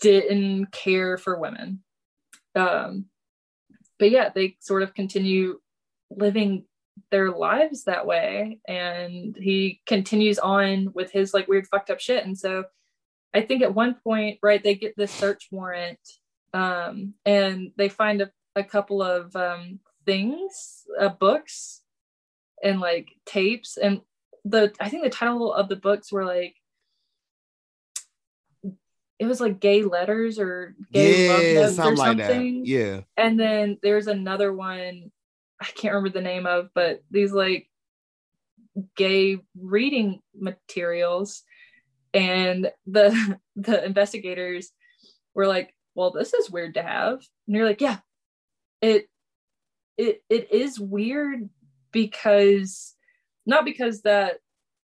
[0.00, 1.82] didn't care for women.
[2.54, 3.06] Um,
[3.98, 5.60] but yeah, they sort of continue
[6.10, 6.64] living
[7.10, 8.60] their lives that way.
[8.68, 12.24] And he continues on with his like weird fucked up shit.
[12.24, 12.64] And so
[13.32, 15.98] I think at one point, right, they get this search warrant
[16.52, 21.82] um, and they find a, a couple of um, things, uh, books
[22.62, 23.76] and like tapes.
[23.76, 24.00] And
[24.44, 26.54] the, I think the title of the books were like,
[29.18, 32.44] it was like gay letters or gay yeah, love something or like that.
[32.44, 33.00] Yeah.
[33.16, 35.12] And then there's another one
[35.60, 37.70] I can't remember the name of, but these like
[38.96, 41.42] gay reading materials.
[42.12, 44.70] And the the investigators
[45.34, 47.20] were like, Well, this is weird to have.
[47.46, 47.98] And you're like, Yeah,
[48.82, 49.08] it
[49.96, 51.48] it it is weird
[51.92, 52.94] because
[53.46, 54.38] not because that,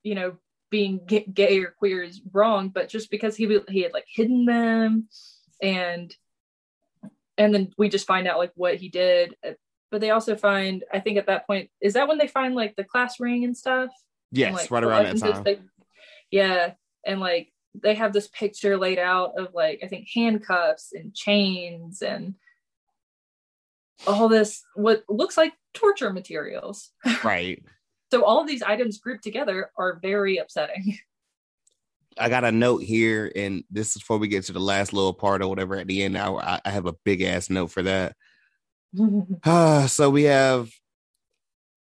[0.03, 0.37] you know,
[0.69, 5.07] being gay or queer is wrong, but just because he he had like hidden them
[5.61, 6.15] and
[7.37, 9.35] and then we just find out like what he did.
[9.45, 9.51] Uh,
[9.91, 12.75] but they also find i think at that point is that when they find like
[12.75, 13.89] the class ring and stuff?
[14.31, 15.43] Yes, And, like, right around that time.
[15.43, 15.59] they-
[16.29, 16.73] yeah
[17.05, 22.03] and like they have this picture laid out of like i think handcuffs and chains
[22.03, 22.35] and
[24.07, 26.91] all this what looks like torture materials
[27.23, 27.63] right.
[28.11, 30.97] so all of these items grouped together are very upsetting
[32.17, 35.13] I got a note here, and this is before we get to the last little
[35.13, 36.17] part or whatever at the end.
[36.17, 38.15] I, I have a big ass note for that.
[39.45, 40.69] Ah, so we have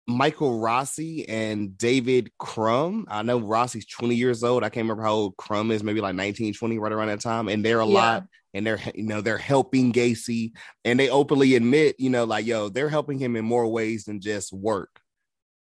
[0.07, 3.05] Michael Rossi and David Crum.
[3.09, 4.63] I know Rossi's 20 years old.
[4.63, 7.47] I can't remember how old Crum is, maybe like 19, 20, right around that time.
[7.47, 7.93] And they're a Yeah.
[7.93, 10.53] lot and they're you know they're helping Gacy
[10.85, 14.21] and they openly admit, you know, like yo, they're helping him in more ways than
[14.21, 14.99] just work.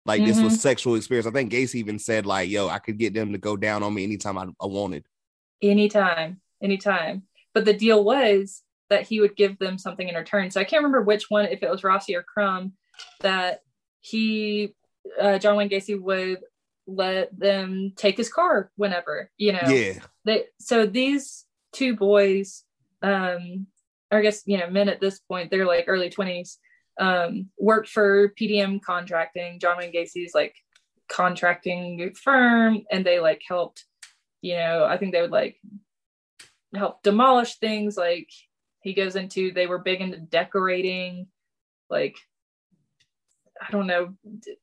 [0.07, 0.61] Like this was mm-hmm.
[0.61, 1.27] sexual experience.
[1.27, 3.95] I think Gacy even said, like, yo, I could get them to go down on
[3.95, 5.07] me anytime I, I wanted.
[5.63, 7.23] anytime anytime
[7.55, 10.81] but the deal was that he would give them something in return so i can't
[10.83, 12.73] remember which one if it was rossi or Crum,
[13.21, 13.63] that
[14.05, 14.75] he
[15.21, 16.39] uh, john wayne gacy would
[16.87, 19.67] let them take his car whenever you know?
[19.67, 20.01] Yeah.
[20.25, 22.65] they so these two boys
[23.03, 23.67] um
[24.11, 26.57] i guess you know men at this point they're like early 20s
[27.01, 29.59] um worked for pdm contracting.
[29.59, 30.55] John wayne gacy's like
[31.09, 33.85] contracting firm and they like helped
[34.41, 35.57] you know i think they would like
[36.77, 37.97] help demolish things.
[37.97, 38.29] Like
[38.81, 41.27] he goes into they were big into decorating
[41.91, 42.17] like
[43.61, 44.15] i don't know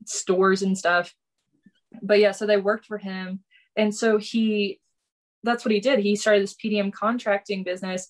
[0.05, 1.13] stores and stuff.
[2.01, 3.41] But yeah so they worked for him.
[3.76, 4.80] And so he
[5.43, 5.99] that's what he did.
[5.99, 8.09] He started this pdm contracting business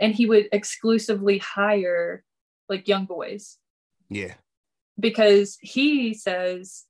[0.00, 2.22] and he would exclusively hire
[2.68, 3.58] like young boys.
[4.08, 4.34] Yeah.
[4.98, 6.84] because he says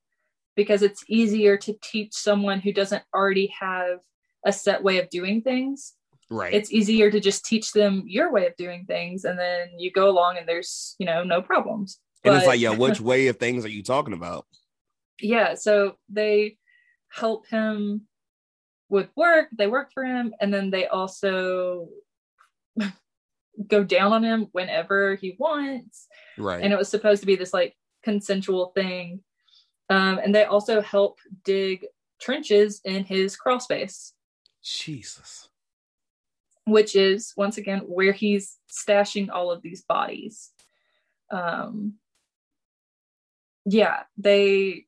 [0.55, 3.99] because it's easier to teach someone who doesn't already have
[4.45, 5.95] a set way of doing things
[6.31, 6.53] Right.
[6.53, 10.09] it's easier to just teach them your way of doing things and then you go
[10.11, 13.65] along and there's you know no problems and it's like, yeah, which way of things
[13.65, 14.47] are you talking about?
[15.19, 16.59] yeah so they
[17.09, 18.03] help him
[18.91, 21.89] with work they work for him and then they also
[23.67, 26.07] go down on him whenever he wants
[26.37, 26.63] Right.
[26.63, 29.21] and it was supposed to be this like consensual thing
[29.89, 31.87] um, and they also help dig
[32.21, 34.13] trenches in his crawl space
[34.63, 35.49] Jesus.
[36.67, 40.53] which is once again where he's stashing all of these bodies
[41.33, 41.95] um
[43.67, 44.87] yeah they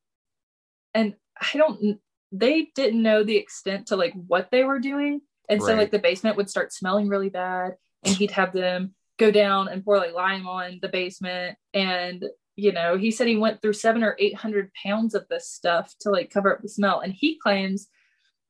[0.94, 2.00] and i don't
[2.32, 5.20] they didn't know the extent to like what they were doing.
[5.48, 9.30] And so like the basement would start smelling really bad and he'd have them go
[9.30, 11.56] down and pour like lime on the basement.
[11.72, 12.24] And
[12.56, 15.94] you know he said he went through seven or eight hundred pounds of this stuff
[16.00, 17.00] to like cover up the smell.
[17.00, 17.88] And he claims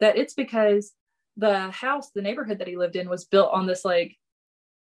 [0.00, 0.92] that it's because
[1.36, 4.16] the house the neighborhood that he lived in was built on this like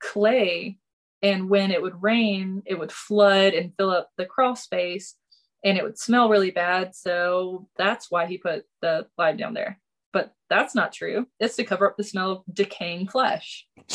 [0.01, 0.78] clay.
[1.20, 5.16] And when it would rain it would flood and fill up the crawl space
[5.65, 9.78] and it would smell really bad so that's why he put the lime down there
[10.12, 13.66] but that's not true it's to cover up the smell of decaying flesh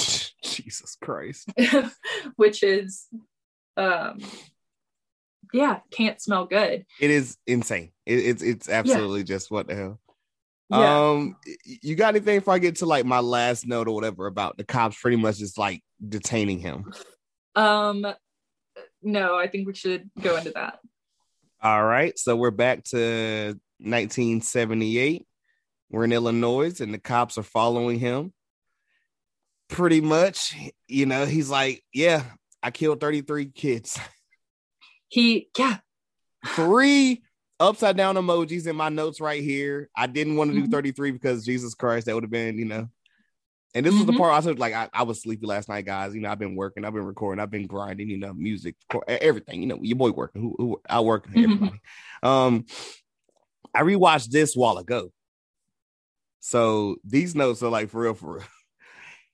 [0.44, 1.50] Jesus Christ.
[2.36, 3.08] which is
[3.78, 4.20] um
[5.54, 7.92] yeah can't smell good It is insane.
[8.06, 10.00] It, it's it's absolutely just what the hell.
[10.70, 11.36] yeah Um,
[11.66, 14.64] you got anything before I get to like my last note or whatever about the
[14.64, 16.92] cops pretty much just like detaining him?
[17.56, 18.06] um
[19.02, 20.80] no i think we should go into that
[21.64, 25.28] All right, so we're back to 1978.
[25.92, 28.34] We're in Illinois, and the cops are following him.
[29.70, 30.56] Pretty much,
[30.88, 32.24] you know, he's like, "Yeah,
[32.64, 34.00] I killed 33 kids."
[35.10, 35.78] he yeah
[36.56, 37.22] three
[37.60, 39.90] upside down emojis in my notes right here.
[39.96, 40.72] I didn't want to do Mhm.
[40.72, 42.90] 33 because Jesus Christ, that would have been, you know.
[43.74, 44.18] And this was the Mhm.
[44.18, 46.14] part I was like, I, I was sleepy last night, guys.
[46.14, 48.76] You know, I've been working, I've been recording, I've been grinding, you know, music,
[49.08, 49.62] everything.
[49.62, 51.44] You know, your boy working, who, who I work, Mhm.
[51.44, 51.82] everybody.
[52.22, 52.66] Um,
[53.74, 55.12] I rewatched this while ago.
[56.42, 58.44] So these notes are like for real, for real.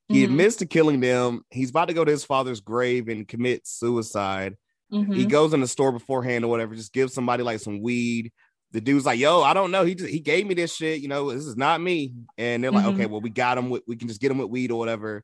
[0.10, 0.26] He Mhm.
[0.26, 1.42] admits to killing them.
[1.50, 4.56] He's about to go to his father's grave and commit suicide.
[4.90, 5.30] He Mhm.
[5.30, 8.32] goes in the store beforehand or whatever, just gives somebody like some weed.
[8.72, 9.86] The dude's like, "Yo, I don't know.
[9.86, 11.02] He just he gave me this shit.
[11.02, 12.94] You know, this is not me." And they're like, Mhm.
[12.96, 13.70] "Okay, well, we got him.
[13.70, 15.24] With, we can just get him with weed or whatever."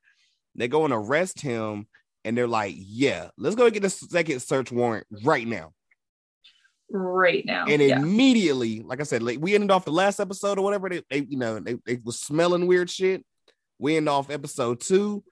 [0.55, 1.87] They go and arrest him,
[2.23, 5.73] and they're like, "Yeah, let's go get a second search warrant right now."
[6.95, 10.59] right now And yeah immediately, like I said, like we ended off the last episode
[10.59, 10.89] or whatever.
[10.89, 13.25] They, they you know, they, they was smelling weird shit.
[13.79, 15.23] We end off episode two.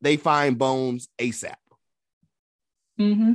[0.00, 1.56] They find bones ASAP.
[3.00, 3.32] Mm-hmm.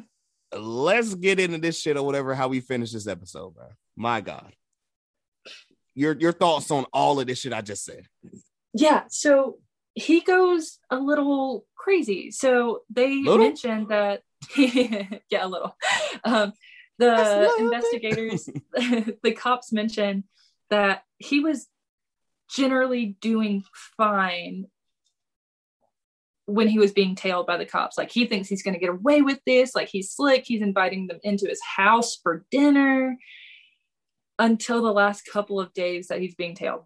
[0.57, 2.33] let's get into this shit or whatever.
[2.33, 3.67] How we finish this episode, bro.
[3.95, 4.53] My God,
[5.95, 8.07] your your thoughts on all of this shit I just said?
[8.73, 9.57] yeah so
[9.93, 12.31] he goes a little crazy.
[12.31, 13.39] So they Little?
[13.39, 14.21] mentioned that
[14.57, 15.75] yeah a little.
[16.23, 16.53] Um
[16.97, 18.49] the investigators
[19.23, 20.23] the cops mentioned
[20.69, 21.67] that he was
[22.49, 23.63] generally doing
[23.97, 24.67] fine
[26.45, 27.97] when he was being tailed by the cops.
[27.97, 29.73] Like he thinks he's going to get away with this.
[29.73, 30.43] Like he's slick.
[30.45, 33.17] He's inviting them into his house for dinner
[34.41, 36.83] until the last couple of days that he's being tailed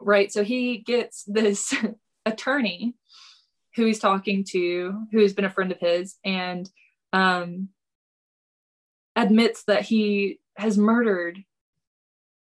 [0.00, 0.32] right?
[0.32, 1.74] So he gets this
[2.26, 2.94] attorney
[3.76, 6.68] who he's talking to who's been a friend of his and
[7.12, 7.68] um
[9.16, 11.44] admits that he has murdered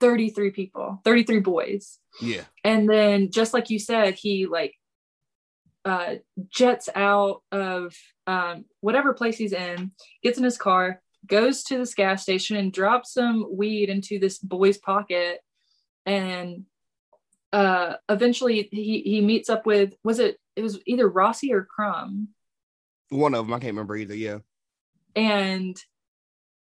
[0.01, 1.99] 33 people 33 boys.
[2.23, 4.75] Yeah, and then just like you said he like
[5.85, 6.17] uh
[6.49, 7.95] jets out of
[8.27, 9.93] um whatever place he's in
[10.23, 14.39] gets in his car goes to this gas station and drops some weed into this
[14.39, 15.41] boy's pocket
[16.07, 16.65] and
[17.53, 22.29] uh eventually he he meets up with was it it was either rossi or Crum
[23.11, 23.53] one of them.
[23.53, 24.15] I can't remember either.
[24.15, 24.39] Yeah,
[25.15, 25.77] and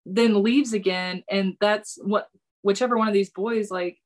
[0.07, 2.29] then leaves again and that's what
[2.63, 3.99] whichever one of these boys like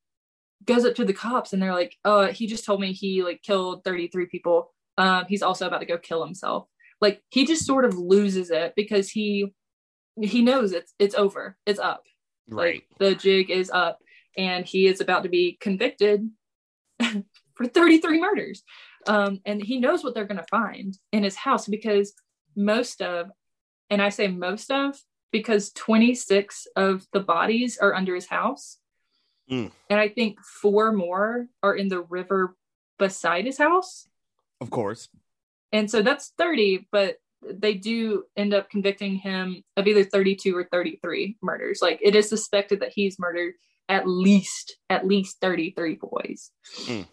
[0.65, 3.43] goes up to the cops and they're like uh he just told me he like
[3.43, 6.66] killed 33 people um he's also about to go kill himself
[7.01, 9.55] like he just sort of loses it because he
[10.20, 12.05] he knows it's it's over it's up
[12.49, 12.82] right.
[12.91, 14.01] like the jig is up
[14.36, 16.28] and he is about to be convicted
[17.55, 18.62] for 33 murders
[19.07, 22.15] um and he knows what they're going to find in his house because
[22.57, 23.31] most of
[23.91, 24.97] and i say most of
[25.32, 28.78] because 26 of the bodies are under his house
[29.51, 29.70] Mm.
[29.91, 32.57] and i think four more are in the river
[32.99, 34.09] beside his house
[34.59, 35.11] of course.
[35.70, 37.16] and so that's 30 but
[37.53, 42.29] they do end up convicting him of either 32 or 33 murders like it is
[42.29, 43.55] suspected that he's murdered
[43.89, 46.51] at least at least 33 boys
[46.87, 47.07] Mm.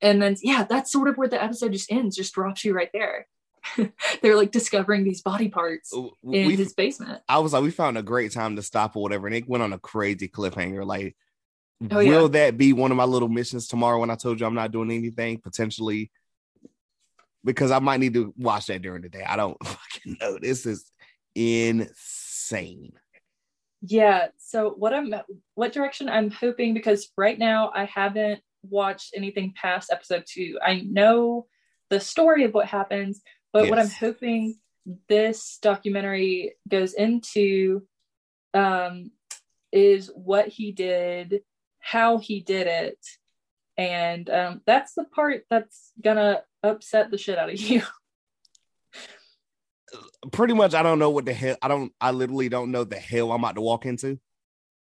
[0.00, 2.90] and then yeah that's sort of where the episode just ends just drops you right
[2.92, 3.26] there
[4.22, 7.98] they're like discovering these body parts in We, his basement I was like, we found
[7.98, 10.86] a great time to stop or whatever, and it went on a crazy cliffhanger.
[10.86, 11.16] Like,
[11.90, 12.10] Oh, yeah.
[12.10, 14.70] will that be one of my little missions tomorrow when I told you I'm not
[14.72, 16.10] doing anything potentially?
[17.48, 19.24] Because I might need to watch that during the day.
[19.26, 20.38] I don't fucking know.
[20.38, 20.90] This is
[21.34, 22.92] insane.
[23.82, 25.14] yeah so what i'm
[25.54, 30.80] what direction i'm hoping because right now i haven't watched anything past episode two i
[30.80, 31.46] know
[31.90, 33.20] the story of what happens
[33.52, 34.58] but what i'm hoping
[35.08, 37.82] this documentary goes into
[38.54, 39.12] um
[39.70, 41.42] is what he did
[41.78, 42.98] how he did it
[43.76, 47.82] and um that's the part that's gonna upset the shit out of you
[50.32, 52.96] pretty much I don't know what the hell I don't I literally don't know the
[52.96, 54.18] hell I'm about to walk into.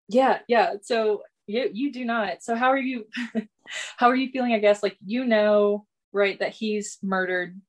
[0.09, 3.05] yeah yeah so you you do not so how are you
[3.97, 7.59] how are you feeling i guess like you know right that he's murdered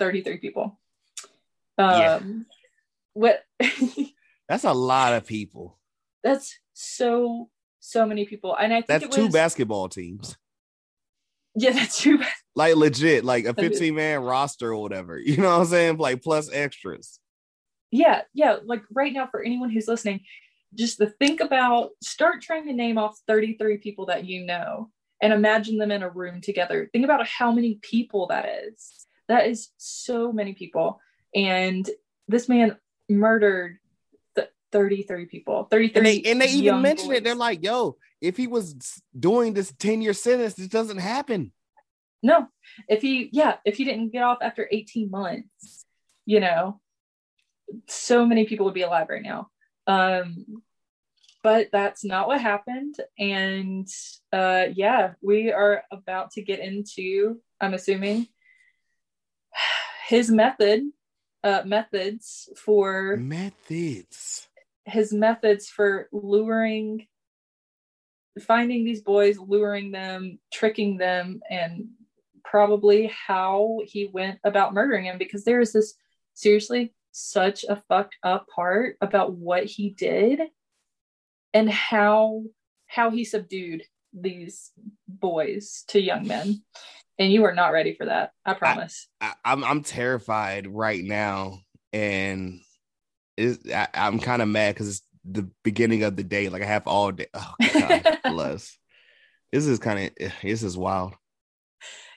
[0.00, 0.80] 33 people
[1.78, 2.20] um Yeah.
[3.14, 3.44] what
[4.48, 5.78] That's a lot of people.
[6.24, 10.36] that's so so many people and i think That's it two basketball teams.
[11.54, 12.18] Yeah that's two
[12.56, 15.18] Like legit, like a 15 man roster or whatever.
[15.18, 15.96] You know what I'm saying?
[15.98, 17.18] Like plus extras.
[17.90, 20.20] yeah yeah like right now for anyone who's listening
[20.74, 24.90] just to think about start trying to name off 33 people that you know
[25.20, 29.46] and imagine them in a room together think about how many people that is that
[29.48, 31.00] is so many people
[31.34, 31.88] and
[32.28, 32.76] this man
[33.08, 33.78] murdered
[34.36, 37.24] th- 33 people 33 And they and they even mention it.
[37.24, 41.52] They're like, yo, if he was doing this 10 year sentence, this doesn't happen.
[42.22, 42.46] no
[42.88, 45.86] if he yeah if he didn't get off after 18 months
[46.26, 46.78] you know
[47.88, 49.48] so many people would be alive right now.
[49.86, 50.62] Um,
[51.42, 52.96] but that's not what happened.
[53.18, 53.88] And
[54.32, 58.26] uh, yeah, we are about to get into, I'm assuming,
[60.08, 60.82] his method,
[61.42, 64.48] uh, methods for methods,
[64.84, 67.06] his methods for luring,
[68.38, 71.88] finding these boys, luring them, tricking them, and
[72.44, 75.94] probably how he went about murdering him because there is this
[76.34, 80.40] seriously such a fucked up part about what he did
[81.52, 82.42] and how
[82.86, 83.82] how he subdued
[84.12, 84.72] these
[85.06, 86.62] boys to young men.
[87.18, 89.06] And you are not ready for that i promise.
[89.20, 91.60] I, am I'm, I'm terrified right now.
[91.92, 92.60] And
[93.38, 96.86] I, i'm kind of mad because it's the beginning of the day like i have
[96.86, 97.26] all day.
[97.34, 98.76] Oh god bless.
[99.52, 101.14] This is kind of eh, this is wild.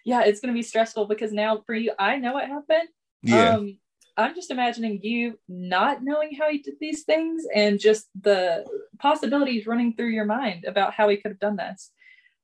[0.05, 2.89] Yeah it's going to be stressful because now for you i know what happened.
[3.21, 3.55] Yeah.
[3.55, 3.77] Um,
[4.15, 8.63] I'm just imagining you not knowing how he did these things and just the
[8.99, 11.89] possibilities running through your mind about how he could have done this.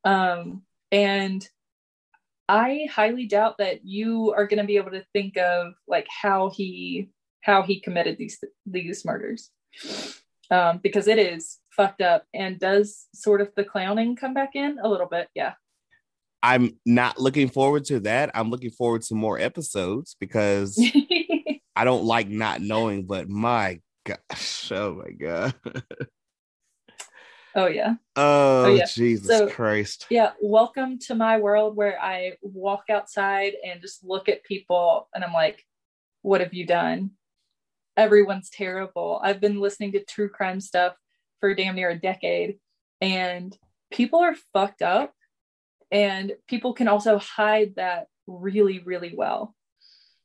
[0.03, 1.47] Um, and
[2.47, 6.49] I highly doubt that you are going to be able to think of like how
[6.49, 7.09] he
[7.41, 9.51] how he committed these these murders
[10.51, 14.77] um, because it is fucked up and does sort of the clowning come back in
[14.83, 15.53] a little bit yeah
[16.43, 20.79] i'm not looking forward to that i'm looking forward to more episodes because
[21.79, 25.53] I don't like not knowing, but my gosh, oh my god.
[27.55, 27.93] oh yeah.
[28.17, 28.85] Oh, oh yeah.
[28.85, 30.05] Jesus so, Christ.
[30.09, 35.23] Yeah, welcome to my world where I walk outside and just look at people and
[35.23, 35.63] I'm like,
[36.21, 37.11] what have you done?
[37.99, 39.19] Everyone's terrible.
[39.21, 40.95] I've been listening to true crime stuff
[41.41, 42.59] for damn near a decade
[43.01, 43.55] and
[43.91, 45.13] people are fucked up
[45.91, 49.53] and people can also hide that really really well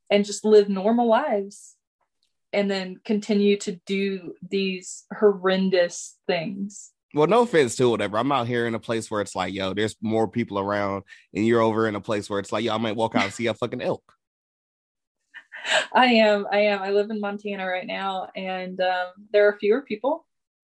[0.09, 1.75] and just live normal lives
[2.53, 6.93] and then continue to do these horrendous things.
[7.13, 8.19] Well, no offense to whatever.
[8.19, 11.03] I'm out here in a place where it's like, yo, there's more people around,
[11.35, 13.33] and you're over in a place where it's like, yo, I might walk out and
[13.33, 14.14] see a fucking elk.
[15.93, 16.47] I am.
[16.51, 16.82] I am.
[16.82, 20.27] I live in Montana right now, and um, there are fewer people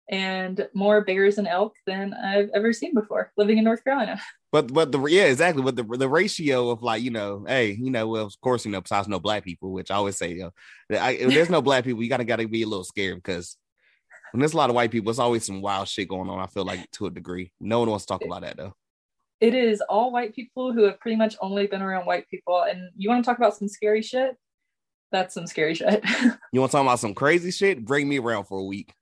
[0.09, 4.19] and more bears and elk than I've ever seen before living in North Carolina.
[4.49, 7.91] But but the yeah exactly but the the ratio of like you know hey you
[7.91, 10.39] know well of course you know besides no black people which I always say you
[10.89, 13.57] know I, if there's no black people you gotta gotta be a little scared because
[14.31, 16.47] when there's a lot of white people it's always some wild shit going on I
[16.47, 18.73] feel like to a degree no one wants to talk about that though.
[19.41, 22.89] It is all white people who have pretty much only been around white people and
[22.95, 24.37] you want to talk about some scary shit
[25.11, 26.03] that's some scary shit.
[26.51, 27.85] you want to talk about some crazy shit?
[27.85, 28.93] Bring me around for a week.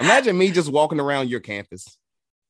[0.00, 1.96] Imagine me just walking around your campus.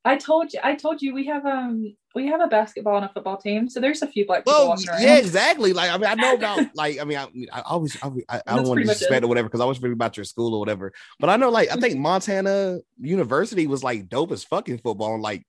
[0.05, 3.09] I told you, I told you we have um we have a basketball and a
[3.09, 5.02] football team, so there's a few black people well, walking around.
[5.02, 5.72] Yeah, exactly.
[5.72, 8.56] Like I mean, I know about like I mean, I, I always I, I, I
[8.56, 10.93] don't want to disrespect or whatever because I was reading about your school or whatever.
[11.18, 15.22] But I know like I think Montana University was like dope as fucking football and
[15.22, 15.44] like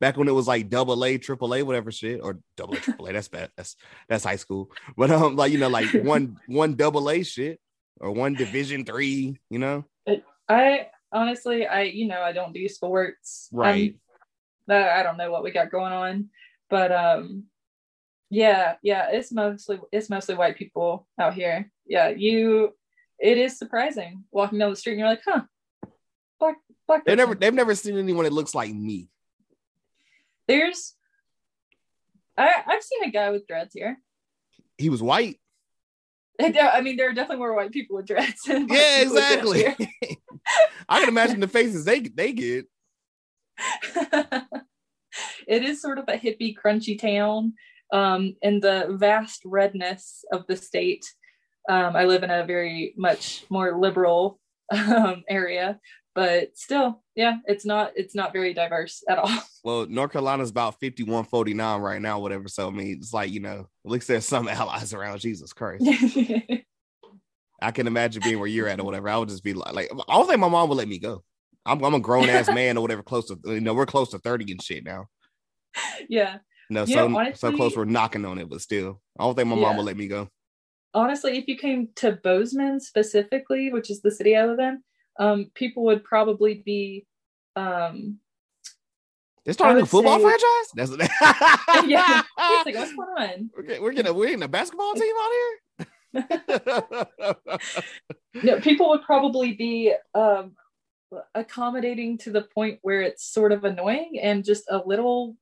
[0.00, 3.06] back when it was like double A, triple A, whatever shit, or double A, triple
[3.06, 3.12] A.
[3.12, 3.50] That's bad.
[3.56, 3.76] That's
[4.08, 4.70] that's high school.
[4.96, 7.60] But um, like you know, like one one double A shit
[8.00, 9.84] or one division three, you know.
[10.48, 13.96] I honestly i you know i don't do sports right
[14.66, 16.28] that i don't know what we got going on
[16.68, 17.44] but um
[18.30, 22.74] yeah yeah it's mostly it's mostly white people out here yeah you
[23.18, 25.40] it is surprising walking down the street and you're like huh
[26.38, 26.56] black
[26.86, 29.08] black they never they've never seen anyone that looks like me
[30.48, 30.94] there's
[32.36, 33.98] i i've seen a guy with dreads here
[34.76, 35.38] he was white
[36.40, 38.42] I mean, there are definitely more white people with dreads.
[38.46, 39.66] yeah, exactly.
[40.88, 42.66] I can imagine the faces they they get.
[45.48, 47.54] it is sort of a hippie, crunchy town.
[47.92, 51.06] Um, in the vast redness of the state,
[51.68, 54.38] um, I live in a very much more liberal
[54.70, 55.80] um, area,
[56.18, 59.30] but still, yeah, it's not it's not very diverse at all.
[59.64, 62.48] Well, North Carolina's about 51 49 right now, whatever.
[62.48, 65.18] So I mean, it's like, you know, at least there's some allies around.
[65.20, 65.84] Jesus Christ.
[67.62, 69.08] I can imagine being where you're at or whatever.
[69.08, 71.22] I would just be like, like I don't think my mom would let me go.
[71.66, 74.18] I'm, I'm a grown ass man or whatever, close to you know, we're close to
[74.18, 75.06] 30 and shit now.
[76.08, 76.38] Yeah.
[76.70, 79.56] No, so honestly, so close we're knocking on it, but still, I don't think my
[79.56, 79.62] yeah.
[79.62, 80.28] mom would let me go.
[80.94, 84.82] Honestly, if you came to Bozeman specifically, which is the city I live in,
[85.18, 87.06] um, people would probably be
[87.56, 88.18] um
[89.44, 90.68] they're starting a football say, franchise.
[90.74, 90.90] That's
[91.86, 92.22] yeah.
[92.66, 93.50] like, what's going on?
[93.56, 97.06] We're, we're getting a, we're getting a basketball team out here.
[98.42, 100.52] no, people would probably be um,
[101.34, 105.34] accommodating to the point where it's sort of annoying and just a little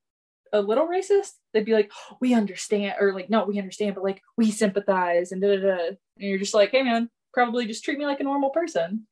[0.53, 1.33] a little racist.
[1.53, 1.91] They'd be like,
[2.21, 5.85] "We understand," or like, "No, we understand," but like, "We sympathize," and da da da.
[5.89, 9.09] And you're just like, "Hey, man, probably just treat me like a normal person.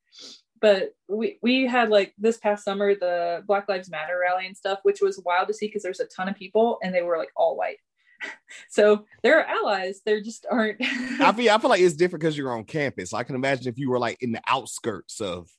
[0.65, 4.79] But we we had like this past summer the Black Lives Matter rally and stuff,
[4.83, 7.29] which was wild to see because there's a ton of people and they were like
[7.37, 7.77] all white.
[8.71, 10.01] so they're allies.
[10.07, 10.79] They just aren't.
[10.81, 13.13] I feel I feel like it's different because you're on campus.
[13.13, 15.51] I can imagine if you were like in the outskirts of,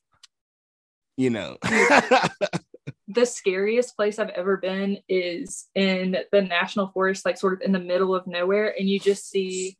[1.16, 1.56] you know.
[3.06, 7.70] the scariest place I've ever been is in the national forest, like sort of in
[7.70, 9.78] the middle of nowhere, and you just see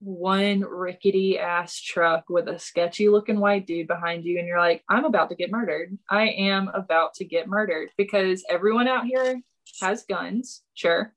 [0.00, 4.82] one rickety ass truck with a sketchy looking white dude behind you, and you're like,
[4.88, 5.96] I'm about to get murdered.
[6.08, 9.40] I am about to get murdered because everyone out here
[9.80, 11.14] has guns, sure.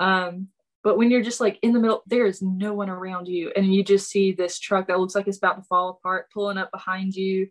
[0.00, 0.48] Um,
[0.82, 3.74] but when you're just like in the middle, there is no one around you, and
[3.74, 6.70] you just see this truck that looks like it's about to fall apart pulling up
[6.72, 7.48] behind you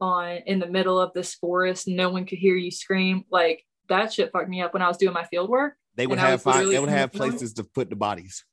[0.00, 1.86] on in the middle of this forest.
[1.86, 3.24] No one could hear you scream.
[3.30, 5.74] Like that shit fucked me up when I was doing my field work.
[5.96, 8.44] They would have find, they would have places to put the bodies.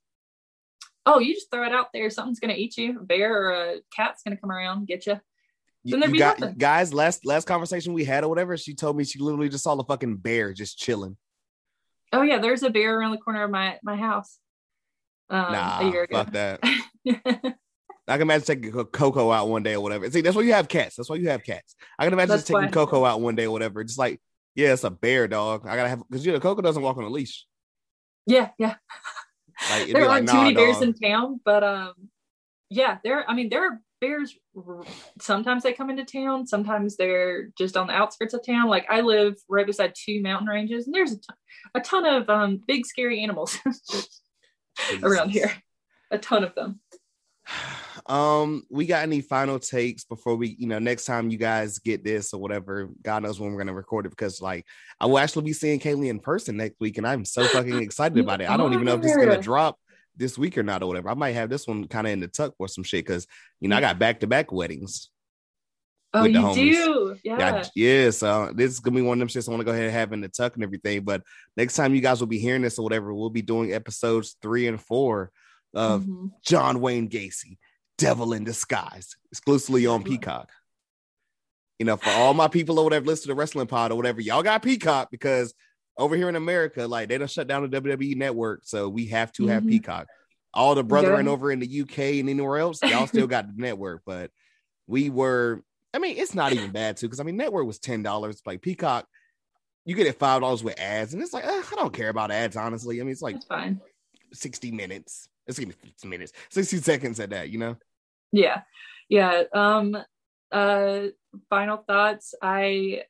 [1.04, 2.10] Oh, you just throw it out there.
[2.10, 3.00] Something's gonna eat you.
[3.00, 5.20] A bear or a cat's gonna come around get you.
[5.84, 6.56] Then you, you got, nothing.
[6.58, 6.94] guys.
[6.94, 9.84] Last last conversation we had or whatever, she told me she literally just saw the
[9.84, 11.16] fucking bear just chilling.
[12.12, 14.38] Oh yeah, there's a bear around the corner of my my house.
[15.28, 16.18] Um, nah, a year ago.
[16.18, 16.60] fuck that.
[18.08, 20.10] I can imagine taking Coco out one day or whatever.
[20.10, 20.96] See, that's why you have cats.
[20.96, 21.74] That's why you have cats.
[21.98, 23.82] I can imagine just taking Coco out one day or whatever.
[23.84, 24.20] Just like,
[24.54, 25.66] yeah, it's a bear dog.
[25.66, 27.46] I gotta have because you know Coco doesn't walk on a leash.
[28.26, 28.74] Yeah, yeah.
[29.70, 31.94] Like, there aren't like, too nah, many bears in town, but um,
[32.70, 33.28] yeah, there.
[33.28, 34.36] I mean, there are bears.
[35.20, 36.46] Sometimes they come into town.
[36.46, 38.68] Sometimes they're just on the outskirts of town.
[38.68, 41.36] Like I live right beside two mountain ranges, and there's a ton,
[41.74, 43.58] a ton of um big scary animals
[45.02, 45.52] around here.
[46.10, 46.80] A ton of them.
[48.06, 52.02] Um, we got any final takes before we, you know, next time you guys get
[52.02, 54.66] this or whatever, God knows when we're gonna record it because like
[55.00, 58.18] I will actually be seeing Kaylee in person next week, and I'm so fucking excited
[58.18, 58.50] about it.
[58.50, 59.78] I don't even know if this is gonna drop
[60.16, 61.10] this week or not or whatever.
[61.10, 63.26] I might have this one kind of in the tuck for some shit because
[63.60, 65.08] you know I got back to back weddings.
[66.14, 66.54] Oh, you homies.
[66.54, 67.16] do?
[67.24, 67.38] Yeah.
[67.38, 67.64] yeah.
[67.74, 68.10] Yeah.
[68.10, 69.92] So this is gonna be one of them shits I want to go ahead and
[69.92, 71.04] have in the tuck and everything.
[71.04, 71.22] But
[71.56, 74.66] next time you guys will be hearing this or whatever, we'll be doing episodes three
[74.66, 75.30] and four
[75.74, 76.26] of mm-hmm.
[76.44, 77.58] John Wayne Gacy
[78.02, 80.50] Devil in Disguise, exclusively on Peacock.
[81.78, 84.42] You know, for all my people or whatever listen to Wrestling Pod or whatever, y'all
[84.42, 85.54] got Peacock because
[85.96, 89.32] over here in America, like they don't shut down the WWE network, so we have
[89.32, 89.70] to have mm-hmm.
[89.70, 90.08] Peacock.
[90.52, 91.32] All the brethren yeah.
[91.32, 94.30] over in the UK and anywhere else, y'all still got the network, but
[94.86, 95.62] we were.
[95.94, 98.42] I mean, it's not even bad too, because I mean, network was ten dollars.
[98.44, 99.06] Like Peacock,
[99.84, 102.32] you get it five dollars with ads, and it's like uh, I don't care about
[102.32, 103.00] ads, honestly.
[103.00, 103.36] I mean, it's like
[104.32, 105.28] sixty minutes.
[105.46, 107.76] It's gonna be 50 minutes, 60 seconds at that, you know?
[108.32, 108.62] Yeah.
[109.08, 109.44] Yeah.
[109.52, 109.96] Um
[110.50, 111.00] uh
[111.48, 112.34] final thoughts.
[112.42, 113.04] I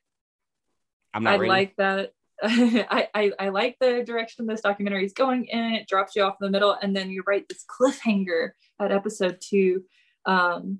[1.13, 2.13] I'm not I like that.
[2.43, 5.73] I, I I like the direction this documentary is going in.
[5.73, 9.39] It drops you off in the middle, and then you write this cliffhanger at episode
[9.41, 9.83] two.
[10.25, 10.79] Um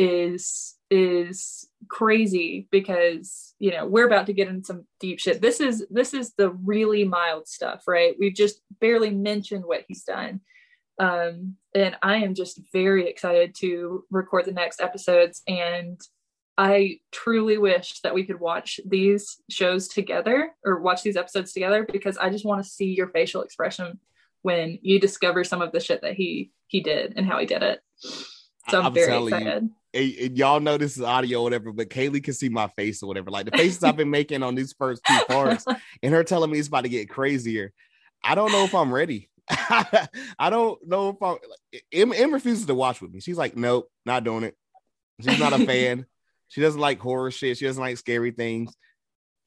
[0.00, 5.60] is is crazy because you know we're about to get in some deep shit this
[5.60, 10.40] is this is the really mild stuff right we've just barely mentioned what he's done
[11.00, 15.42] um, and I am just very excited to record the next episodes.
[15.48, 15.98] And
[16.58, 21.86] I truly wish that we could watch these shows together or watch these episodes together
[21.90, 23.98] because I just want to see your facial expression
[24.42, 27.62] when you discover some of the shit that he he did and how he did
[27.62, 27.80] it.
[28.68, 29.70] So I'm, I'm very excited.
[29.94, 33.06] You, y'all know this is audio or whatever, but Kaylee can see my face or
[33.06, 33.30] whatever.
[33.30, 35.64] Like the faces I've been making on these first two parts,
[36.02, 37.72] and her telling me it's about to get crazier.
[38.22, 39.29] I don't know if I'm ready.
[40.38, 41.36] I don't know if I
[41.92, 43.20] M, M refuses to watch with me.
[43.20, 44.56] She's like, nope, not doing it.
[45.20, 46.06] She's not a fan.
[46.48, 47.58] she doesn't like horror shit.
[47.58, 48.74] She doesn't like scary things.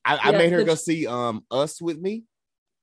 [0.05, 2.23] I, yeah, I made her go see um Us with me.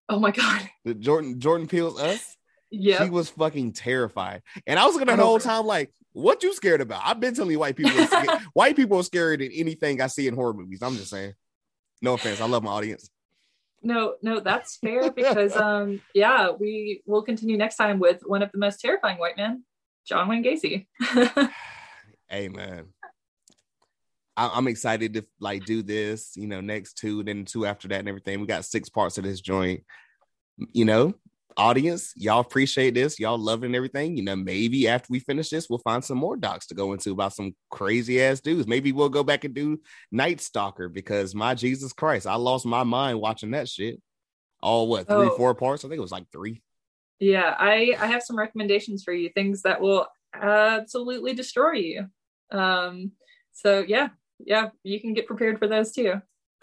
[0.09, 0.68] Oh my god.
[0.84, 2.36] The Jordan Jordan Peele's Us.
[2.70, 3.05] Yeah.
[3.05, 4.42] She was fucking terrified.
[4.66, 7.02] And I was looking at the whole time like, what you scared about?
[7.05, 8.06] I've been telling you white people
[8.55, 10.82] white people are scarier than anything I see in horror movies.
[10.82, 11.34] I'm just saying.
[12.01, 12.40] No offense.
[12.40, 13.10] I love my audience
[13.82, 18.52] no no that's fair because um yeah we will continue next time with one of
[18.52, 19.65] the most terrifying white men
[20.07, 20.86] john wayne gacy.
[22.28, 22.86] Hey man.
[24.36, 27.98] I- i'm excited to like do this you know next two then two after that
[27.98, 28.40] and everything.
[28.40, 29.82] We got six parts of this joint
[30.73, 31.15] you know
[31.61, 33.20] audience, y'all appreciate this.
[33.20, 34.16] Y'all loving everything.
[34.16, 37.12] You know, maybe after we finish this, we'll find some more docs to go into
[37.12, 38.66] about some crazy ass dudes.
[38.66, 39.78] Maybe we'll go back and do
[40.11, 44.01] Night Stalker because my Jesus Christ, I lost my mind watching that shit.
[44.62, 45.37] All what three, oh.
[45.37, 45.85] four parts?
[45.85, 46.62] I think it was like three.
[47.19, 49.31] Yeah, I I have some recommendations for you.
[49.31, 52.07] Things that will absolutely destroy you.
[52.51, 53.12] Um.
[53.53, 54.09] So yeah,
[54.39, 56.20] yeah, you can get prepared for those too.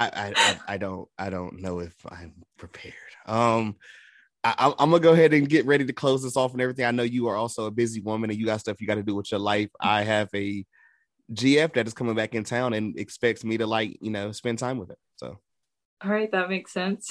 [0.00, 2.94] I, I I don't I don't know if I'm prepared.
[3.26, 3.76] Um,
[4.44, 6.84] I, am gonna go ahead and get ready to close this off and everything.
[6.84, 9.02] I know you are also a busy woman and you got stuff you got to
[9.02, 9.70] do with your life.
[9.80, 10.64] I have a
[11.32, 14.58] GF that is coming back in town and expects me to like you know spend
[14.58, 14.98] time with it.
[15.16, 15.38] So,
[16.02, 17.10] all right, that makes sense.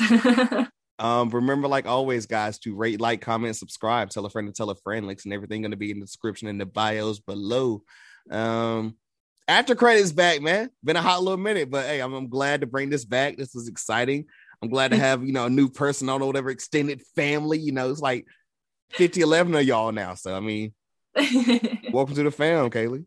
[1.00, 4.70] um, remember, like always, guys, to rate, like, comment, subscribe, tell a friend to tell
[4.70, 5.06] a friend.
[5.06, 7.84] Links and everything going to be in the description and the bios below.
[8.32, 8.96] Um,
[9.48, 10.70] after credits back, man.
[10.84, 13.38] Been a hot little minute, but hey, I'm, I'm glad to bring this back.
[13.38, 14.26] This was exciting.
[14.62, 17.60] I'm glad to have, you know, a new person on whatever extended family.
[17.60, 18.26] You know, it's like
[18.92, 20.16] 50, 11 of y'all now.
[20.16, 20.74] So, I mean,
[21.92, 23.06] welcome to the fam, Kaylee.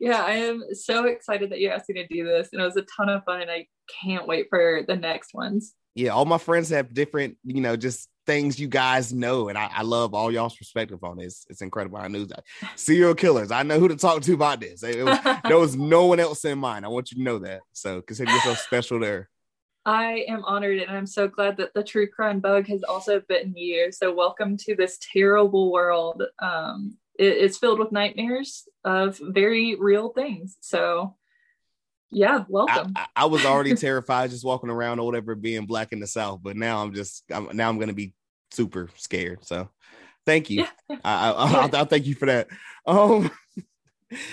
[0.00, 2.48] Yeah, I am so excited that you asked me to do this.
[2.52, 3.42] And it was a ton of fun.
[3.42, 3.66] And I
[4.02, 5.74] can't wait for the next ones.
[5.94, 9.68] Yeah, all my friends have different, you know, just things you guys know, and I,
[9.74, 11.44] I, love all y'all's perspective on this.
[11.50, 11.98] It's incredible.
[11.98, 12.44] I knew that
[12.76, 13.50] serial killers.
[13.50, 14.84] I know who to talk to about this.
[14.84, 16.84] It, it was, there was no one else in mind.
[16.84, 17.62] I want you to know that.
[17.72, 19.28] So consider yourself special there.
[19.84, 23.56] I am honored, and I'm so glad that the true crime bug has also bitten
[23.56, 23.90] you.
[23.92, 26.22] So welcome to this terrible world.
[26.38, 30.56] Um, it, it's filled with nightmares of very real things.
[30.60, 31.16] So
[32.10, 32.92] yeah, welcome.
[32.96, 36.40] I, I, was already terrified just walking around or whatever being black in the South,
[36.42, 38.14] but now I'm just I'm, now I'm gonna be
[38.50, 39.44] super scared.
[39.46, 39.70] So
[40.26, 40.66] thank you.
[40.88, 40.96] Yeah.
[41.04, 42.48] I, I, will thank you for that.
[42.86, 43.30] Um,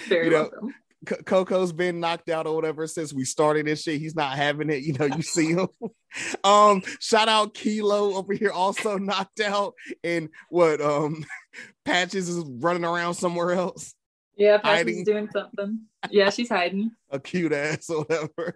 [0.08, 0.76] Very you know, welcome.
[1.08, 4.00] C- Coco's been knocked out or whatever since we started this shit.
[4.00, 4.84] He's not having it.
[4.84, 5.68] You know, you see him.
[6.44, 9.74] um, shout out Kilo over here, also knocked out.
[10.04, 11.26] And what um
[11.86, 13.94] Patches is running around somewhere else.
[14.36, 15.82] Yeah, Patches is doing something.
[16.12, 16.92] Yeah, she's hiding.
[17.10, 18.56] A cute ass or whatever.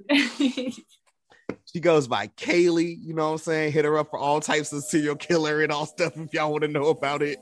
[1.66, 3.72] she goes by Kaylee, you know what I'm saying?
[3.74, 6.64] Hit her up for all types of serial killer and all stuff if y'all want
[6.64, 7.40] to know about it.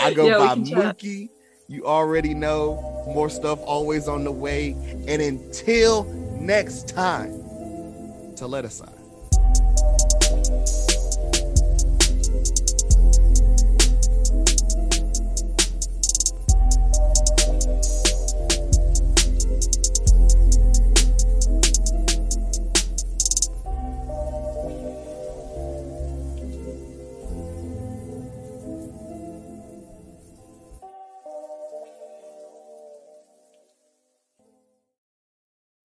[0.00, 1.28] I go yeah, by Mookie.
[1.70, 4.72] You already know more stuff always on the way.
[5.06, 6.02] And until
[6.40, 7.30] next time,
[8.34, 8.99] to let us aside.